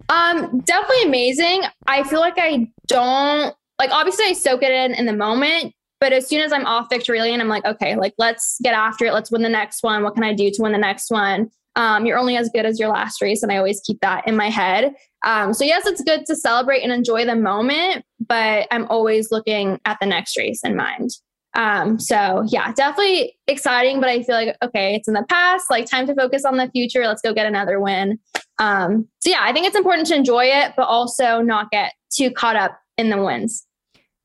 Um, 0.07 0.59
definitely 0.59 1.03
amazing. 1.03 1.63
I 1.87 2.03
feel 2.03 2.19
like 2.19 2.35
I 2.37 2.69
don't 2.87 3.55
like 3.79 3.91
obviously 3.91 4.25
I 4.25 4.33
soak 4.33 4.63
it 4.63 4.71
in 4.71 4.93
in 4.93 5.05
the 5.05 5.13
moment, 5.13 5.73
but 5.99 6.13
as 6.13 6.27
soon 6.27 6.41
as 6.41 6.51
I'm 6.51 6.65
off 6.65 6.87
victory 6.89 7.21
lane, 7.21 7.41
I'm 7.41 7.47
like, 7.47 7.65
okay, 7.65 7.95
like 7.95 8.13
let's 8.17 8.57
get 8.63 8.73
after 8.73 9.05
it. 9.05 9.13
Let's 9.13 9.31
win 9.31 9.41
the 9.41 9.49
next 9.49 9.83
one. 9.83 10.03
What 10.03 10.15
can 10.15 10.23
I 10.23 10.33
do 10.33 10.51
to 10.51 10.61
win 10.61 10.71
the 10.71 10.77
next 10.77 11.09
one? 11.09 11.49
Um, 11.75 12.05
you're 12.05 12.17
only 12.17 12.37
as 12.37 12.49
good 12.53 12.65
as 12.65 12.79
your 12.79 12.89
last 12.89 13.21
race, 13.21 13.43
and 13.43 13.51
I 13.51 13.57
always 13.57 13.81
keep 13.85 13.99
that 14.01 14.27
in 14.27 14.35
my 14.37 14.49
head. 14.49 14.93
Um, 15.25 15.53
so 15.53 15.65
yes, 15.65 15.85
it's 15.85 16.03
good 16.03 16.25
to 16.27 16.35
celebrate 16.35 16.81
and 16.81 16.91
enjoy 16.91 17.25
the 17.25 17.35
moment, 17.35 18.05
but 18.25 18.67
I'm 18.71 18.85
always 18.87 19.31
looking 19.31 19.79
at 19.85 19.97
the 19.99 20.05
next 20.05 20.37
race 20.37 20.61
in 20.63 20.75
mind. 20.75 21.09
Um, 21.55 21.99
so 21.99 22.43
yeah, 22.47 22.71
definitely 22.73 23.37
exciting, 23.47 23.99
but 23.99 24.09
I 24.09 24.23
feel 24.23 24.35
like, 24.35 24.55
okay, 24.61 24.95
it's 24.95 25.07
in 25.07 25.13
the 25.13 25.25
past, 25.29 25.69
like 25.69 25.85
time 25.85 26.05
to 26.07 26.15
focus 26.15 26.45
on 26.45 26.57
the 26.57 26.69
future. 26.69 27.05
Let's 27.07 27.21
go 27.21 27.33
get 27.33 27.45
another 27.45 27.79
win. 27.79 28.19
Um, 28.59 29.07
so 29.19 29.29
yeah, 29.29 29.39
I 29.41 29.53
think 29.53 29.65
it's 29.65 29.75
important 29.75 30.07
to 30.09 30.15
enjoy 30.15 30.45
it, 30.45 30.73
but 30.75 30.83
also 30.83 31.41
not 31.41 31.71
get 31.71 31.93
too 32.13 32.29
caught 32.29 32.55
up 32.55 32.77
in 32.97 33.09
the 33.09 33.21
wins. 33.21 33.65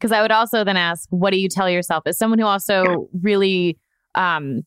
Because 0.00 0.12
I 0.12 0.22
would 0.22 0.32
also 0.32 0.64
then 0.64 0.78
ask, 0.78 1.06
what 1.10 1.30
do 1.30 1.38
you 1.38 1.48
tell 1.48 1.68
yourself 1.68 2.04
as 2.06 2.16
someone 2.16 2.38
who 2.38 2.46
also 2.46 3.08
really 3.12 3.78
um, 4.14 4.62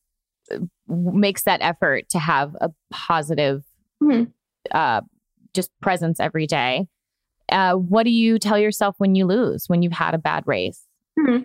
makes 0.87 1.43
that 1.43 1.61
effort 1.63 2.07
to 2.09 2.19
have 2.19 2.55
a 2.61 2.69
positive, 2.91 3.63
mm-hmm. 4.01 4.25
uh, 4.71 5.01
just 5.55 5.71
presence 5.81 6.19
every 6.19 6.45
day? 6.45 6.87
Uh, 7.49 7.73
what 7.73 8.03
do 8.03 8.11
you 8.11 8.37
tell 8.37 8.59
yourself 8.59 8.95
when 8.99 9.15
you 9.15 9.25
lose, 9.25 9.65
when 9.67 9.81
you've 9.81 9.91
had 9.91 10.13
a 10.13 10.19
bad 10.19 10.43
race? 10.45 10.85
Mm-hmm. 11.19 11.43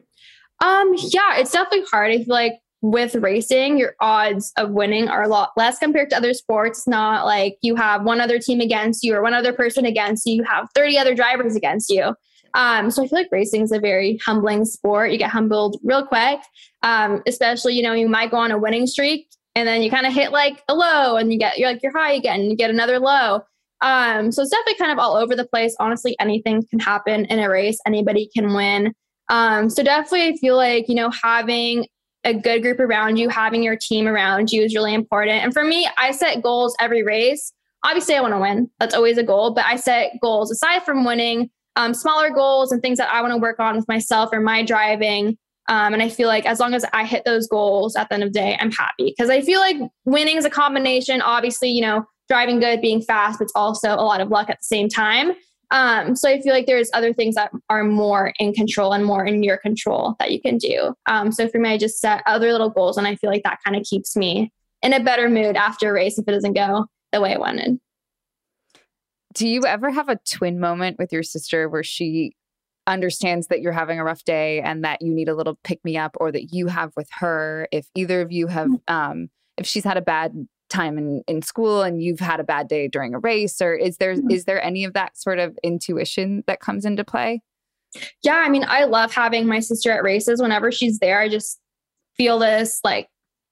Um, 0.66 0.94
yeah, 0.96 1.36
it's 1.38 1.52
definitely 1.52 1.86
hard. 1.90 2.10
I 2.10 2.18
feel 2.18 2.26
like 2.28 2.54
with 2.80 3.16
racing, 3.16 3.78
your 3.78 3.94
odds 4.00 4.52
of 4.56 4.70
winning 4.70 5.08
are 5.08 5.22
a 5.22 5.28
lot 5.28 5.50
less 5.56 5.78
compared 5.78 6.10
to 6.10 6.16
other 6.16 6.34
sports. 6.34 6.86
Not 6.86 7.24
like 7.24 7.56
you 7.62 7.74
have 7.76 8.04
one 8.04 8.20
other 8.20 8.38
team 8.38 8.60
against 8.60 9.02
you 9.02 9.14
or 9.14 9.22
one 9.22 9.34
other 9.34 9.52
person 9.52 9.84
against 9.84 10.26
you. 10.26 10.36
You 10.36 10.44
have 10.44 10.68
30 10.74 10.98
other 10.98 11.14
drivers 11.14 11.56
against 11.56 11.90
you. 11.90 12.14
Um, 12.54 12.90
so 12.90 13.02
I 13.02 13.08
feel 13.08 13.18
like 13.18 13.28
racing 13.30 13.62
is 13.62 13.72
a 13.72 13.80
very 13.80 14.18
humbling 14.24 14.64
sport. 14.64 15.12
You 15.12 15.18
get 15.18 15.30
humbled 15.30 15.78
real 15.82 16.06
quick, 16.06 16.40
um, 16.82 17.22
especially, 17.26 17.74
you 17.74 17.82
know, 17.82 17.92
you 17.92 18.08
might 18.08 18.30
go 18.30 18.38
on 18.38 18.50
a 18.50 18.58
winning 18.58 18.86
streak 18.86 19.28
and 19.54 19.66
then 19.66 19.82
you 19.82 19.90
kind 19.90 20.06
of 20.06 20.12
hit 20.12 20.32
like 20.32 20.62
a 20.68 20.74
low 20.74 21.16
and 21.16 21.32
you 21.32 21.38
get, 21.38 21.58
you're 21.58 21.70
like, 21.70 21.82
you're 21.82 21.96
high 21.96 22.12
again, 22.12 22.40
and 22.40 22.50
you 22.50 22.56
get 22.56 22.70
another 22.70 22.98
low. 22.98 23.42
Um, 23.80 24.32
so 24.32 24.42
it's 24.42 24.50
definitely 24.50 24.74
kind 24.74 24.92
of 24.92 24.98
all 24.98 25.16
over 25.16 25.36
the 25.36 25.46
place. 25.46 25.76
Honestly, 25.78 26.16
anything 26.18 26.64
can 26.68 26.78
happen 26.78 27.26
in 27.26 27.38
a 27.38 27.48
race. 27.48 27.78
Anybody 27.86 28.28
can 28.34 28.54
win. 28.54 28.92
Um, 29.28 29.68
so 29.70 29.82
definitely 29.82 30.28
I 30.28 30.36
feel 30.36 30.56
like, 30.56 30.88
you 30.88 30.94
know, 30.94 31.10
having 31.22 31.86
a 32.24 32.34
good 32.34 32.62
group 32.62 32.80
around 32.80 33.16
you, 33.16 33.28
having 33.28 33.62
your 33.62 33.76
team 33.76 34.08
around 34.08 34.50
you 34.50 34.62
is 34.62 34.74
really 34.74 34.94
important. 34.94 35.44
And 35.44 35.52
for 35.52 35.64
me, 35.64 35.88
I 35.96 36.10
set 36.10 36.42
goals 36.42 36.74
every 36.80 37.02
race. 37.02 37.52
Obviously, 37.84 38.16
I 38.16 38.20
want 38.20 38.34
to 38.34 38.40
win. 38.40 38.68
That's 38.80 38.94
always 38.94 39.18
a 39.18 39.22
goal, 39.22 39.54
but 39.54 39.64
I 39.64 39.76
set 39.76 40.12
goals 40.20 40.50
aside 40.50 40.82
from 40.82 41.04
winning, 41.04 41.50
um, 41.78 41.94
smaller 41.94 42.28
goals 42.30 42.72
and 42.72 42.82
things 42.82 42.98
that 42.98 43.10
I 43.10 43.22
want 43.22 43.32
to 43.32 43.38
work 43.38 43.60
on 43.60 43.76
with 43.76 43.86
myself 43.88 44.30
or 44.32 44.40
my 44.40 44.64
driving. 44.64 45.38
Um, 45.68 45.94
and 45.94 46.02
I 46.02 46.08
feel 46.08 46.28
like 46.28 46.44
as 46.44 46.60
long 46.60 46.74
as 46.74 46.84
I 46.92 47.04
hit 47.04 47.24
those 47.24 47.46
goals 47.46 47.94
at 47.94 48.08
the 48.08 48.14
end 48.14 48.24
of 48.24 48.32
the 48.32 48.38
day, 48.38 48.58
I'm 48.60 48.72
happy 48.72 49.14
because 49.16 49.30
I 49.30 49.42
feel 49.42 49.60
like 49.60 49.76
winning 50.04 50.36
is 50.36 50.44
a 50.44 50.50
combination. 50.50 51.22
Obviously, 51.22 51.70
you 51.70 51.82
know, 51.82 52.04
driving 52.28 52.58
good, 52.58 52.80
being 52.80 53.00
fast, 53.00 53.40
it's 53.40 53.52
also 53.54 53.94
a 53.94 54.02
lot 54.02 54.20
of 54.20 54.28
luck 54.28 54.50
at 54.50 54.58
the 54.58 54.64
same 54.64 54.88
time. 54.88 55.32
Um, 55.70 56.16
so 56.16 56.28
I 56.28 56.40
feel 56.40 56.52
like 56.52 56.66
there's 56.66 56.90
other 56.94 57.12
things 57.12 57.34
that 57.36 57.52
are 57.68 57.84
more 57.84 58.32
in 58.38 58.54
control 58.54 58.92
and 58.92 59.04
more 59.04 59.24
in 59.24 59.42
your 59.42 59.58
control 59.58 60.16
that 60.18 60.32
you 60.32 60.40
can 60.40 60.56
do. 60.56 60.94
Um, 61.06 61.30
so 61.30 61.46
for 61.46 61.58
me, 61.58 61.70
I 61.70 61.78
just 61.78 62.00
set 62.00 62.22
other 62.26 62.50
little 62.50 62.70
goals, 62.70 62.96
and 62.96 63.06
I 63.06 63.14
feel 63.16 63.30
like 63.30 63.42
that 63.44 63.58
kind 63.64 63.76
of 63.76 63.84
keeps 63.84 64.16
me 64.16 64.50
in 64.82 64.94
a 64.94 65.04
better 65.04 65.28
mood 65.28 65.56
after 65.56 65.90
a 65.90 65.92
race 65.92 66.18
if 66.18 66.26
it 66.26 66.32
doesn't 66.32 66.54
go 66.54 66.86
the 67.12 67.20
way 67.20 67.34
I 67.34 67.38
wanted. 67.38 67.78
Do 69.34 69.46
you 69.46 69.64
ever 69.66 69.90
have 69.90 70.08
a 70.08 70.18
twin 70.28 70.58
moment 70.58 70.98
with 70.98 71.12
your 71.12 71.22
sister 71.22 71.68
where 71.68 71.84
she 71.84 72.34
understands 72.86 73.48
that 73.48 73.60
you're 73.60 73.72
having 73.72 74.00
a 74.00 74.04
rough 74.04 74.24
day 74.24 74.60
and 74.62 74.82
that 74.84 75.02
you 75.02 75.12
need 75.12 75.28
a 75.28 75.34
little 75.34 75.58
pick 75.62 75.84
me 75.84 75.96
up, 75.96 76.16
or 76.18 76.32
that 76.32 76.52
you 76.52 76.66
have 76.68 76.92
with 76.96 77.08
her? 77.18 77.68
If 77.70 77.86
either 77.94 78.20
of 78.22 78.32
you 78.32 78.46
have, 78.46 78.68
mm. 78.68 78.80
um, 78.88 79.28
if 79.58 79.66
she's 79.66 79.84
had 79.84 79.96
a 79.96 80.02
bad 80.02 80.34
time 80.68 80.98
in, 80.98 81.22
in 81.26 81.42
school 81.42 81.82
and 81.82 82.02
you've 82.02 82.20
had 82.20 82.40
a 82.40 82.44
bad 82.44 82.68
day 82.68 82.88
during 82.88 83.14
a 83.14 83.18
race 83.18 83.60
or 83.60 83.74
is 83.74 83.96
there 83.96 84.14
mm-hmm. 84.14 84.30
is 84.30 84.44
there 84.44 84.62
any 84.62 84.84
of 84.84 84.92
that 84.92 85.16
sort 85.16 85.38
of 85.38 85.58
intuition 85.62 86.44
that 86.46 86.60
comes 86.60 86.84
into 86.84 87.04
play 87.04 87.40
yeah 88.22 88.42
i 88.44 88.48
mean 88.48 88.64
i 88.68 88.84
love 88.84 89.12
having 89.12 89.46
my 89.46 89.60
sister 89.60 89.90
at 89.90 90.02
races 90.02 90.40
whenever 90.40 90.70
she's 90.70 90.98
there 90.98 91.20
i 91.20 91.28
just 91.28 91.58
feel 92.16 92.38
this 92.38 92.80
like 92.84 93.08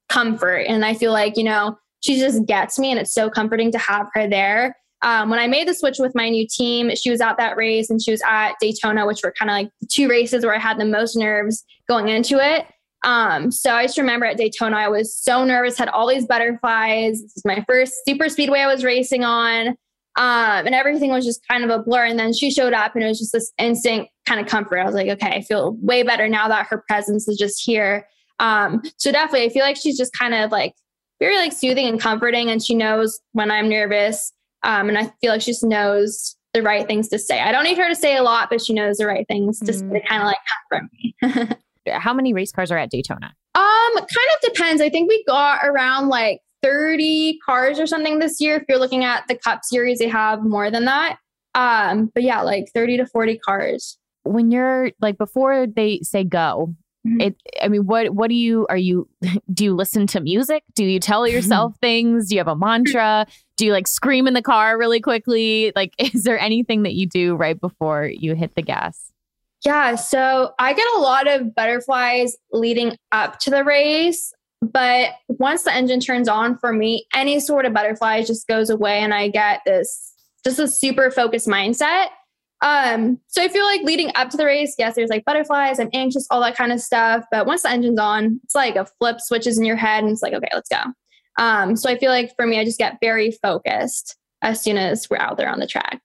comfort 0.09 0.67
and 0.69 0.85
i 0.85 0.93
feel 0.93 1.13
like 1.13 1.37
you 1.37 1.45
know 1.45 1.77
she 2.01 2.19
just 2.19 2.45
gets 2.47 2.79
me 2.79 2.91
and 2.91 3.01
it's 3.01 3.15
so 3.15 3.31
comforting 3.31 3.73
to 3.73 3.79
have 3.79 4.07
her 4.13 4.29
there 4.29 4.77
um, 5.07 5.31
when 5.31 5.39
i 5.39 5.47
made 5.47 5.67
the 5.67 5.75
switch 5.75 5.99
with 5.99 6.15
my 6.15 6.29
new 6.29 6.47
team 6.47 6.95
she 6.95 7.11
was 7.11 7.23
at 7.23 7.39
that 7.39 7.57
race 7.57 7.89
and 7.89 8.03
she 8.03 8.11
was 8.11 8.21
at 8.29 8.53
daytona 8.61 9.07
which 9.07 9.23
were 9.25 9.33
kind 9.39 9.51
of 9.51 9.55
like 9.55 9.71
two 9.89 10.09
races 10.09 10.45
where 10.45 10.55
i 10.55 10.59
had 10.59 10.79
the 10.79 10.85
most 10.85 11.17
nerves 11.17 11.65
going 11.89 12.09
into 12.09 12.39
it 12.39 12.67
um, 13.07 13.53
so 13.53 13.73
I 13.73 13.85
just 13.85 13.99
remember 13.99 14.27
at 14.27 14.37
Daytona, 14.37 14.77
I 14.77 14.89
was 14.89 15.15
so 15.15 15.45
nervous, 15.45 15.79
had 15.79 15.89
all 15.89 16.09
these 16.09 16.27
butterflies. 16.27 17.23
This 17.23 17.37
is 17.37 17.45
my 17.45 17.65
first 17.69 17.95
super 18.07 18.29
speedway 18.29 18.61
I 18.61 18.67
was 18.67 18.83
racing 18.83 19.23
on. 19.23 19.77
Um, 20.17 20.67
and 20.67 20.75
everything 20.75 21.11
was 21.11 21.25
just 21.25 21.47
kind 21.49 21.63
of 21.63 21.71
a 21.71 21.83
blur. 21.83 22.05
And 22.05 22.19
then 22.19 22.33
she 22.33 22.51
showed 22.51 22.73
up 22.73 22.95
and 22.95 23.05
it 23.05 23.07
was 23.07 23.19
just 23.19 23.33
this 23.33 23.53
instant 23.59 24.09
kind 24.27 24.41
of 24.41 24.47
comfort. 24.47 24.79
I 24.79 24.85
was 24.85 24.95
like, 24.95 25.09
okay, 25.09 25.29
I 25.29 25.43
feel 25.43 25.77
way 25.81 26.03
better 26.03 26.27
now 26.27 26.49
that 26.49 26.67
her 26.69 26.83
presence 26.89 27.29
is 27.29 27.37
just 27.37 27.63
here. 27.65 28.09
Um, 28.41 28.83
so 28.97 29.13
definitely 29.13 29.47
I 29.47 29.51
feel 29.51 29.63
like 29.63 29.77
she's 29.77 29.97
just 29.97 30.13
kind 30.19 30.35
of 30.35 30.51
like 30.51 30.75
very 31.21 31.37
like 31.37 31.53
soothing 31.53 31.87
and 31.87 32.01
comforting 32.01 32.51
and 32.51 32.63
she 32.63 32.75
knows 32.75 33.21
when 33.33 33.51
I'm 33.51 33.69
nervous. 33.69 34.33
Um, 34.67 34.89
and 34.89 34.99
I 34.99 35.13
feel 35.21 35.33
like 35.33 35.41
she 35.41 35.53
just 35.53 35.65
knows 35.65 36.37
the 36.53 36.63
right 36.63 36.87
things 36.87 37.09
to 37.09 37.19
say. 37.19 37.41
I 37.41 37.53
don't 37.53 37.65
need 37.65 37.79
her 37.79 37.89
to 37.89 37.95
say 37.95 38.17
a 38.17 38.23
lot, 38.23 38.51
but 38.51 38.61
she 38.61 38.75
knows 38.75 38.99
the 38.99 39.07
right 39.07 39.27
things 39.29 39.61
mm-hmm. 39.61 39.91
to, 39.91 40.01
to 40.01 40.07
kind 40.07 40.23
of 40.23 40.27
like 40.27 40.39
comfort 40.71 40.91
me. 40.93 41.57
how 41.93 42.13
many 42.13 42.35
race 42.35 42.53
cars 42.53 42.71
are 42.71 42.79
at 42.79 42.91
Daytona? 42.91 43.33
Um, 43.55 43.95
kind 43.95 44.07
of 44.07 44.53
depends. 44.53 44.83
I 44.83 44.91
think 44.91 45.09
we 45.09 45.23
got 45.25 45.61
around 45.65 46.09
like 46.09 46.41
30 46.63 47.39
cars 47.47 47.79
or 47.79 47.87
something 47.87 48.19
this 48.19 48.41
year. 48.41 48.57
If 48.57 48.65
you're 48.69 48.79
looking 48.79 49.05
at 49.05 49.27
the 49.29 49.37
Cup 49.37 49.61
Series, 49.65 49.99
they 49.99 50.09
have 50.09 50.43
more 50.43 50.71
than 50.71 50.85
that. 50.87 51.19
Um, 51.55 52.11
but 52.13 52.23
yeah, 52.23 52.43
like 52.43 52.67
30 52.75 52.99
to 52.99 53.07
40 53.07 53.39
cars. 53.39 53.99
When 54.25 54.51
you're 54.51 54.91
like 55.01 55.17
before 55.17 55.67
they 55.67 56.01
say 56.03 56.25
go, 56.25 56.75
mm-hmm. 57.07 57.21
it 57.21 57.37
I 57.63 57.69
mean, 57.69 57.87
what 57.87 58.11
what 58.11 58.29
do 58.29 58.35
you 58.35 58.67
are 58.69 58.77
you 58.77 59.09
do 59.53 59.65
you 59.65 59.75
listen 59.75 60.07
to 60.09 60.21
music? 60.21 60.65
Do 60.75 60.85
you 60.85 60.99
tell 61.01 61.27
yourself 61.29 61.75
things? 61.81 62.29
Do 62.29 62.35
you 62.35 62.41
have 62.41 62.49
a 62.49 62.57
mantra? 62.57 63.27
Do 63.57 63.67
you 63.67 63.73
like 63.73 63.89
scream 63.89 64.27
in 64.27 64.35
the 64.35 64.43
car 64.43 64.79
really 64.79 65.01
quickly? 65.01 65.73
Like 65.75 65.95
is 66.15 66.25
there 66.25 66.39
anything 66.39 66.83
that 66.83 66.95
you 66.95 67.07
do 67.07 67.35
right 67.35 67.61
before 67.61 68.07
you 68.07 68.35
hit 68.35 68.55
the 68.55 68.63
gas? 68.63 69.13
Yeah, 69.65 69.97
so 69.97 70.53
I 70.59 70.75
get 70.75 70.87
a 70.97 71.01
lot 71.01 71.27
of 71.27 71.55
butterflies 71.55 72.37
leading 72.53 72.97
up 73.13 73.39
to 73.41 73.51
the 73.51 73.65
race. 73.65 74.33
But 74.63 75.15
once 75.29 75.63
the 75.63 75.73
engine 75.73 76.01
turns 76.01 76.29
on 76.29 76.57
for 76.59 76.73
me, 76.73 77.07
any 77.15 77.41
sort 77.41 77.67
of 77.67 77.73
butterflies 77.73 78.27
just 78.27 78.47
goes 78.47 78.71
away 78.71 79.01
and 79.01 79.13
I 79.13 79.29
get 79.29 79.61
this 79.67 80.15
just 80.45 80.59
a 80.59 80.69
super 80.69 81.11
focused 81.11 81.49
mindset. 81.49 82.07
Um, 82.63 83.21
so 83.27 83.43
I 83.43 83.49
feel 83.49 83.65
like 83.65 83.83
leading 83.83 84.13
up 84.15 84.31
to 84.31 84.37
the 84.37 84.47
race, 84.47 84.75
yes, 84.79 84.95
there's 84.95 85.11
like 85.11 85.25
butterflies, 85.25 85.79
I'm 85.79 85.91
anxious, 85.93 86.27
all 86.31 86.41
that 86.41 86.57
kind 86.57 86.73
of 86.73 86.81
stuff. 86.81 87.25
But 87.31 87.47
once 87.47 87.63
the 87.63 87.71
engine's 87.71 87.99
on, 87.99 88.41
it's 88.45 88.55
like 88.55 88.77
a 88.77 88.87
flip 88.99 89.21
switches 89.21 89.59
in 89.59 89.65
your 89.65 89.77
head 89.77 90.05
and 90.05 90.13
it's 90.13 90.23
like, 90.23 90.33
okay, 90.33 90.49
let's 90.55 90.69
go. 90.69 90.83
Um, 91.39 91.77
so 91.77 91.91
I 91.91 91.99
feel 91.99 92.11
like 92.11 92.35
for 92.37 92.47
me, 92.47 92.59
I 92.59 92.65
just 92.65 92.79
get 92.79 92.99
very 93.01 93.31
focused 93.31 94.17
as 94.43 94.63
soon 94.63 94.79
as 94.79 95.09
we're 95.11 95.19
out 95.19 95.37
there 95.37 95.51
on 95.51 95.59
the 95.59 95.67
track. 95.67 96.01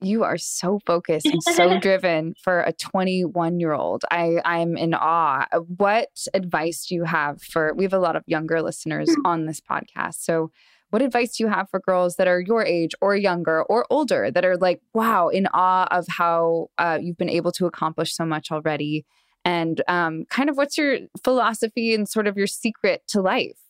You 0.00 0.24
are 0.24 0.36
so 0.36 0.78
focused 0.86 1.26
and 1.26 1.42
so 1.42 1.78
driven 1.80 2.34
for 2.42 2.60
a 2.60 2.72
21 2.72 3.60
year 3.60 3.72
old. 3.72 4.04
I 4.10 4.40
I'm 4.44 4.76
in 4.76 4.92
awe. 4.92 5.46
What 5.76 6.10
advice 6.34 6.86
do 6.86 6.94
you 6.94 7.04
have 7.04 7.40
for? 7.40 7.72
We 7.74 7.84
have 7.84 7.94
a 7.94 7.98
lot 7.98 8.14
of 8.14 8.22
younger 8.26 8.60
listeners 8.60 9.08
mm. 9.08 9.16
on 9.24 9.46
this 9.46 9.60
podcast. 9.60 10.16
So, 10.16 10.50
what 10.90 11.02
advice 11.02 11.36
do 11.36 11.44
you 11.44 11.48
have 11.48 11.68
for 11.70 11.80
girls 11.80 12.16
that 12.16 12.28
are 12.28 12.40
your 12.40 12.64
age 12.64 12.92
or 13.00 13.16
younger 13.16 13.62
or 13.64 13.86
older 13.90 14.30
that 14.30 14.44
are 14.44 14.56
like, 14.56 14.80
wow, 14.92 15.28
in 15.28 15.48
awe 15.52 15.88
of 15.90 16.06
how 16.08 16.68
uh, 16.78 16.98
you've 17.00 17.16
been 17.16 17.30
able 17.30 17.50
to 17.52 17.66
accomplish 17.66 18.14
so 18.14 18.24
much 18.24 18.52
already? 18.52 19.04
And 19.44 19.82
um, 19.88 20.24
kind 20.28 20.50
of 20.50 20.56
what's 20.56 20.76
your 20.76 20.98
philosophy 21.24 21.94
and 21.94 22.08
sort 22.08 22.26
of 22.26 22.36
your 22.36 22.46
secret 22.46 23.02
to 23.08 23.20
life? 23.20 23.65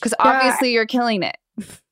Because 0.00 0.14
obviously 0.18 0.70
yeah. 0.70 0.74
you're 0.74 0.86
killing 0.86 1.22
it. 1.22 1.36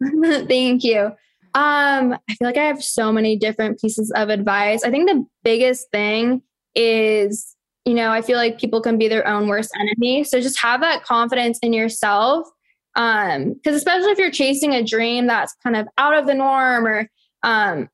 Thank 0.49 0.85
you. 0.85 1.13
Um, 1.55 2.13
I 2.13 2.35
feel 2.35 2.49
like 2.49 2.57
I 2.57 2.65
have 2.65 2.83
so 2.83 3.13
many 3.13 3.37
different 3.37 3.81
pieces 3.81 4.13
of 4.15 4.29
advice. 4.29 4.85
I 4.85 4.91
think 4.91 5.09
the 5.09 5.25
biggest 5.43 5.91
thing 5.91 6.43
is, 6.75 7.57
you 7.85 7.95
know, 7.95 8.11
I 8.11 8.23
feel 8.23 8.37
like 8.37 8.61
people 8.61 8.81
can 8.81 8.99
be 8.99 9.09
their 9.09 9.27
own 9.27 9.49
worst 9.49 9.73
enemy. 9.79 10.25
So 10.25 10.41
just 10.41 10.61
have 10.61 10.81
that 10.83 11.05
confidence 11.05 11.59
in 11.61 11.73
yourself. 11.73 12.47
Um, 12.97 13.55
because 13.55 13.77
especially 13.77 14.11
if 14.11 14.19
you're 14.19 14.31
chasing 14.31 14.75
a 14.75 14.83
dream 14.83 15.27
that's 15.27 15.55
kind 15.63 15.77
of 15.77 15.87
out 15.99 16.15
of 16.15 16.27
the 16.27 16.35
norm 16.35 16.87
or 16.87 17.09
um 17.43 17.89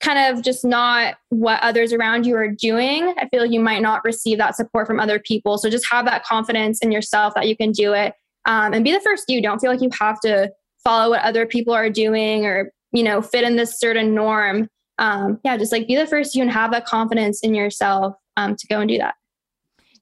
kind 0.00 0.34
of 0.34 0.42
just 0.42 0.64
not 0.64 1.16
what 1.28 1.62
others 1.62 1.92
around 1.92 2.26
you 2.26 2.34
are 2.36 2.48
doing, 2.48 3.14
I 3.18 3.28
feel 3.28 3.42
like 3.42 3.52
you 3.52 3.60
might 3.60 3.82
not 3.82 4.02
receive 4.04 4.38
that 4.38 4.56
support 4.56 4.86
from 4.86 4.98
other 4.98 5.18
people. 5.18 5.58
So 5.58 5.68
just 5.68 5.90
have 5.90 6.06
that 6.06 6.24
confidence 6.24 6.80
in 6.80 6.90
yourself 6.90 7.34
that 7.34 7.48
you 7.48 7.56
can 7.56 7.70
do 7.70 7.92
it. 7.92 8.14
Um, 8.46 8.72
and 8.72 8.84
be 8.84 8.92
the 8.92 9.00
first 9.00 9.28
you. 9.28 9.42
Don't 9.42 9.60
feel 9.60 9.70
like 9.70 9.82
you 9.82 9.90
have 9.98 10.20
to 10.20 10.50
follow 10.82 11.10
what 11.10 11.22
other 11.22 11.46
people 11.46 11.74
are 11.74 11.90
doing 11.90 12.46
or 12.46 12.72
you 12.92 13.02
know, 13.02 13.22
fit 13.22 13.44
in 13.44 13.56
this 13.56 13.78
certain 13.78 14.14
norm. 14.14 14.68
Um, 14.98 15.40
yeah, 15.44 15.56
just 15.56 15.72
like 15.72 15.86
be 15.86 15.96
the 15.96 16.06
first 16.06 16.34
you 16.34 16.42
and 16.42 16.50
have 16.50 16.72
that 16.72 16.84
confidence 16.84 17.40
in 17.40 17.54
yourself 17.54 18.14
um, 18.36 18.56
to 18.56 18.66
go 18.66 18.80
and 18.80 18.88
do 18.88 18.98
that. 18.98 19.14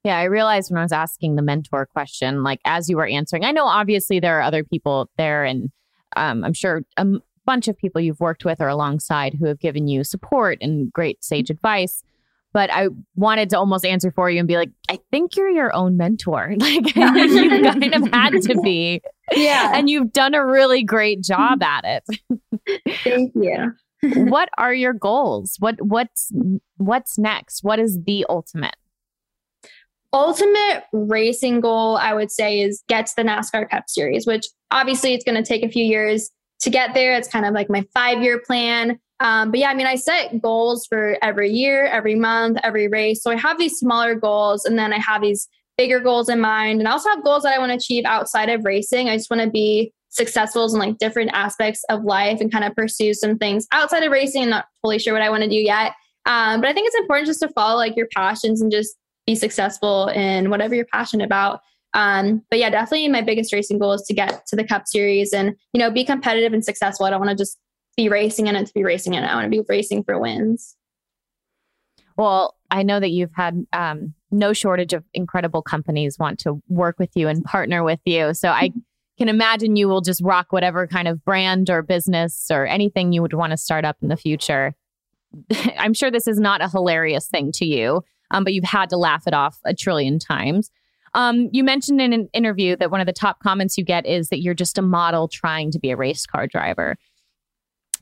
Yeah, 0.05 0.17
I 0.17 0.25
realized 0.25 0.71
when 0.71 0.79
I 0.79 0.83
was 0.83 0.93
asking 0.93 1.37
the 1.37 1.43
mentor 1.43 1.87
question, 1.87 2.43
like 2.43 2.61
as 2.65 2.89
you 2.89 2.97
were 2.97 3.07
answering, 3.07 3.45
I 3.45 3.53
know 3.53 3.67
obviously 3.67 4.21
there 4.21 4.39
are 4.39 4.43
other 4.43 4.65
people 4.65 5.11
there, 5.17 5.45
and 5.45 5.71
um, 6.17 6.45
I'm 6.45 6.53
sure 6.53 6.83
a 6.97 7.07
bunch 7.45 7.69
of 7.69 7.77
people 7.77 8.01
you've 8.01 8.21
worked 8.21 8.45
with 8.45 8.61
or 8.61 8.69
alongside 8.69 9.35
who 9.35 9.47
have 9.47 9.59
given 9.59 9.89
you 9.89 10.05
support 10.05 10.59
and 10.61 10.93
great 10.93 11.23
sage 11.25 11.51
advice. 11.51 12.03
But 12.53 12.73
I 12.73 12.89
wanted 13.15 13.51
to 13.51 13.59
almost 13.59 13.85
answer 13.85 14.11
for 14.11 14.31
you 14.31 14.39
and 14.39 14.49
be 14.49 14.57
like, 14.57 14.71
I 14.89 14.99
think 15.11 15.37
you're 15.37 15.51
your 15.51 15.75
own 15.75 15.97
mentor. 15.97 16.55
Like 16.59 16.97
you 16.97 17.63
kind 17.63 17.95
of 17.95 18.11
had 18.13 18.31
to 18.43 18.61
be. 18.63 19.03
Yeah. 19.33 19.73
And 19.75 19.91
you've 19.91 20.13
done 20.13 20.35
a 20.35 20.45
really 20.45 20.83
great 20.83 21.23
job 21.23 21.63
at 21.63 21.85
it. 21.85 22.99
Thank 23.05 23.33
you. 23.35 23.73
what 24.03 24.49
are 24.59 24.75
your 24.75 24.93
goals? 24.93 25.57
What 25.59 25.81
what's 25.81 26.33
what's 26.77 27.19
next? 27.19 27.65
What 27.65 27.79
is 27.79 27.99
the 28.07 28.25
ultimate? 28.29 28.77
Ultimate 30.13 30.85
racing 30.93 31.61
goal, 31.61 31.97
I 31.99 32.15
would 32.15 32.31
say, 32.31 32.61
is 32.61 32.83
get 32.89 33.07
to 33.07 33.13
the 33.17 33.23
NASCAR 33.23 33.69
Cup 33.69 33.85
Series, 33.89 34.27
which 34.27 34.47
obviously 34.71 35.13
it's 35.13 35.25
going 35.25 35.43
to 35.43 35.47
take 35.47 35.63
a 35.63 35.69
few 35.69 35.85
years 35.85 36.31
to 36.61 36.71
get 36.71 36.95
there. 36.95 37.13
It's 37.13 37.29
kind 37.29 37.45
of 37.45 37.53
like 37.53 37.69
my 37.69 37.85
five 37.93 38.23
year 38.23 38.41
plan. 38.41 38.99
Um, 39.21 39.51
but 39.51 39.61
yeah, 39.61 39.71
I 39.71 39.75
mean, 39.75 39.87
I 39.87 39.97
set 39.97 40.41
goals 40.41 40.87
for 40.87 41.19
every 41.23 41.51
year, 41.51 41.87
every 41.87 42.15
month, 42.15 42.59
every 42.63 42.89
race. 42.89 43.23
So 43.23 43.31
I 43.31 43.37
have 43.37 43.59
these 43.59 43.79
smaller 43.79 44.15
goals 44.15 44.65
and 44.65 44.79
then 44.79 44.93
I 44.93 44.99
have 44.99 45.23
these 45.23 45.49
bigger 45.77 46.01
goals 46.01 46.29
in 46.29 46.41
mind. 46.41 46.81
And 46.81 46.89
I 46.89 46.93
also 46.93 47.09
have 47.11 47.25
goals 47.25 47.43
that 47.43 47.55
I 47.55 47.59
want 47.59 47.71
to 47.71 47.77
achieve 47.77 48.05
outside 48.05 48.49
of 48.49 48.65
racing. 48.65 49.09
I 49.09 49.17
just 49.17 49.31
want 49.31 49.43
to 49.43 49.51
be 49.51 49.93
successful 50.11 50.65
in 50.73 50.79
like 50.79 50.99
different 50.99 51.31
aspects 51.33 51.85
of 51.89 52.05
life 52.05 52.41
and 52.41 52.51
kind 52.51 52.65
of 52.65 52.75
pursue 52.75 53.15
some 53.15 53.39
things 53.39 53.67
outside 53.73 54.03
of 54.03 54.13
racing. 54.13 54.45
I'm 54.45 54.51
not 54.51 54.67
fully 54.83 54.99
sure 54.99 55.13
what 55.13 55.23
I 55.23 55.31
want 55.31 55.43
to 55.43 55.49
do 55.49 55.57
yet. 55.57 55.93
Um, 56.27 56.61
but 56.61 56.69
I 56.69 56.73
think 56.73 56.87
it's 56.87 56.97
important 56.97 57.27
just 57.27 57.41
to 57.41 57.49
follow 57.49 57.77
like 57.77 57.97
your 57.97 58.09
passions 58.15 58.61
and 58.61 58.71
just 58.71 58.97
be 59.27 59.35
successful 59.35 60.09
in 60.09 60.51
whatever 60.51 60.75
you're 60.75 60.87
passionate 60.87 61.25
about. 61.25 61.61
Um, 61.95 62.43
but 62.51 62.59
yeah, 62.59 62.71
definitely 62.71 63.09
my 63.09 63.23
biggest 63.23 63.53
racing 63.53 63.79
goal 63.79 63.93
is 63.93 64.03
to 64.03 64.15
get 64.15 64.47
to 64.47 64.57
the 64.57 64.65
Cup 64.65 64.87
Series 64.87 65.33
and 65.33 65.57
you 65.73 65.81
know 65.81 65.91
be 65.91 66.05
competitive 66.05 66.53
and 66.53 66.65
successful. 66.65 67.07
I 67.07 67.11
don't 67.11 67.21
want 67.21 67.31
to 67.31 67.37
just 67.37 67.59
be 67.99 68.09
racing 68.09 68.47
in 68.47 68.55
it 68.55 68.65
to 68.65 68.73
be 68.73 68.85
racing 68.85 69.15
in 69.15 69.25
it. 69.25 69.27
I 69.27 69.35
want 69.35 69.47
to 69.47 69.51
be 69.51 69.65
racing 69.69 70.05
for 70.05 70.19
wins. 70.21 70.77
Well, 72.17 72.55
I 72.71 72.85
know 72.85 73.01
that 73.01 73.11
you've 73.11 73.35
had 73.35 73.67
um, 73.73 74.15
no 74.31 74.53
shortage 74.53 74.93
of 74.93 75.05
incredible 75.15 75.63
companies 75.63 76.17
want 76.17 76.39
to 76.41 76.63
work 76.69 77.01
with 77.01 77.11
you 77.17 77.27
and 77.27 77.45
partner 77.45 77.83
with 77.83 77.99
you. 78.05 78.35
So 78.35 78.51
I 78.51 78.73
can 79.19 79.29
imagine 79.29 79.75
you 79.75 79.89
will 79.89 80.01
just 80.01 80.23
rock 80.23 80.53
whatever 80.53 80.87
kind 80.87 81.09
of 81.09 81.25
brand 81.25 81.71
or 81.71 81.83
business 81.83 82.47
or 82.53 82.67
anything 82.67 83.13
you 83.13 83.21
would 83.21 83.33
want 83.33 83.51
to 83.51 83.57
start 83.57 83.85
up 83.85 83.97
in 84.01 84.09
the 84.09 84.17
future. 84.17 84.77
I'm 85.77 85.93
sure 85.93 86.11
this 86.11 86.29
is 86.29 86.39
not 86.39 86.63
a 86.63 86.69
hilarious 86.69 87.27
thing 87.27 87.51
to 87.53 87.65
you, 87.65 88.05
um, 88.31 88.45
but 88.45 88.55
you've 88.55 88.63
had 88.63 88.91
to 88.91 88.97
laugh 88.97 89.27
it 89.27 89.35
off 89.35 89.59
a 89.65 89.75
trillion 89.75 90.21
times. 90.21 90.71
Um, 91.15 91.49
you 91.53 91.65
mentioned 91.65 92.01
in 92.01 92.13
an 92.13 92.29
interview 92.33 92.77
that 92.77 92.93
one 92.93 93.01
of 93.01 93.07
the 93.07 93.13
top 93.13 93.41
comments 93.43 93.77
you 93.77 93.85
get 93.85 94.07
is 94.07 94.29
that 94.29 94.41
you're 94.41 94.55
just 94.55 94.79
a 94.79 94.83
model 94.83 95.27
trying 95.27 95.73
to 95.73 95.81
be 95.81 95.91
a 95.91 95.97
race 95.97 96.27
car 96.27 96.47
driver. 96.47 96.97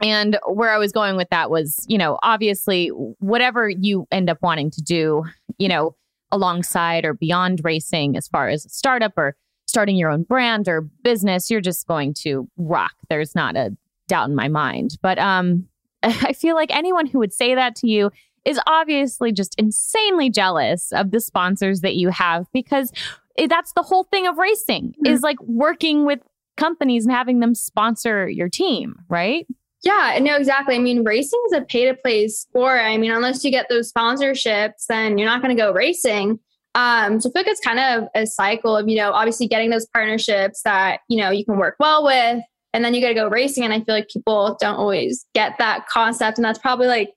And 0.03 0.39
where 0.47 0.71
I 0.71 0.79
was 0.79 0.93
going 0.93 1.17
with 1.17 1.31
that 1.31 1.51
was, 1.51 1.85
you 1.89 1.99
know, 1.99 2.19
obviously, 2.23 2.89
whatever 2.89 3.69
you 3.69 4.07
end 4.11 4.29
up 4.29 4.39
wanting 4.43 4.71
to 4.73 4.83
do, 4.83 5.25
you 5.59 5.69
know, 5.69 5.97
alongside 6.31 7.05
or 7.05 7.15
beyond 7.15 7.61
racing, 7.65 8.17
as 8.17 8.29
far 8.29 8.49
as 8.49 8.67
a 8.67 8.69
startup 8.69 9.13
or 9.17 9.37
starting 9.67 9.97
your 9.97 10.11
own 10.11 10.23
brand 10.23 10.69
or 10.69 10.83
business, 11.03 11.51
you're 11.51 11.61
just 11.61 11.87
going 11.87 12.15
to 12.15 12.49
rock. 12.57 12.93
There's 13.09 13.35
not 13.35 13.57
a 13.57 13.77
doubt 14.09 14.29
in 14.29 14.35
my 14.35 14.49
mind. 14.49 14.99
But 15.03 15.19
um, 15.19 15.67
I 16.03 16.33
feel 16.33 16.55
like 16.55 16.75
anyone 16.75 17.07
who 17.07 17.19
would 17.19 17.33
say 17.33 17.55
that 17.55 17.75
to 17.77 17.89
you 17.89 18.11
is 18.45 18.61
obviously 18.67 19.33
just 19.33 19.55
insanely 19.59 20.31
jealous 20.31 20.93
of 20.93 21.11
the 21.11 21.21
sponsors 21.21 21.81
that 21.81 21.97
you 21.97 22.11
have 22.11 22.47
because 22.53 22.93
that's 23.49 23.73
the 23.73 23.83
whole 23.83 24.05
thing 24.05 24.27
of 24.27 24.39
racing 24.39 24.91
mm-hmm. 24.91 25.13
is 25.13 25.23
like 25.23 25.41
working 25.43 26.07
with 26.07 26.21
companies 26.57 27.05
and 27.05 27.13
having 27.13 27.41
them 27.41 27.55
sponsor 27.55 28.29
your 28.29 28.49
team, 28.49 28.97
right? 29.09 29.47
Yeah, 29.83 30.19
no, 30.21 30.37
exactly. 30.37 30.75
I 30.75 30.79
mean, 30.79 31.05
racing 31.05 31.41
is 31.47 31.53
a 31.53 31.61
pay 31.61 31.85
to 31.87 31.95
play 31.95 32.29
sport. 32.29 32.81
I 32.81 32.97
mean, 32.97 33.13
unless 33.13 33.45
you 33.45 33.51
get 33.51 33.69
those 33.69 33.93
sponsorships, 33.93 34.87
then 34.89 35.19
you're 35.19 35.29
not 35.29 35.43
going 35.43 35.55
to 35.57 35.63
go 35.63 35.73
racing. 35.73 36.41
Um, 36.75 37.21
so 37.21 37.29
I 37.29 37.33
feel 37.33 37.43
like 37.43 37.47
it's 37.47 37.61
kind 37.61 37.79
of 37.79 38.09
a 38.15 38.27
cycle 38.27 38.77
of, 38.77 38.89
you 38.89 38.97
know, 38.97 39.13
obviously 39.13 39.47
getting 39.47 39.71
those 39.71 39.87
partnerships 39.87 40.63
that, 40.63 41.01
you 41.09 41.19
know, 41.19 41.31
you 41.31 41.45
can 41.45 41.57
work 41.57 41.77
well 41.79 42.05
with, 42.05 42.43
and 42.75 42.85
then 42.85 42.95
you 42.95 43.01
got 43.01 43.09
to 43.09 43.15
go 43.15 43.29
racing. 43.29 43.65
And 43.65 43.73
I 43.73 43.81
feel 43.81 43.95
like 43.95 44.09
people 44.09 44.57
don't 44.61 44.75
always 44.77 45.25
get 45.35 45.57
that 45.59 45.87
concept. 45.87 46.37
And 46.37 46.45
that's 46.45 46.59
probably 46.59 46.87
like, 46.87 47.13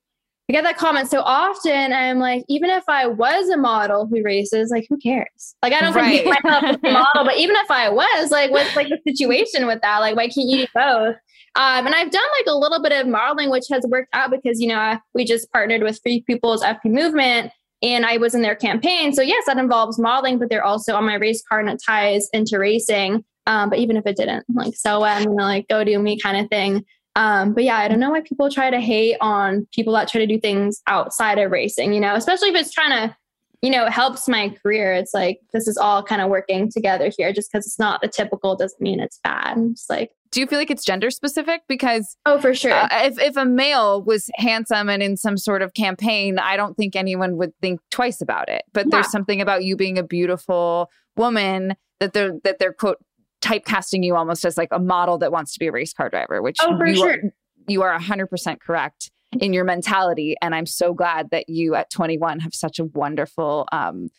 I 0.49 0.51
get 0.51 0.63
that 0.63 0.77
comment 0.77 1.09
so 1.09 1.21
often. 1.21 1.93
I'm 1.93 2.17
like, 2.17 2.43
even 2.49 2.71
if 2.71 2.83
I 2.87 3.05
was 3.05 3.49
a 3.49 3.57
model 3.57 4.07
who 4.07 4.23
races, 4.23 4.71
like, 4.71 4.87
who 4.89 4.97
cares? 4.97 5.55
Like, 5.61 5.73
I 5.73 5.81
don't 5.81 5.93
right. 5.93 6.23
compare 6.23 6.41
myself 6.43 6.63
as 6.63 6.77
a 6.83 6.91
model, 6.91 7.23
but 7.23 7.37
even 7.37 7.55
if 7.55 7.69
I 7.69 7.89
was, 7.89 8.31
like, 8.31 8.49
what's 8.49 8.75
like 8.75 8.87
the 8.89 8.99
situation 9.07 9.67
with 9.67 9.79
that? 9.81 9.99
Like, 9.99 10.15
why 10.15 10.27
can't 10.27 10.49
you 10.49 10.65
do 10.65 10.67
both? 10.73 11.15
Um, 11.55 11.85
and 11.85 11.93
I've 11.93 12.09
done 12.09 12.23
like 12.39 12.47
a 12.47 12.57
little 12.57 12.81
bit 12.81 12.93
of 12.93 13.07
modeling, 13.07 13.51
which 13.51 13.65
has 13.69 13.85
worked 13.87 14.09
out 14.13 14.31
because, 14.31 14.59
you 14.59 14.67
know, 14.67 14.97
we 15.13 15.23
just 15.23 15.51
partnered 15.51 15.83
with 15.83 15.99
Free 16.01 16.23
People's 16.25 16.63
FP 16.63 16.85
Movement 16.85 17.51
and 17.81 18.05
I 18.05 18.17
was 18.17 18.33
in 18.33 18.41
their 18.41 18.55
campaign. 18.55 19.13
So 19.13 19.21
yes, 19.21 19.45
that 19.45 19.57
involves 19.57 19.99
modeling, 19.99 20.39
but 20.39 20.49
they're 20.49 20.63
also 20.63 20.95
on 20.95 21.05
my 21.05 21.15
race 21.15 21.43
car 21.47 21.59
and 21.59 21.69
it 21.69 21.81
ties 21.85 22.27
into 22.33 22.59
racing. 22.59 23.23
Um, 23.47 23.69
but 23.69 23.79
even 23.79 23.97
if 23.97 24.05
it 24.05 24.15
didn't, 24.15 24.45
like 24.53 24.75
so 24.75 24.99
what? 24.99 25.11
I'm 25.11 25.25
gonna 25.25 25.43
like 25.43 25.67
go 25.67 25.83
do 25.83 25.97
me 25.97 26.19
kind 26.19 26.37
of 26.37 26.49
thing. 26.49 26.85
Um, 27.19 27.53
but 27.53 27.65
yeah, 27.65 27.75
I 27.75 27.89
don't 27.89 27.99
know 27.99 28.11
why 28.11 28.21
people 28.21 28.49
try 28.49 28.69
to 28.69 28.79
hate 28.79 29.17
on 29.19 29.67
people 29.73 29.91
that 29.93 30.07
try 30.07 30.21
to 30.21 30.27
do 30.27 30.39
things 30.39 30.81
outside 30.87 31.37
of 31.37 31.51
racing, 31.51 31.93
you 31.93 31.99
know, 31.99 32.15
especially 32.15 32.47
if 32.47 32.55
it's 32.55 32.71
trying 32.71 32.91
to 32.91 33.15
you 33.61 33.69
know, 33.69 33.87
it 33.87 33.91
helps 33.91 34.29
my 34.29 34.55
career. 34.63 34.93
It's 34.93 35.13
like 35.13 35.41
this 35.51 35.67
is 35.67 35.75
all 35.75 36.01
kind 36.01 36.21
of 36.21 36.29
working 36.29 36.71
together 36.71 37.11
here. 37.17 37.33
Just 37.33 37.51
because 37.51 37.67
it's 37.67 37.77
not 37.77 37.99
the 38.01 38.07
typical 38.07 38.55
doesn't 38.55 38.79
mean 38.79 39.01
it's 39.01 39.19
bad. 39.21 39.57
It's 39.71 39.89
like 39.89 40.11
do 40.31 40.39
you 40.39 40.47
feel 40.47 40.59
like 40.59 40.71
it's 40.71 40.85
gender 40.85 41.09
specific? 41.09 41.63
Because 41.67 42.15
oh, 42.25 42.39
for 42.39 42.53
sure. 42.53 42.71
Uh, 42.71 42.87
if 42.91 43.19
if 43.19 43.35
a 43.35 43.43
male 43.43 44.01
was 44.01 44.29
handsome 44.35 44.87
and 44.87 45.03
in 45.03 45.17
some 45.17 45.37
sort 45.37 45.61
of 45.61 45.73
campaign, 45.73 46.39
I 46.39 46.55
don't 46.55 46.77
think 46.77 46.95
anyone 46.95 47.35
would 47.35 47.51
think 47.61 47.81
twice 47.91 48.21
about 48.21 48.47
it. 48.47 48.63
But 48.73 48.85
yeah. 48.85 48.91
there's 48.91 49.11
something 49.11 49.41
about 49.41 49.65
you 49.65 49.75
being 49.75 49.97
a 49.97 50.03
beautiful 50.03 50.89
woman 51.17 51.75
that 51.99 52.13
they're 52.13 52.39
that 52.45 52.59
they're 52.59 52.73
quote 52.73 53.03
typecasting 53.41 54.03
you 54.03 54.15
almost 54.15 54.45
as 54.45 54.57
like 54.57 54.69
a 54.71 54.79
model 54.79 55.17
that 55.19 55.31
wants 55.31 55.53
to 55.53 55.59
be 55.59 55.67
a 55.67 55.71
race 55.71 55.93
car 55.93 56.09
driver, 56.09 56.41
which 56.41 56.57
oh, 56.61 56.77
for 56.77 56.85
you 56.85 56.95
sure. 56.95 57.11
are 57.11 57.33
you 57.67 57.81
are 57.83 57.97
hundred 57.99 58.27
percent 58.27 58.61
correct 58.61 59.11
in 59.39 59.53
your 59.53 59.63
mentality. 59.63 60.35
And 60.41 60.55
I'm 60.55 60.65
so 60.65 60.93
glad 60.93 61.29
that 61.29 61.49
you 61.49 61.75
at 61.75 61.89
21 61.91 62.39
have 62.39 62.53
such 62.53 62.79
a 62.79 62.85
wonderful 62.85 63.67
um, 63.71 64.09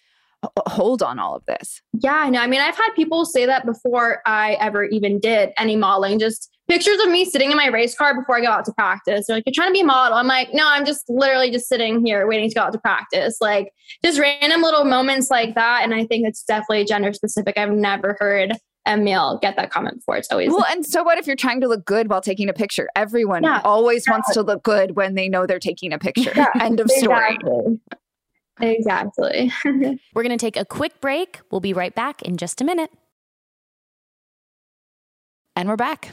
hold 0.67 1.03
on 1.03 1.19
all 1.19 1.35
of 1.35 1.45
this. 1.47 1.83
Yeah, 1.93 2.15
I 2.15 2.31
know. 2.31 2.41
I 2.41 2.47
mean, 2.47 2.61
I've 2.61 2.77
had 2.77 2.91
people 2.95 3.25
say 3.25 3.47
that 3.47 3.67
before 3.67 4.23
I 4.25 4.53
ever 4.55 4.85
even 4.85 5.21
did 5.21 5.51
any 5.57 5.77
modeling. 5.77 6.19
Just 6.19 6.51
pictures 6.69 6.99
of 7.01 7.11
me 7.11 7.25
sitting 7.25 7.51
in 7.51 7.57
my 7.57 7.67
race 7.67 7.95
car 7.95 8.15
before 8.15 8.39
I 8.39 8.41
go 8.41 8.49
out 8.49 8.65
to 8.67 8.73
practice. 8.73 9.27
They're 9.27 9.37
like, 9.37 9.45
"You're 9.47 9.53
trying 9.53 9.71
to 9.71 9.75
be 9.75 9.81
a 9.81 9.85
model." 9.85 10.17
I'm 10.17 10.27
like, 10.27 10.55
"No, 10.55 10.67
I'm 10.67 10.85
just 10.87 11.05
literally 11.09 11.51
just 11.51 11.69
sitting 11.69 12.05
here 12.05 12.27
waiting 12.27 12.49
to 12.49 12.55
go 12.55 12.63
out 12.63 12.73
to 12.73 12.79
practice." 12.79 13.37
Like 13.41 13.73
just 14.05 14.19
random 14.19 14.63
little 14.63 14.85
moments 14.85 15.31
like 15.31 15.55
that. 15.57 15.83
And 15.83 15.95
I 15.95 16.07
think 16.07 16.27
it's 16.27 16.43
definitely 16.45 16.85
gender 16.85 17.13
specific. 17.13 17.59
I've 17.59 17.73
never 17.73 18.17
heard 18.19 18.55
a 18.87 18.97
male 18.97 19.39
get 19.43 19.57
that 19.57 19.71
comment 19.71 19.97
before. 19.97 20.17
It's 20.17 20.31
always 20.31 20.51
well. 20.51 20.65
And 20.71 20.85
so 20.85 21.03
what 21.03 21.19
if 21.19 21.27
you're 21.27 21.37
trying 21.37 21.61
to 21.61 21.69
look 21.69 21.85
good 21.85 22.09
while 22.09 22.21
taking 22.21 22.49
a 22.49 22.53
picture? 22.53 22.89
Everyone 22.97 23.43
yeah. 23.43 23.61
always 23.65 24.05
yeah. 24.07 24.13
wants 24.13 24.33
to 24.35 24.43
look 24.43 24.63
good 24.63 24.97
when 24.97 25.15
they 25.15 25.29
know 25.29 25.47
they're 25.47 25.59
taking 25.59 25.93
a 25.93 25.99
picture. 25.99 26.33
Yeah, 26.35 26.47
End 26.61 26.81
of 26.81 26.91
story. 26.91 27.39
Exactly. 28.61 29.53
We're 30.15 30.23
going 30.23 30.37
to 30.37 30.37
take 30.37 30.57
a 30.57 30.65
quick 30.65 31.01
break. 31.01 31.41
We'll 31.51 31.61
be 31.61 31.73
right 31.73 31.95
back 31.95 32.23
in 32.23 32.37
just 32.37 32.61
a 32.61 32.65
minute. 32.65 32.91
And 35.57 35.69
we're 35.69 35.77
back. 35.77 36.11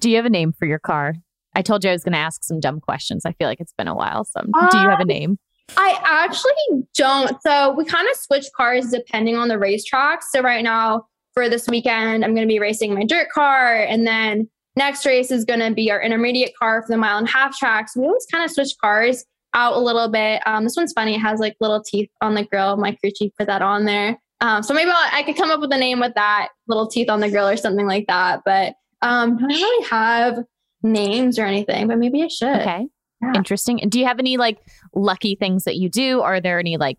Do 0.00 0.10
you 0.10 0.16
have 0.16 0.24
a 0.24 0.30
name 0.30 0.52
for 0.52 0.66
your 0.66 0.78
car? 0.78 1.14
I 1.54 1.62
told 1.62 1.84
you 1.84 1.90
I 1.90 1.92
was 1.92 2.02
going 2.02 2.14
to 2.14 2.18
ask 2.18 2.42
some 2.42 2.60
dumb 2.60 2.80
questions. 2.80 3.24
I 3.24 3.32
feel 3.32 3.46
like 3.46 3.60
it's 3.60 3.74
been 3.74 3.88
a 3.88 3.94
while. 3.94 4.24
So, 4.24 4.40
um, 4.40 4.68
do 4.70 4.78
you 4.78 4.88
have 4.88 4.98
a 4.98 5.02
um, 5.02 5.08
name? 5.08 5.38
I 5.76 5.98
actually 6.04 6.84
don't. 6.96 7.40
So, 7.42 7.72
we 7.72 7.84
kind 7.84 8.08
of 8.10 8.16
switch 8.16 8.46
cars 8.56 8.90
depending 8.90 9.36
on 9.36 9.48
the 9.48 9.58
racetrack. 9.58 10.22
So, 10.22 10.40
right 10.40 10.64
now, 10.64 11.06
for 11.34 11.48
this 11.48 11.66
weekend, 11.68 12.24
I'm 12.24 12.34
going 12.34 12.46
to 12.46 12.52
be 12.52 12.60
racing 12.60 12.94
my 12.94 13.04
dirt 13.04 13.28
car. 13.30 13.76
And 13.76 14.06
then 14.06 14.48
next 14.76 15.04
race 15.04 15.30
is 15.30 15.44
going 15.44 15.60
to 15.60 15.72
be 15.72 15.90
our 15.90 16.00
intermediate 16.00 16.56
car 16.56 16.82
for 16.82 16.88
the 16.88 16.96
mile 16.96 17.18
and 17.18 17.28
a 17.28 17.30
half 17.30 17.56
tracks. 17.58 17.96
We 17.96 18.06
always 18.06 18.26
kind 18.30 18.44
of 18.44 18.50
switch 18.50 18.74
cars 18.80 19.24
out 19.54 19.74
a 19.74 19.80
little 19.80 20.08
bit. 20.08 20.42
Um, 20.46 20.64
this 20.64 20.76
one's 20.76 20.92
funny. 20.92 21.14
It 21.14 21.20
has 21.20 21.40
like 21.40 21.56
little 21.60 21.82
teeth 21.82 22.10
on 22.20 22.34
the 22.34 22.44
grill. 22.44 22.76
My 22.76 22.92
crew 22.92 23.10
chief 23.14 23.32
put 23.38 23.46
that 23.46 23.62
on 23.62 23.84
there. 23.84 24.18
Um, 24.40 24.62
so 24.62 24.74
maybe 24.74 24.90
I'll, 24.90 25.10
i 25.12 25.22
could 25.22 25.36
come 25.36 25.50
up 25.50 25.60
with 25.60 25.72
a 25.72 25.78
name 25.78 26.00
with 26.00 26.14
that 26.14 26.48
little 26.66 26.86
teeth 26.86 27.08
on 27.08 27.20
the 27.20 27.30
grill 27.30 27.48
or 27.48 27.56
something 27.56 27.86
like 27.86 28.06
that. 28.08 28.42
But 28.44 28.74
um, 29.02 29.36
I 29.36 29.40
don't 29.40 29.48
really 29.48 29.86
have 29.88 30.38
names 30.82 31.38
or 31.38 31.46
anything, 31.46 31.88
but 31.88 31.98
maybe 31.98 32.22
I 32.22 32.28
should. 32.28 32.60
Okay. 32.60 32.86
Yeah. 33.22 33.32
Interesting. 33.36 33.80
Do 33.88 33.98
you 33.98 34.06
have 34.06 34.18
any 34.18 34.36
like 34.36 34.58
lucky 34.94 35.36
things 35.36 35.64
that 35.64 35.76
you 35.76 35.88
do? 35.88 36.20
Are 36.20 36.40
there 36.40 36.58
any 36.58 36.76
like 36.76 36.98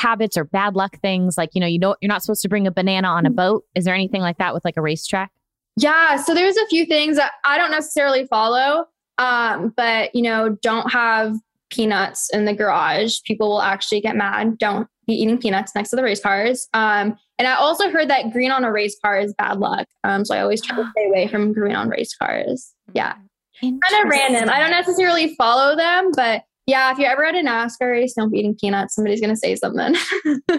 habits 0.00 0.36
or 0.36 0.44
bad 0.44 0.74
luck 0.74 0.98
things? 1.00 1.36
Like, 1.38 1.50
you 1.54 1.60
know, 1.60 1.66
you 1.66 1.78
know, 1.78 1.96
you're 2.00 2.08
not 2.08 2.22
supposed 2.22 2.42
to 2.42 2.48
bring 2.48 2.66
a 2.66 2.70
banana 2.70 3.08
on 3.08 3.26
a 3.26 3.30
mm. 3.30 3.36
boat. 3.36 3.64
Is 3.74 3.84
there 3.84 3.94
anything 3.94 4.22
like 4.22 4.38
that 4.38 4.54
with 4.54 4.64
like 4.64 4.76
a 4.76 4.82
racetrack? 4.82 5.30
Yeah. 5.76 6.16
So 6.16 6.34
there's 6.34 6.56
a 6.56 6.66
few 6.66 6.86
things 6.86 7.16
that 7.16 7.32
I 7.44 7.58
don't 7.58 7.70
necessarily 7.70 8.26
follow. 8.26 8.86
Um, 9.18 9.72
but 9.76 10.14
you 10.14 10.22
know, 10.22 10.56
don't 10.62 10.90
have 10.90 11.34
peanuts 11.70 12.30
in 12.32 12.44
the 12.44 12.54
garage. 12.54 13.18
People 13.24 13.48
will 13.48 13.62
actually 13.62 14.00
get 14.00 14.16
mad. 14.16 14.58
Don't 14.58 14.88
be 15.06 15.14
eating 15.14 15.38
peanuts 15.38 15.74
next 15.74 15.90
to 15.90 15.96
the 15.96 16.02
race 16.02 16.20
cars. 16.20 16.68
Um, 16.74 17.16
and 17.38 17.46
I 17.46 17.54
also 17.54 17.90
heard 17.90 18.08
that 18.10 18.32
green 18.32 18.50
on 18.50 18.64
a 18.64 18.72
race 18.72 18.98
car 19.02 19.18
is 19.18 19.34
bad 19.34 19.58
luck. 19.58 19.86
Um, 20.04 20.24
so 20.24 20.34
I 20.34 20.40
always 20.40 20.62
try 20.62 20.76
to 20.76 20.90
stay 20.96 21.06
away 21.06 21.28
from 21.28 21.52
green 21.52 21.74
on 21.74 21.88
race 21.88 22.14
cars. 22.14 22.72
Yeah. 22.92 23.14
Kind 23.60 23.80
of 24.04 24.08
random. 24.08 24.48
I 24.48 24.58
don't 24.58 24.70
necessarily 24.70 25.34
follow 25.34 25.76
them, 25.76 26.12
but 26.16 26.44
yeah, 26.70 26.92
if 26.92 26.98
you're 26.98 27.10
ever 27.10 27.24
at 27.24 27.34
a 27.34 27.38
NASCAR 27.38 27.90
race, 27.90 28.14
don't 28.14 28.30
be 28.30 28.38
eating 28.38 28.54
peanuts. 28.54 28.94
Somebody's 28.94 29.20
going 29.20 29.34
to 29.34 29.36
say 29.36 29.56
something. 29.56 29.96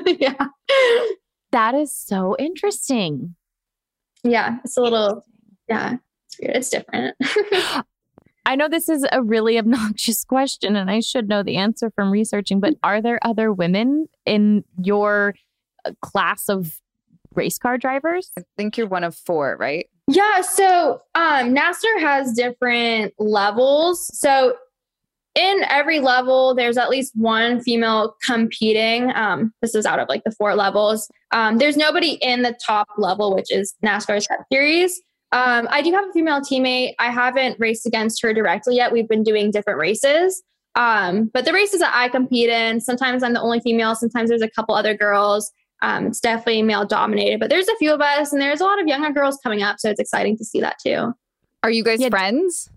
yeah. 0.20 0.48
That 1.54 1.74
is 1.74 1.96
so 1.96 2.36
interesting. 2.38 3.36
Yeah. 4.22 4.58
It's 4.66 4.76
a 4.76 4.82
little, 4.82 5.24
yeah, 5.70 5.96
it's 6.28 6.40
weird. 6.40 6.56
It's 6.58 6.70
different. 6.70 7.16
I 8.46 8.56
know 8.58 8.68
this 8.68 8.90
is 8.90 9.06
a 9.10 9.24
really 9.24 9.58
obnoxious 9.58 10.26
question 10.26 10.76
and 10.76 10.92
I 10.92 11.00
should 11.00 11.30
know 11.30 11.44
the 11.44 11.56
answer 11.56 11.90
from 11.92 12.12
researching, 12.12 12.60
but 12.60 12.74
are 12.84 13.02
there 13.02 13.20
other 13.22 13.54
women 13.54 14.10
in 14.26 14.66
your 14.82 15.36
uh, 15.86 15.92
class 16.02 16.50
of 16.50 16.82
race 17.36 17.58
car 17.58 17.78
drivers? 17.78 18.32
I 18.38 18.42
think 18.58 18.78
you're 18.78 18.88
one 18.88 19.06
of 19.06 19.16
four, 19.16 19.56
right? 19.58 19.88
Yeah. 20.08 20.42
So 20.42 21.02
um, 21.16 21.56
NASCAR 21.56 22.02
has 22.02 22.34
different 22.34 23.14
levels. 23.18 24.10
So 24.20 24.56
in 25.36 25.64
every 25.70 26.00
level, 26.00 26.54
there's 26.54 26.78
at 26.78 26.90
least 26.90 27.14
one 27.16 27.62
female 27.62 28.16
competing. 28.26 29.12
Um, 29.16 29.54
this 29.62 29.76
is 29.76 29.86
out 29.86 30.00
of 30.00 30.10
like 30.10 30.24
the 30.24 30.32
four 30.32 30.56
levels. 30.56 31.10
Um, 31.32 31.58
there's 31.58 31.78
nobody 31.78 32.14
in 32.22 32.42
the 32.42 32.58
top 32.66 32.88
level, 32.98 33.34
which 33.34 33.52
is 33.52 33.74
NASCAR's 33.84 34.28
Cup 34.28 34.42
Series. 34.52 35.02
Um, 35.32 35.68
I 35.72 35.82
do 35.82 35.94
have 35.94 36.10
a 36.10 36.12
female 36.12 36.42
teammate. 36.42 36.96
I 37.00 37.10
haven't 37.10 37.58
raced 37.60 37.86
against 37.86 38.22
her 38.22 38.34
directly 38.34 38.76
yet. 38.76 38.92
We've 38.92 39.08
been 39.08 39.24
doing 39.24 39.52
different 39.52 39.80
races. 39.80 40.44
Um, 40.76 41.30
but 41.34 41.46
the 41.46 41.54
races 41.54 41.80
that 41.80 41.94
I 41.96 42.10
compete 42.10 42.50
in, 42.50 42.82
sometimes 42.82 43.24
I'm 43.24 43.34
the 43.34 43.42
only 43.42 43.62
female, 43.62 43.96
sometimes 43.96 44.30
there's 44.30 44.42
a 44.42 44.50
couple 44.50 44.76
other 44.76 44.96
girls. 44.96 45.52
Um, 45.82 46.08
it's 46.08 46.20
definitely 46.20 46.62
male 46.64 46.86
dominated, 46.86 47.40
but 47.40 47.50
there's 47.50 47.68
a 47.68 47.76
few 47.78 47.94
of 47.94 48.02
us 48.02 48.34
and 48.34 48.42
there's 48.42 48.62
a 48.62 48.66
lot 48.66 48.80
of 48.80 48.88
younger 48.88 49.12
girls 49.12 49.40
coming 49.42 49.64
up. 49.64 49.80
So 49.80 49.90
it's 49.90 50.00
exciting 50.00 50.38
to 50.38 50.46
see 50.46 50.60
that 50.62 50.78
too. 50.86 51.14
Are 51.64 51.72
you 51.72 51.84
guys 51.84 52.02
yeah. 52.02 52.10
friends? 52.10 52.70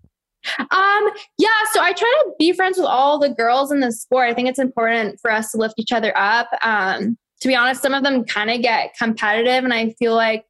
Um, 0.59 1.11
yeah, 1.39 1.49
so 1.73 1.81
I 1.81 1.93
try 1.93 2.23
to 2.25 2.33
be 2.39 2.53
friends 2.53 2.79
with 2.79 2.87
all 2.87 3.19
the 3.19 3.31
girls 3.31 3.73
in 3.73 3.81
the 3.81 3.93
sport. 3.93 4.29
I 4.29 4.35
think 4.35 4.49
it's 4.49 4.59
important 4.59 5.21
for 5.21 5.31
us 5.31 5.53
to 5.53 5.59
lift 5.59 5.75
each 5.79 5.93
other 5.93 6.17
up. 6.17 6.49
Um, 6.63 7.17
to 7.41 7.49
be 7.49 7.55
honest, 7.55 7.83
some 7.83 7.95
of 7.95 8.03
them 8.03 8.25
kind 8.25 8.51
of 8.51 8.63
get 8.63 8.95
competitive, 8.97 9.65
and 9.65 9.73
I 9.73 9.91
feel 9.99 10.15
like 10.15 10.45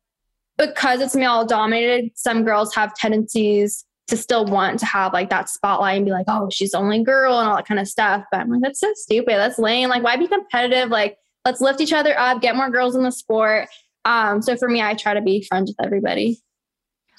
because 0.56 1.00
it's 1.00 1.16
male 1.16 1.44
dominated, 1.44 2.12
some 2.14 2.44
girls 2.44 2.74
have 2.74 2.94
tendencies 2.94 3.84
to 4.06 4.16
still 4.16 4.44
want 4.44 4.78
to 4.80 4.86
have 4.86 5.12
like 5.12 5.30
that 5.30 5.48
spotlight 5.48 5.96
and 5.96 6.04
be 6.04 6.12
like, 6.12 6.26
oh, 6.28 6.48
she's 6.50 6.72
the 6.72 6.78
only 6.78 7.02
girl 7.02 7.38
and 7.38 7.48
all 7.48 7.56
that 7.56 7.66
kind 7.66 7.80
of 7.80 7.88
stuff. 7.88 8.22
But 8.30 8.40
I'm 8.40 8.50
like, 8.50 8.60
that's 8.60 8.80
so 8.80 8.92
stupid. 8.94 9.34
That's 9.34 9.58
lame. 9.58 9.88
Like, 9.88 10.02
why 10.02 10.16
be 10.16 10.28
competitive? 10.28 10.90
Like, 10.90 11.16
let's 11.44 11.60
lift 11.60 11.80
each 11.80 11.92
other 11.92 12.18
up, 12.18 12.42
get 12.42 12.56
more 12.56 12.70
girls 12.70 12.94
in 12.94 13.02
the 13.02 13.10
sport. 13.10 13.68
Um, 14.04 14.42
so 14.42 14.56
for 14.56 14.68
me, 14.68 14.82
I 14.82 14.94
try 14.94 15.14
to 15.14 15.22
be 15.22 15.42
friends 15.42 15.70
with 15.70 15.84
everybody. 15.84 16.42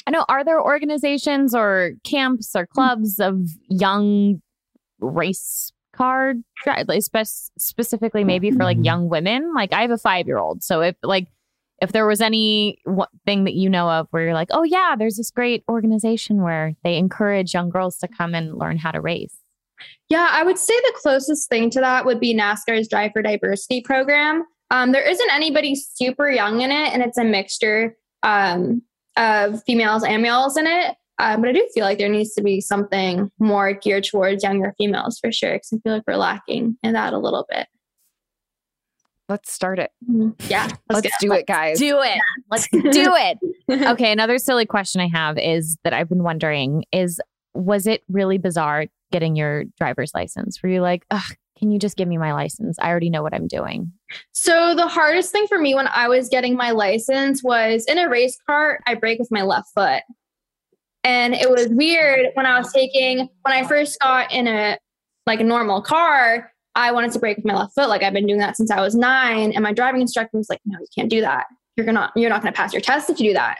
I 0.07 0.11
know. 0.11 0.25
Are 0.29 0.43
there 0.43 0.61
organizations 0.61 1.55
or 1.55 1.93
camps 2.03 2.55
or 2.55 2.67
clubs 2.67 3.19
of 3.19 3.39
young 3.69 4.41
race 4.99 5.71
car, 5.93 6.33
specifically 7.57 8.23
maybe 8.23 8.51
for 8.51 8.63
like 8.63 8.77
young 8.81 9.09
women? 9.09 9.53
Like, 9.55 9.73
I 9.73 9.81
have 9.81 9.91
a 9.91 9.97
five 9.97 10.27
year 10.27 10.37
old. 10.37 10.63
So 10.63 10.81
if 10.81 10.95
like, 11.01 11.27
if 11.81 11.91
there 11.91 12.07
was 12.07 12.21
any 12.21 12.79
thing 13.25 13.43
that 13.43 13.53
you 13.53 13.69
know 13.69 13.89
of 13.89 14.07
where 14.11 14.23
you're 14.23 14.33
like, 14.33 14.49
oh 14.51 14.63
yeah, 14.63 14.95
there's 14.97 15.17
this 15.17 15.31
great 15.31 15.63
organization 15.67 16.41
where 16.41 16.73
they 16.83 16.97
encourage 16.97 17.53
young 17.53 17.69
girls 17.69 17.97
to 17.97 18.07
come 18.07 18.33
and 18.33 18.57
learn 18.57 18.77
how 18.77 18.91
to 18.91 19.01
race. 19.01 19.37
Yeah, 20.07 20.29
I 20.31 20.43
would 20.43 20.57
say 20.57 20.73
the 20.73 20.93
closest 20.95 21.49
thing 21.49 21.69
to 21.71 21.81
that 21.81 22.05
would 22.05 22.19
be 22.19 22.33
NASCAR's 22.33 22.87
Drive 22.87 23.11
for 23.11 23.21
Diversity 23.21 23.81
program. 23.81 24.43
Um, 24.71 24.91
there 24.93 25.07
isn't 25.07 25.31
anybody 25.33 25.75
super 25.75 26.29
young 26.29 26.61
in 26.61 26.71
it, 26.71 26.93
and 26.93 27.01
it's 27.01 27.17
a 27.17 27.23
mixture 27.23 27.97
um, 28.23 28.81
of 29.17 29.63
females 29.63 30.03
and 30.03 30.21
males 30.21 30.57
in 30.57 30.67
it. 30.67 30.95
Um, 31.17 31.41
but 31.41 31.49
I 31.49 31.53
do 31.53 31.67
feel 31.73 31.85
like 31.85 31.97
there 31.97 32.09
needs 32.09 32.33
to 32.33 32.43
be 32.43 32.59
something 32.59 33.31
more 33.39 33.73
geared 33.73 34.03
towards 34.03 34.43
younger 34.43 34.73
females 34.77 35.17
for 35.17 35.31
sure, 35.31 35.53
because 35.53 35.71
I 35.73 35.77
feel 35.77 35.93
like 35.93 36.03
we're 36.05 36.17
lacking 36.17 36.77
in 36.83 36.93
that 36.93 37.13
a 37.13 37.17
little 37.17 37.45
bit. 37.49 37.67
Let's 39.29 39.51
start 39.51 39.79
it. 39.79 39.91
Mm-hmm. 40.09 40.51
Yeah. 40.51 40.67
Let's, 40.89 41.05
let's 41.05 41.17
do 41.19 41.31
it, 41.31 41.47
guys. 41.47 41.79
Do 41.79 42.01
it. 42.01 42.19
Let's 42.51 42.67
do 42.71 42.81
it. 42.91 43.37
okay. 43.69 44.11
Another 44.11 44.37
silly 44.37 44.65
question 44.65 45.01
I 45.01 45.07
have 45.07 45.37
is 45.37 45.77
that 45.83 45.93
I've 45.93 46.09
been 46.09 46.23
wondering 46.23 46.85
is 46.91 47.19
was 47.53 47.87
it 47.87 48.03
really 48.09 48.37
bizarre 48.37 48.85
getting 49.11 49.35
your 49.35 49.63
driver's 49.79 50.13
license? 50.13 50.61
Were 50.61 50.69
you 50.69 50.81
like, 50.81 51.05
ugh, 51.09 51.35
can 51.57 51.71
you 51.71 51.79
just 51.79 51.97
give 51.97 52.07
me 52.07 52.17
my 52.17 52.33
license? 52.33 52.77
I 52.79 52.89
already 52.89 53.09
know 53.09 53.23
what 53.23 53.33
I'm 53.33 53.47
doing. 53.47 53.91
So 54.33 54.75
the 54.75 54.87
hardest 54.87 55.31
thing 55.31 55.47
for 55.47 55.57
me 55.57 55.73
when 55.73 55.87
I 55.87 56.07
was 56.07 56.29
getting 56.29 56.55
my 56.55 56.71
license 56.71 57.43
was 57.43 57.85
in 57.85 57.97
a 57.97 58.09
race 58.09 58.37
car, 58.45 58.79
I 58.85 58.95
brake 58.95 59.19
with 59.19 59.31
my 59.31 59.41
left 59.41 59.69
foot. 59.73 60.03
And 61.03 61.33
it 61.33 61.49
was 61.49 61.67
weird 61.69 62.27
when 62.33 62.45
I 62.45 62.57
was 62.57 62.73
taking 62.73 63.29
when 63.43 63.53
I 63.53 63.65
first 63.65 63.99
got 63.99 64.31
in 64.31 64.47
a 64.47 64.77
like 65.25 65.39
a 65.39 65.43
normal 65.43 65.81
car, 65.81 66.51
I 66.75 66.91
wanted 66.91 67.11
to 67.13 67.19
brake 67.19 67.37
with 67.37 67.45
my 67.45 67.55
left 67.55 67.73
foot. 67.73 67.89
Like 67.89 68.03
I've 68.03 68.13
been 68.13 68.27
doing 68.27 68.39
that 68.39 68.57
since 68.57 68.69
I 68.69 68.81
was 68.81 68.95
nine. 68.95 69.51
And 69.53 69.63
my 69.63 69.71
driving 69.71 70.01
instructor 70.01 70.37
was 70.37 70.49
like, 70.49 70.61
no, 70.65 70.77
you 70.79 70.87
can't 70.93 71.09
do 71.09 71.21
that. 71.21 71.45
You're 71.77 71.85
gonna 71.85 72.11
you're 72.15 72.29
not 72.29 72.41
gonna 72.41 72.53
pass 72.53 72.73
your 72.73 72.81
test 72.81 73.09
if 73.09 73.19
you 73.19 73.29
do 73.29 73.33
that. 73.33 73.59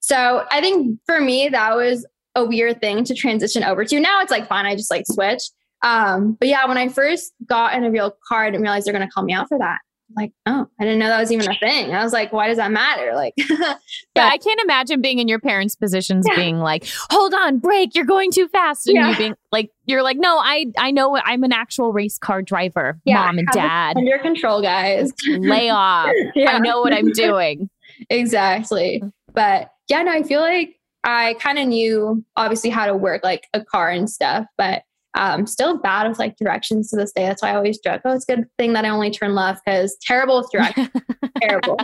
So 0.00 0.46
I 0.50 0.60
think 0.60 0.98
for 1.06 1.20
me, 1.20 1.48
that 1.48 1.76
was 1.76 2.06
a 2.34 2.44
weird 2.44 2.80
thing 2.80 3.04
to 3.04 3.14
transition 3.14 3.62
over 3.62 3.84
to. 3.84 4.00
Now 4.00 4.20
it's 4.20 4.30
like 4.30 4.48
fine, 4.48 4.66
I 4.66 4.74
just 4.74 4.90
like 4.90 5.04
switch. 5.06 5.42
Um, 5.82 6.36
but 6.38 6.48
yeah, 6.48 6.66
when 6.66 6.78
I 6.78 6.88
first 6.88 7.32
got 7.46 7.74
in 7.74 7.84
a 7.84 7.90
real 7.90 8.16
car, 8.28 8.44
I 8.44 8.50
didn't 8.50 8.62
realize 8.62 8.84
they're 8.84 8.94
going 8.94 9.06
to 9.06 9.12
call 9.12 9.24
me 9.24 9.32
out 9.32 9.48
for 9.48 9.58
that. 9.58 9.78
Like, 10.16 10.32
oh, 10.46 10.66
I 10.78 10.84
didn't 10.84 10.98
know 10.98 11.08
that 11.08 11.20
was 11.20 11.32
even 11.32 11.50
a 11.50 11.58
thing. 11.58 11.94
I 11.94 12.04
was 12.04 12.12
like, 12.12 12.32
why 12.32 12.48
does 12.48 12.58
that 12.58 12.70
matter? 12.70 13.12
Like, 13.14 13.34
yeah, 13.38 13.76
I 14.16 14.36
can't 14.36 14.60
imagine 14.62 15.00
being 15.00 15.18
in 15.18 15.28
your 15.28 15.38
parents' 15.38 15.74
positions, 15.74 16.26
yeah. 16.28 16.36
being 16.36 16.58
like, 16.58 16.86
hold 17.10 17.34
on, 17.34 17.58
break, 17.58 17.94
you're 17.94 18.04
going 18.04 18.30
too 18.30 18.48
fast, 18.48 18.86
and 18.86 18.96
yeah. 18.96 19.10
you 19.10 19.16
being 19.16 19.34
like, 19.52 19.70
you're 19.86 20.02
like, 20.02 20.18
no, 20.18 20.38
I, 20.38 20.66
I 20.78 20.90
know 20.90 21.16
I'm 21.16 21.44
an 21.44 21.52
actual 21.52 21.92
race 21.92 22.18
car 22.18 22.42
driver, 22.42 23.00
yeah, 23.04 23.24
mom 23.24 23.38
and 23.38 23.48
dad, 23.52 23.96
under 23.96 24.18
control, 24.18 24.60
guys. 24.60 25.12
Lay 25.26 25.70
off. 25.70 26.10
I 26.36 26.58
know 26.58 26.80
what 26.80 26.92
I'm 26.92 27.10
doing. 27.12 27.70
exactly. 28.10 29.02
But 29.32 29.70
yeah, 29.88 30.02
no, 30.02 30.12
I 30.12 30.22
feel 30.22 30.40
like 30.40 30.76
I 31.04 31.34
kind 31.40 31.58
of 31.58 31.66
knew 31.68 32.24
obviously 32.36 32.70
how 32.70 32.86
to 32.86 32.94
work 32.96 33.24
like 33.24 33.48
a 33.54 33.64
car 33.64 33.88
and 33.90 34.08
stuff, 34.08 34.46
but 34.56 34.82
um, 35.14 35.46
still 35.46 35.78
bad 35.78 36.08
with 36.08 36.18
like 36.18 36.36
directions 36.36 36.90
to 36.90 36.96
this 36.96 37.12
day. 37.12 37.26
That's 37.26 37.42
why 37.42 37.50
I 37.50 37.56
always 37.56 37.78
joke, 37.78 38.00
oh, 38.04 38.14
it's 38.14 38.24
a 38.28 38.36
good 38.36 38.46
thing 38.58 38.72
that 38.72 38.84
I 38.84 38.88
only 38.88 39.10
turn 39.10 39.34
left 39.34 39.62
because 39.64 39.96
terrible 40.00 40.38
with 40.38 40.50
directions. 40.50 40.88
terrible. 41.42 41.76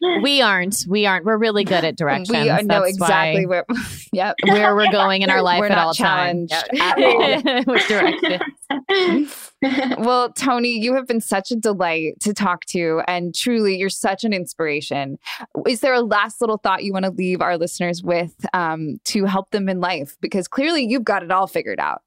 we 0.22 0.42
aren't. 0.42 0.84
We 0.88 1.06
aren't. 1.06 1.24
We're 1.24 1.38
really 1.38 1.64
good 1.64 1.84
at 1.84 1.96
directions. 1.96 2.30
We 2.30 2.66
know 2.66 2.82
exactly 2.82 3.46
where, 3.46 3.64
yep. 4.12 4.36
where 4.44 4.74
we're 4.76 4.92
going 4.92 5.22
in 5.22 5.30
our 5.30 5.42
life 5.42 5.60
we're 5.60 5.66
at 5.66 5.76
not 5.76 5.86
all 5.86 5.94
challenged 5.94 6.52
times. 6.52 6.80
At 6.80 6.98
all. 6.98 7.72
with 7.72 7.88
directions. 7.88 8.42
well, 9.98 10.32
Toni, 10.32 10.78
you 10.78 10.94
have 10.94 11.06
been 11.06 11.20
such 11.20 11.50
a 11.50 11.56
delight 11.56 12.18
to 12.20 12.32
talk 12.34 12.64
to, 12.66 13.02
and 13.06 13.34
truly, 13.34 13.76
you're 13.76 13.88
such 13.88 14.24
an 14.24 14.32
inspiration. 14.32 15.18
Is 15.66 15.80
there 15.80 15.94
a 15.94 16.00
last 16.00 16.40
little 16.40 16.58
thought 16.58 16.84
you 16.84 16.92
want 16.92 17.04
to 17.04 17.10
leave 17.10 17.40
our 17.40 17.56
listeners 17.56 18.02
with 18.02 18.34
um, 18.52 18.98
to 19.04 19.24
help 19.24 19.50
them 19.50 19.68
in 19.68 19.80
life? 19.80 20.16
Because 20.20 20.48
clearly, 20.48 20.84
you've 20.84 21.04
got 21.04 21.22
it 21.22 21.30
all 21.30 21.46
figured 21.46 21.80
out. 21.80 22.02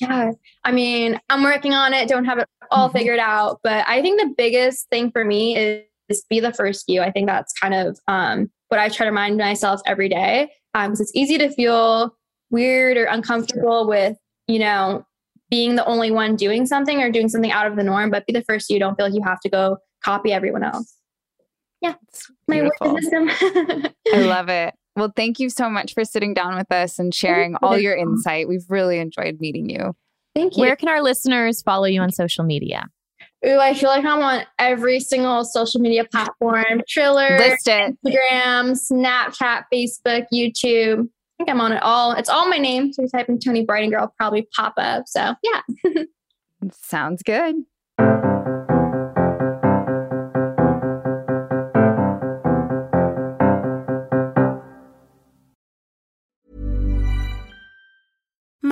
Yeah, 0.00 0.32
I 0.64 0.72
mean, 0.72 1.20
I'm 1.30 1.42
working 1.42 1.72
on 1.72 1.94
it. 1.94 2.08
Don't 2.08 2.24
have 2.24 2.38
it 2.38 2.48
all 2.70 2.88
mm-hmm. 2.88 2.98
figured 2.98 3.18
out, 3.20 3.60
but 3.62 3.84
I 3.88 4.02
think 4.02 4.20
the 4.20 4.34
biggest 4.36 4.88
thing 4.88 5.10
for 5.10 5.24
me 5.24 5.56
is, 5.56 5.84
is 6.08 6.24
be 6.28 6.40
the 6.40 6.52
first 6.52 6.88
you. 6.88 7.00
I 7.00 7.10
think 7.10 7.28
that's 7.28 7.52
kind 7.52 7.74
of 7.74 7.98
um, 8.08 8.50
what 8.68 8.80
I 8.80 8.88
try 8.88 9.06
to 9.06 9.10
remind 9.10 9.38
myself 9.38 9.80
every 9.86 10.08
day 10.08 10.50
because 10.72 11.00
um, 11.00 11.02
it's 11.02 11.12
easy 11.14 11.38
to 11.38 11.50
feel 11.50 12.16
weird 12.50 12.96
or 12.96 13.04
uncomfortable 13.04 13.86
with 13.86 14.16
you 14.46 14.58
know 14.58 15.04
being 15.50 15.76
the 15.76 15.84
only 15.84 16.10
one 16.10 16.36
doing 16.36 16.66
something 16.66 17.02
or 17.02 17.10
doing 17.10 17.28
something 17.28 17.52
out 17.52 17.66
of 17.66 17.76
the 17.76 17.82
norm, 17.82 18.10
but 18.10 18.26
be 18.26 18.32
the 18.32 18.42
first 18.42 18.70
you 18.70 18.78
don't 18.78 18.96
feel 18.96 19.06
like 19.06 19.14
you 19.14 19.22
have 19.22 19.40
to 19.40 19.48
go 19.48 19.78
copy 20.02 20.32
everyone 20.32 20.62
else. 20.62 20.96
Yeah. 21.80 21.94
My 22.48 22.62
word 22.62 22.72
wisdom. 22.80 23.30
I 24.12 24.20
love 24.20 24.48
it. 24.48 24.74
Well, 24.96 25.12
thank 25.14 25.40
you 25.40 25.50
so 25.50 25.68
much 25.68 25.92
for 25.92 26.04
sitting 26.04 26.34
down 26.34 26.56
with 26.56 26.70
us 26.70 26.98
and 26.98 27.14
sharing 27.14 27.56
all 27.56 27.76
your 27.76 27.96
insight. 27.96 28.48
We've 28.48 28.64
really 28.68 28.98
enjoyed 28.98 29.38
meeting 29.40 29.68
you. 29.68 29.94
Thank 30.34 30.56
you. 30.56 30.62
Where 30.62 30.76
can 30.76 30.88
our 30.88 31.02
listeners 31.02 31.62
follow 31.62 31.84
you 31.84 32.00
on 32.00 32.10
social 32.10 32.44
media? 32.44 32.86
Ooh, 33.46 33.58
I 33.58 33.74
feel 33.74 33.90
like 33.90 34.04
I'm 34.04 34.22
on 34.22 34.44
every 34.58 35.00
single 35.00 35.44
social 35.44 35.80
media 35.80 36.04
platform. 36.04 36.82
Triller, 36.88 37.38
Instagram, 37.38 37.92
Snapchat, 38.90 39.64
Facebook, 39.72 40.26
YouTube 40.32 41.08
think 41.36 41.50
I'm 41.50 41.60
on 41.60 41.72
it 41.72 41.82
all. 41.82 42.12
It's 42.12 42.28
all 42.28 42.48
my 42.48 42.58
name. 42.58 42.92
So 42.92 43.02
you 43.02 43.08
type 43.08 43.28
in 43.28 43.38
Toni 43.38 43.66
Breidinger, 43.66 44.08
probably 44.18 44.48
pop 44.56 44.74
up. 44.76 45.04
So 45.06 45.34
yeah. 45.42 45.62
Sounds 46.72 47.22
good. 47.22 47.56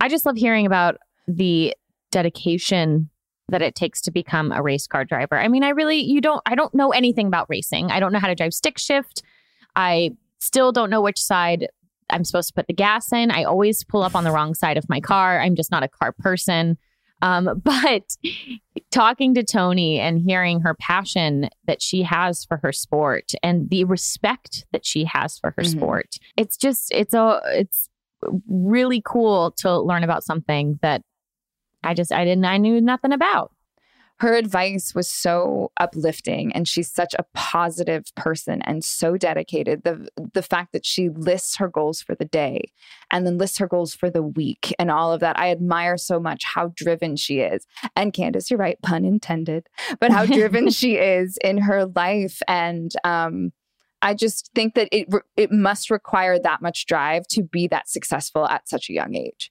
I 0.00 0.08
just 0.08 0.26
love 0.26 0.36
hearing 0.36 0.66
about 0.66 0.98
the 1.26 1.74
dedication 2.10 3.10
that 3.48 3.62
it 3.62 3.74
takes 3.74 4.00
to 4.02 4.10
become 4.10 4.52
a 4.52 4.62
race 4.62 4.86
car 4.86 5.04
driver. 5.04 5.38
I 5.38 5.48
mean, 5.48 5.64
I 5.64 5.70
really, 5.70 5.98
you 5.98 6.20
don't, 6.20 6.42
I 6.46 6.54
don't 6.54 6.74
know 6.74 6.90
anything 6.90 7.26
about 7.26 7.46
racing. 7.48 7.90
I 7.90 8.00
don't 8.00 8.12
know 8.12 8.18
how 8.18 8.28
to 8.28 8.34
drive 8.34 8.52
stick 8.52 8.78
shift. 8.78 9.22
I 9.74 10.10
still 10.38 10.72
don't 10.72 10.90
know 10.90 11.00
which 11.00 11.20
side 11.20 11.68
I'm 12.10 12.24
supposed 12.24 12.48
to 12.48 12.54
put 12.54 12.66
the 12.66 12.74
gas 12.74 13.12
in. 13.12 13.30
I 13.30 13.44
always 13.44 13.84
pull 13.84 14.02
up 14.02 14.14
on 14.14 14.24
the 14.24 14.30
wrong 14.30 14.54
side 14.54 14.76
of 14.76 14.88
my 14.88 15.00
car. 15.00 15.40
I'm 15.40 15.54
just 15.54 15.70
not 15.70 15.82
a 15.82 15.88
car 15.88 16.12
person. 16.12 16.78
Um, 17.20 17.60
but 17.64 18.16
talking 18.90 19.34
to 19.34 19.42
Toni 19.42 19.98
and 19.98 20.20
hearing 20.20 20.60
her 20.60 20.74
passion 20.74 21.48
that 21.66 21.82
she 21.82 22.02
has 22.02 22.44
for 22.44 22.58
her 22.58 22.72
sport 22.72 23.32
and 23.42 23.68
the 23.70 23.84
respect 23.84 24.66
that 24.72 24.86
she 24.86 25.04
has 25.04 25.38
for 25.38 25.52
her 25.56 25.62
mm-hmm. 25.62 25.78
sport, 25.78 26.16
it's 26.36 26.56
just, 26.56 26.92
it's 26.92 27.14
a, 27.14 27.40
it's 27.46 27.87
really 28.48 29.02
cool 29.04 29.52
to 29.58 29.78
learn 29.78 30.04
about 30.04 30.24
something 30.24 30.78
that 30.82 31.02
I 31.84 31.94
just 31.94 32.12
I 32.12 32.24
didn't 32.24 32.44
I 32.44 32.58
knew 32.58 32.80
nothing 32.80 33.12
about. 33.12 33.52
Her 34.20 34.34
advice 34.34 34.96
was 34.96 35.08
so 35.08 35.70
uplifting 35.78 36.52
and 36.52 36.66
she's 36.66 36.90
such 36.90 37.14
a 37.14 37.24
positive 37.34 38.02
person 38.16 38.60
and 38.62 38.82
so 38.82 39.16
dedicated. 39.16 39.84
The 39.84 40.08
the 40.34 40.42
fact 40.42 40.72
that 40.72 40.84
she 40.84 41.08
lists 41.08 41.56
her 41.58 41.68
goals 41.68 42.02
for 42.02 42.16
the 42.16 42.24
day 42.24 42.72
and 43.12 43.24
then 43.24 43.38
lists 43.38 43.58
her 43.58 43.68
goals 43.68 43.94
for 43.94 44.10
the 44.10 44.22
week 44.22 44.74
and 44.78 44.90
all 44.90 45.12
of 45.12 45.20
that. 45.20 45.38
I 45.38 45.52
admire 45.52 45.96
so 45.96 46.18
much 46.18 46.42
how 46.44 46.72
driven 46.74 47.14
she 47.14 47.40
is. 47.40 47.64
And 47.94 48.12
Candace, 48.12 48.50
you're 48.50 48.58
right, 48.58 48.80
pun 48.82 49.04
intended, 49.04 49.68
but 50.00 50.10
how 50.10 50.26
driven 50.26 50.70
she 50.70 50.96
is 50.96 51.38
in 51.44 51.58
her 51.58 51.86
life 51.86 52.42
and 52.48 52.92
um 53.04 53.52
I 54.02 54.14
just 54.14 54.50
think 54.54 54.74
that 54.74 54.88
it 54.92 55.08
it 55.36 55.50
must 55.50 55.90
require 55.90 56.38
that 56.38 56.62
much 56.62 56.86
drive 56.86 57.26
to 57.28 57.42
be 57.42 57.66
that 57.68 57.88
successful 57.88 58.46
at 58.46 58.68
such 58.68 58.88
a 58.88 58.92
young 58.92 59.14
age. 59.14 59.50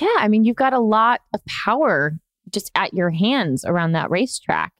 Yeah, 0.00 0.14
I 0.18 0.28
mean, 0.28 0.44
you've 0.44 0.56
got 0.56 0.72
a 0.72 0.80
lot 0.80 1.20
of 1.34 1.44
power 1.46 2.18
just 2.50 2.70
at 2.74 2.94
your 2.94 3.10
hands 3.10 3.64
around 3.64 3.92
that 3.92 4.10
racetrack. 4.10 4.72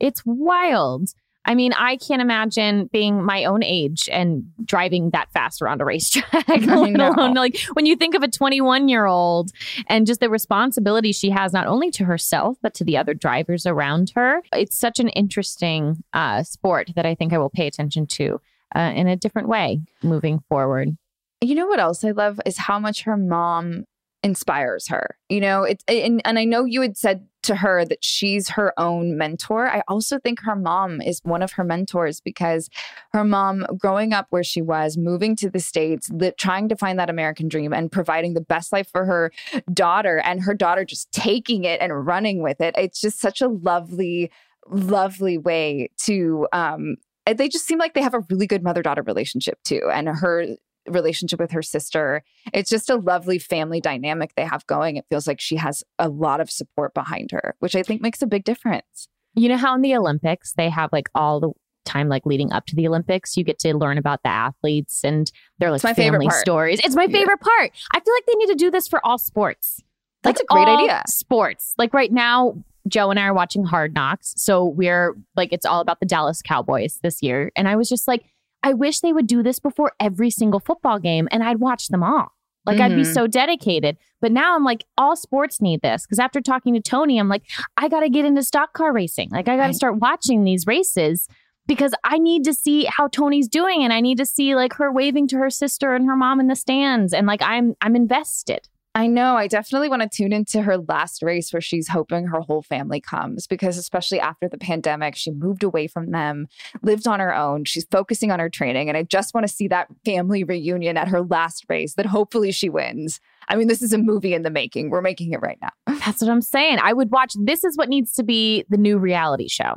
It's 0.00 0.22
wild. 0.24 1.10
I 1.46 1.54
mean, 1.54 1.72
I 1.72 1.96
can't 1.96 2.20
imagine 2.20 2.90
being 2.92 3.22
my 3.22 3.44
own 3.44 3.62
age 3.62 4.08
and 4.10 4.44
driving 4.64 5.10
that 5.10 5.32
fast 5.32 5.62
around 5.62 5.80
a 5.80 5.84
racetrack. 5.84 6.48
let 6.48 6.68
alone 6.68 7.34
like 7.34 7.58
when 7.74 7.86
you 7.86 7.96
think 7.96 8.14
of 8.14 8.22
a 8.22 8.28
21 8.28 8.88
year 8.88 9.06
old 9.06 9.52
and 9.88 10.06
just 10.06 10.20
the 10.20 10.28
responsibility 10.28 11.12
she 11.12 11.30
has 11.30 11.52
not 11.52 11.66
only 11.66 11.90
to 11.92 12.04
herself 12.04 12.58
but 12.62 12.74
to 12.74 12.84
the 12.84 12.96
other 12.96 13.14
drivers 13.14 13.64
around 13.64 14.12
her. 14.16 14.42
It's 14.52 14.78
such 14.78 14.98
an 14.98 15.08
interesting 15.10 16.02
uh, 16.12 16.42
sport 16.42 16.90
that 16.96 17.06
I 17.06 17.14
think 17.14 17.32
I 17.32 17.38
will 17.38 17.50
pay 17.50 17.68
attention 17.68 18.06
to 18.08 18.40
uh, 18.74 18.92
in 18.94 19.06
a 19.06 19.16
different 19.16 19.48
way 19.48 19.80
moving 20.02 20.40
forward. 20.48 20.96
You 21.40 21.54
know 21.54 21.66
what 21.66 21.78
else 21.78 22.04
I 22.04 22.10
love 22.10 22.40
is 22.44 22.58
how 22.58 22.80
much 22.80 23.02
her 23.02 23.16
mom 23.16 23.84
inspires 24.22 24.88
her. 24.88 25.16
You 25.28 25.40
know, 25.40 25.62
it's 25.62 25.84
and, 25.86 26.20
and 26.24 26.38
I 26.38 26.44
know 26.44 26.64
you 26.64 26.82
had 26.82 26.96
said 26.96 27.26
to 27.46 27.56
her 27.56 27.84
that 27.84 28.04
she's 28.04 28.50
her 28.50 28.72
own 28.78 29.16
mentor. 29.16 29.68
I 29.68 29.82
also 29.88 30.18
think 30.18 30.40
her 30.42 30.56
mom 30.56 31.00
is 31.00 31.20
one 31.24 31.42
of 31.42 31.52
her 31.52 31.64
mentors 31.64 32.20
because 32.20 32.68
her 33.12 33.24
mom, 33.24 33.66
growing 33.78 34.12
up 34.12 34.26
where 34.30 34.44
she 34.44 34.62
was, 34.62 34.96
moving 34.96 35.36
to 35.36 35.50
the 35.50 35.60
States, 35.60 36.10
li- 36.10 36.32
trying 36.38 36.68
to 36.68 36.76
find 36.76 36.98
that 36.98 37.10
American 37.10 37.48
dream 37.48 37.72
and 37.72 37.90
providing 37.90 38.34
the 38.34 38.40
best 38.40 38.72
life 38.72 38.88
for 38.90 39.04
her 39.04 39.32
daughter, 39.72 40.18
and 40.18 40.42
her 40.42 40.54
daughter 40.54 40.84
just 40.84 41.10
taking 41.12 41.64
it 41.64 41.80
and 41.80 42.06
running 42.06 42.42
with 42.42 42.60
it. 42.60 42.74
It's 42.76 43.00
just 43.00 43.20
such 43.20 43.40
a 43.40 43.48
lovely, 43.48 44.30
lovely 44.68 45.38
way 45.38 45.90
to 46.04 46.46
um, 46.52 46.96
they 47.34 47.48
just 47.48 47.66
seem 47.66 47.78
like 47.78 47.94
they 47.94 48.02
have 48.02 48.14
a 48.14 48.24
really 48.30 48.46
good 48.46 48.62
mother 48.62 48.82
daughter 48.82 49.02
relationship 49.02 49.58
too. 49.64 49.90
And 49.92 50.08
her 50.08 50.46
relationship 50.88 51.40
with 51.40 51.50
her 51.52 51.62
sister. 51.62 52.22
It's 52.52 52.70
just 52.70 52.90
a 52.90 52.96
lovely 52.96 53.38
family 53.38 53.80
dynamic 53.80 54.32
they 54.36 54.44
have 54.44 54.66
going. 54.66 54.96
It 54.96 55.06
feels 55.08 55.26
like 55.26 55.40
she 55.40 55.56
has 55.56 55.82
a 55.98 56.08
lot 56.08 56.40
of 56.40 56.50
support 56.50 56.94
behind 56.94 57.30
her, 57.32 57.56
which 57.60 57.76
I 57.76 57.82
think 57.82 58.02
makes 58.02 58.22
a 58.22 58.26
big 58.26 58.44
difference. 58.44 59.08
You 59.34 59.48
know 59.48 59.56
how 59.56 59.74
in 59.74 59.82
the 59.82 59.94
Olympics 59.94 60.54
they 60.54 60.70
have 60.70 60.90
like 60.92 61.08
all 61.14 61.40
the 61.40 61.50
time 61.84 62.08
like 62.08 62.26
leading 62.26 62.52
up 62.52 62.66
to 62.66 62.76
the 62.76 62.86
Olympics, 62.88 63.36
you 63.36 63.44
get 63.44 63.58
to 63.60 63.76
learn 63.76 63.96
about 63.98 64.22
the 64.22 64.28
athletes 64.28 65.04
and 65.04 65.30
their 65.58 65.70
like 65.70 65.80
family 65.94 66.28
stories. 66.30 66.80
It's 66.84 66.96
my 66.96 67.06
favorite 67.06 67.40
part. 67.40 67.72
I 67.92 68.00
feel 68.00 68.14
like 68.14 68.26
they 68.26 68.34
need 68.34 68.48
to 68.48 68.54
do 68.54 68.70
this 68.70 68.88
for 68.88 69.04
all 69.06 69.18
sports. 69.18 69.82
That's 70.22 70.40
like 70.40 70.46
a 70.50 70.54
great 70.54 70.68
idea. 70.68 71.02
Sports. 71.06 71.74
Like 71.78 71.94
right 71.94 72.12
now, 72.12 72.62
Joe 72.88 73.10
and 73.10 73.18
I 73.18 73.24
are 73.26 73.34
watching 73.34 73.64
Hard 73.64 73.94
Knocks. 73.94 74.34
So 74.36 74.64
we're 74.64 75.14
like, 75.36 75.52
it's 75.52 75.66
all 75.66 75.80
about 75.80 76.00
the 76.00 76.06
Dallas 76.06 76.42
Cowboys 76.42 76.98
this 77.02 77.22
year. 77.22 77.52
And 77.56 77.68
I 77.68 77.76
was 77.76 77.88
just 77.88 78.06
like, 78.06 78.24
I 78.62 78.72
wish 78.72 79.00
they 79.00 79.12
would 79.12 79.26
do 79.26 79.42
this 79.42 79.58
before 79.58 79.92
every 80.00 80.30
single 80.30 80.60
football 80.60 80.98
game 80.98 81.28
and 81.30 81.42
I'd 81.44 81.60
watch 81.60 81.88
them 81.88 82.02
all. 82.02 82.32
Like 82.64 82.80
I'd 82.80 82.96
be 82.96 83.02
Mhm. 83.02 83.14
so 83.14 83.26
dedicated. 83.28 83.96
But 84.20 84.32
now 84.32 84.56
I'm 84.56 84.64
like, 84.64 84.84
all 84.98 85.14
sports 85.14 85.60
need 85.60 85.82
this. 85.82 86.04
Cause 86.04 86.18
after 86.18 86.40
talking 86.40 86.74
to 86.74 86.80
Toni, 86.80 87.16
I'm 87.18 87.28
like, 87.28 87.44
I 87.76 87.88
got 87.88 88.00
to 88.00 88.08
get 88.08 88.24
into 88.24 88.42
stock 88.42 88.72
car 88.72 88.92
racing. 88.92 89.28
Like 89.30 89.46
I 89.46 89.56
got 89.56 89.68
to 89.68 89.72
start 89.74 89.98
watching 90.00 90.42
these 90.42 90.66
races 90.66 91.28
because 91.68 91.94
I 92.04 92.18
need 92.18 92.42
to 92.44 92.52
see 92.52 92.88
how 92.96 93.06
Toni's 93.06 93.46
doing 93.46 93.84
and 93.84 93.92
I 93.92 94.00
need 94.00 94.18
to 94.18 94.26
see 94.26 94.56
like 94.56 94.72
her 94.74 94.90
waving 94.90 95.28
to 95.28 95.36
her 95.38 95.50
sister 95.50 95.94
and 95.94 96.06
her 96.06 96.16
mom 96.16 96.40
in 96.40 96.48
the 96.48 96.56
stands. 96.56 97.12
And 97.12 97.26
like 97.28 97.40
I'm, 97.42 97.74
I'm 97.80 97.94
invested. 97.94 98.66
I 98.96 99.08
know. 99.08 99.36
I 99.36 99.46
definitely 99.46 99.90
want 99.90 100.00
to 100.00 100.08
tune 100.08 100.32
into 100.32 100.62
her 100.62 100.78
last 100.78 101.22
race 101.22 101.52
where 101.52 101.60
she's 101.60 101.86
hoping 101.86 102.28
her 102.28 102.40
whole 102.40 102.62
family 102.62 102.98
comes 102.98 103.46
because, 103.46 103.76
especially 103.76 104.18
after 104.18 104.48
the 104.48 104.56
pandemic, 104.56 105.14
she 105.16 105.30
moved 105.30 105.62
away 105.62 105.86
from 105.86 106.12
them, 106.12 106.46
lived 106.80 107.06
on 107.06 107.20
her 107.20 107.34
own. 107.34 107.66
She's 107.66 107.84
focusing 107.90 108.30
on 108.30 108.38
her 108.38 108.48
training. 108.48 108.88
And 108.88 108.96
I 108.96 109.02
just 109.02 109.34
want 109.34 109.46
to 109.46 109.52
see 109.52 109.68
that 109.68 109.88
family 110.06 110.44
reunion 110.44 110.96
at 110.96 111.08
her 111.08 111.20
last 111.20 111.66
race 111.68 111.92
that 111.96 112.06
hopefully 112.06 112.50
she 112.52 112.70
wins. 112.70 113.20
I 113.48 113.56
mean, 113.56 113.68
this 113.68 113.82
is 113.82 113.92
a 113.92 113.98
movie 113.98 114.32
in 114.32 114.44
the 114.44 114.50
making. 114.50 114.88
We're 114.88 115.02
making 115.02 115.32
it 115.32 115.42
right 115.42 115.58
now. 115.60 115.72
That's 116.06 116.22
what 116.22 116.30
I'm 116.30 116.40
saying. 116.40 116.78
I 116.82 116.94
would 116.94 117.10
watch. 117.10 117.34
This 117.38 117.64
is 117.64 117.76
what 117.76 117.90
needs 117.90 118.14
to 118.14 118.22
be 118.22 118.64
the 118.70 118.78
new 118.78 118.96
reality 118.96 119.48
show. 119.48 119.76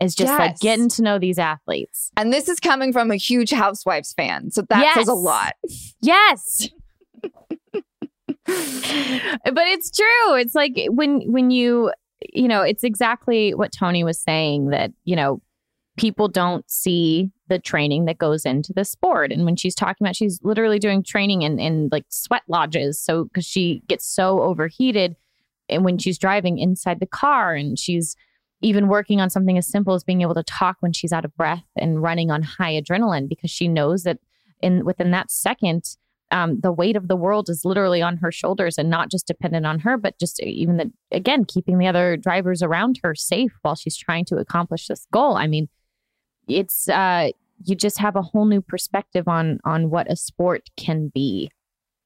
Is 0.00 0.14
just 0.14 0.32
like 0.32 0.58
getting 0.58 0.88
to 0.88 1.02
know 1.02 1.18
these 1.18 1.38
athletes. 1.38 2.10
And 2.16 2.32
this 2.32 2.48
is 2.48 2.60
coming 2.60 2.94
from 2.94 3.10
a 3.10 3.16
huge 3.16 3.50
Housewives 3.50 4.14
fan. 4.14 4.50
So 4.50 4.62
that 4.70 4.94
says 4.94 5.08
a 5.08 5.14
lot. 5.14 5.52
Yes. 6.00 6.70
but 8.46 9.66
it's 9.66 9.90
true. 9.90 10.34
It's 10.36 10.54
like 10.54 10.78
when 10.88 11.32
when 11.32 11.50
you 11.50 11.92
you 12.32 12.48
know, 12.48 12.62
it's 12.62 12.84
exactly 12.84 13.54
what 13.54 13.72
Toni 13.72 14.02
was 14.02 14.18
saying 14.18 14.70
that, 14.70 14.92
you 15.04 15.14
know, 15.14 15.42
people 15.96 16.28
don't 16.28 16.68
see 16.70 17.30
the 17.48 17.58
training 17.58 18.06
that 18.06 18.18
goes 18.18 18.44
into 18.44 18.72
the 18.72 18.84
sport. 18.84 19.30
And 19.30 19.44
when 19.44 19.56
she's 19.56 19.74
talking 19.74 20.04
about 20.04 20.16
she's 20.16 20.40
literally 20.42 20.78
doing 20.78 21.02
training 21.02 21.42
in 21.42 21.58
in 21.58 21.88
like 21.92 22.04
sweat 22.08 22.42
lodges 22.48 23.02
so 23.02 23.28
cuz 23.34 23.44
she 23.44 23.82
gets 23.88 24.06
so 24.06 24.40
overheated 24.42 25.16
and 25.68 25.84
when 25.84 25.98
she's 25.98 26.18
driving 26.18 26.58
inside 26.58 27.00
the 27.00 27.06
car 27.06 27.54
and 27.54 27.78
she's 27.78 28.16
even 28.60 28.88
working 28.88 29.20
on 29.20 29.30
something 29.30 29.58
as 29.58 29.66
simple 29.66 29.94
as 29.94 30.04
being 30.04 30.22
able 30.22 30.34
to 30.34 30.42
talk 30.42 30.76
when 30.80 30.92
she's 30.92 31.12
out 31.12 31.24
of 31.24 31.36
breath 31.36 31.64
and 31.76 32.02
running 32.02 32.30
on 32.30 32.42
high 32.42 32.80
adrenaline 32.80 33.28
because 33.28 33.50
she 33.50 33.68
knows 33.68 34.04
that 34.04 34.18
in 34.62 34.84
within 34.84 35.10
that 35.10 35.30
second 35.30 35.96
um, 36.34 36.60
the 36.60 36.72
weight 36.72 36.96
of 36.96 37.08
the 37.08 37.16
world 37.16 37.48
is 37.48 37.64
literally 37.64 38.02
on 38.02 38.16
her 38.18 38.30
shoulders 38.32 38.76
and 38.76 38.90
not 38.90 39.10
just 39.10 39.26
dependent 39.26 39.64
on 39.64 39.78
her 39.78 39.96
but 39.96 40.18
just 40.18 40.42
even 40.42 40.76
the 40.76 40.90
again 41.12 41.44
keeping 41.44 41.78
the 41.78 41.86
other 41.86 42.16
drivers 42.16 42.62
around 42.62 42.98
her 43.02 43.14
safe 43.14 43.52
while 43.62 43.74
she's 43.76 43.96
trying 43.96 44.24
to 44.26 44.36
accomplish 44.36 44.86
this 44.88 45.06
goal. 45.12 45.36
I 45.36 45.46
mean 45.46 45.68
it's 46.48 46.88
uh 46.88 47.30
you 47.64 47.74
just 47.76 47.98
have 47.98 48.16
a 48.16 48.22
whole 48.22 48.44
new 48.46 48.60
perspective 48.60 49.28
on 49.28 49.58
on 49.64 49.88
what 49.90 50.10
a 50.10 50.16
sport 50.16 50.68
can 50.76 51.10
be. 51.14 51.50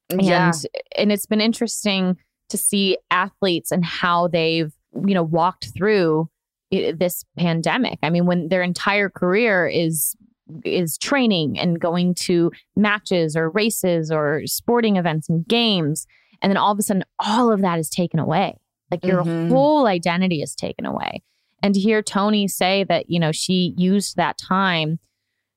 And 0.09 0.21
Yeah. 0.23 0.51
and 0.97 1.11
it's 1.11 1.25
been 1.25 1.41
interesting 1.41 2.17
to 2.49 2.57
see 2.57 2.97
athletes 3.11 3.71
and 3.71 3.83
how 3.83 4.27
they've 4.27 4.71
you 5.07 5.13
know 5.13 5.23
walked 5.23 5.69
through 5.75 6.29
i- 6.73 6.93
this 6.97 7.25
pandemic. 7.37 7.99
I 8.03 8.09
mean 8.09 8.25
when 8.25 8.49
their 8.49 8.61
entire 8.63 9.09
career 9.09 9.67
is 9.67 10.15
is 10.63 10.97
training 10.97 11.59
and 11.59 11.79
going 11.79 12.13
to 12.15 12.51
matches 12.75 13.35
or 13.35 13.49
races 13.49 14.11
or 14.11 14.41
sporting 14.45 14.97
events 14.97 15.29
and 15.29 15.47
games. 15.47 16.07
And 16.41 16.49
then 16.49 16.57
all 16.57 16.71
of 16.71 16.79
a 16.79 16.81
sudden 16.81 17.03
all 17.19 17.51
of 17.51 17.61
that 17.61 17.79
is 17.79 17.89
taken 17.89 18.19
away. 18.19 18.57
Like 18.91 19.05
your 19.05 19.23
Mhm. 19.23 19.49
whole 19.49 19.85
identity 19.87 20.41
is 20.41 20.55
taken 20.55 20.85
away. 20.85 21.21
And 21.61 21.73
to 21.75 21.79
hear 21.79 22.01
toni 22.01 22.47
say 22.47 22.83
that 22.85 23.09
you 23.09 23.19
know 23.19 23.31
she 23.31 23.73
used 23.77 24.15
that 24.15 24.37
time 24.37 24.99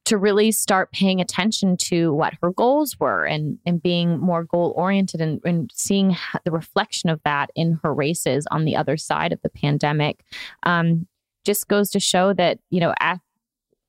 to 0.04 0.18
really 0.18 0.50
start 0.50 0.90
paying 0.90 1.20
attention 1.20 1.76
to 1.76 2.12
what 2.12 2.34
her 2.42 2.50
goals 2.52 2.98
were 2.98 3.24
and 3.24 3.58
and 3.64 3.80
being 3.80 4.18
more 4.18 4.42
goal 4.42 4.74
oriented 4.76 5.20
and, 5.20 5.40
and 5.44 5.70
seeing 5.72 6.16
the 6.44 6.50
reflection 6.50 7.08
of 7.08 7.20
that 7.24 7.50
in 7.54 7.78
her 7.84 7.94
races 7.94 8.44
on 8.50 8.64
the 8.64 8.74
other 8.74 8.96
side 8.96 9.32
of 9.32 9.40
the 9.42 9.48
pandemic 9.48 10.24
um, 10.64 11.06
just 11.44 11.68
goes 11.68 11.88
to 11.90 12.00
show 12.00 12.32
that 12.32 12.58
you 12.70 12.80
know 12.80 12.92
ath- 13.00 13.20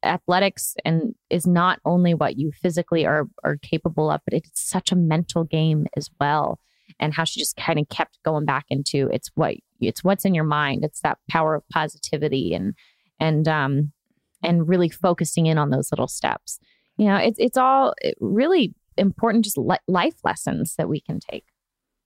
athletics 0.03 0.75
and 0.85 1.15
is 1.29 1.47
not 1.47 1.79
only 1.85 2.13
what 2.13 2.37
you 2.37 2.51
physically 2.51 3.05
are 3.05 3.25
are 3.43 3.57
capable 3.57 4.09
of 4.09 4.21
but 4.25 4.33
it's 4.33 4.61
such 4.61 4.91
a 4.91 4.95
mental 4.95 5.43
game 5.43 5.85
as 5.95 6.09
well. 6.19 6.59
And 6.99 7.13
how 7.13 7.23
she 7.23 7.39
just 7.39 7.55
kind 7.55 7.79
of 7.79 7.89
kept 7.89 8.19
going 8.23 8.45
back 8.45 8.65
into 8.69 9.09
it's 9.11 9.29
what 9.35 9.55
it's 9.79 10.03
what's 10.03 10.25
in 10.25 10.33
your 10.33 10.43
mind. 10.43 10.83
It's 10.83 11.01
that 11.01 11.17
power 11.29 11.55
of 11.55 11.63
positivity 11.69 12.53
and 12.53 12.73
and 13.19 13.47
um 13.47 13.91
and 14.41 14.67
really 14.67 14.89
focusing 14.89 15.45
in 15.45 15.57
on 15.57 15.69
those 15.69 15.91
little 15.91 16.07
steps. 16.07 16.59
You 16.97 17.07
know 17.07 17.15
it's 17.15 17.39
it's 17.39 17.57
all 17.57 17.93
really 18.19 18.75
important 18.97 19.43
just 19.43 19.57
li- 19.57 19.77
life 19.87 20.15
lessons 20.23 20.75
that 20.77 20.87
we 20.87 21.01
can 21.01 21.19
take 21.19 21.45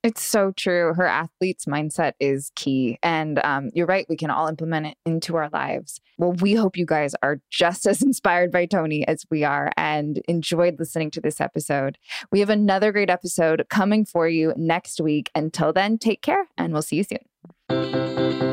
It's 0.07 0.23
so 0.23 0.51
true. 0.51 0.93
Her 0.93 1.05
athlete's 1.05 1.65
mindset 1.65 2.13
is 2.21 2.49
key. 2.55 2.97
And 3.03 3.39
um, 3.43 3.71
you're 3.73 3.85
right. 3.85 4.05
We 4.07 4.15
can 4.15 4.29
all 4.29 4.47
implement 4.47 4.85
it 4.85 4.97
into 5.05 5.35
our 5.35 5.49
lives. 5.49 5.99
Well, 6.17 6.31
we 6.31 6.53
hope 6.53 6.77
you 6.77 6.85
guys 6.85 7.13
are 7.21 7.41
just 7.49 7.85
as 7.85 8.01
inspired 8.01 8.49
by 8.49 8.67
Toni 8.67 9.05
as 9.05 9.25
we 9.29 9.43
are 9.43 9.69
and 9.75 10.21
enjoyed 10.29 10.79
listening 10.79 11.11
to 11.11 11.19
this 11.19 11.41
episode. 11.41 11.97
We 12.31 12.39
have 12.39 12.49
another 12.49 12.93
great 12.93 13.09
episode 13.09 13.65
coming 13.69 14.05
for 14.05 14.29
you 14.29 14.53
next 14.55 15.01
week. 15.01 15.29
Until 15.35 15.73
then, 15.73 15.97
take 15.97 16.21
care 16.21 16.45
and 16.57 16.71
we'll 16.71 16.83
see 16.83 16.95
you 16.95 17.03
soon. 17.03 18.46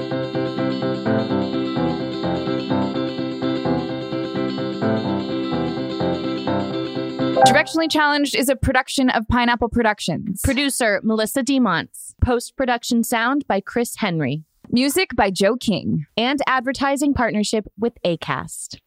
Directionally 7.47 7.91
Challenged 7.91 8.35
is 8.35 8.49
a 8.49 8.57
production 8.57 9.11
of 9.11 9.29
Pineapple 9.29 9.69
Productions. 9.69 10.41
producer 10.43 11.01
melissa 11.05 11.43
demonts 11.43 12.15
post-production 12.25 13.05
sound 13.05 13.47
by 13.47 13.61
chris 13.61 13.97
henry 13.97 14.45
Music 14.71 15.11
by 15.15 15.31
Joe 15.31 15.57
King. 15.57 16.07
and 16.17 16.41
advertising 16.47 17.13
partnership 17.13 17.67
with 17.79 17.93
acast 18.05 18.79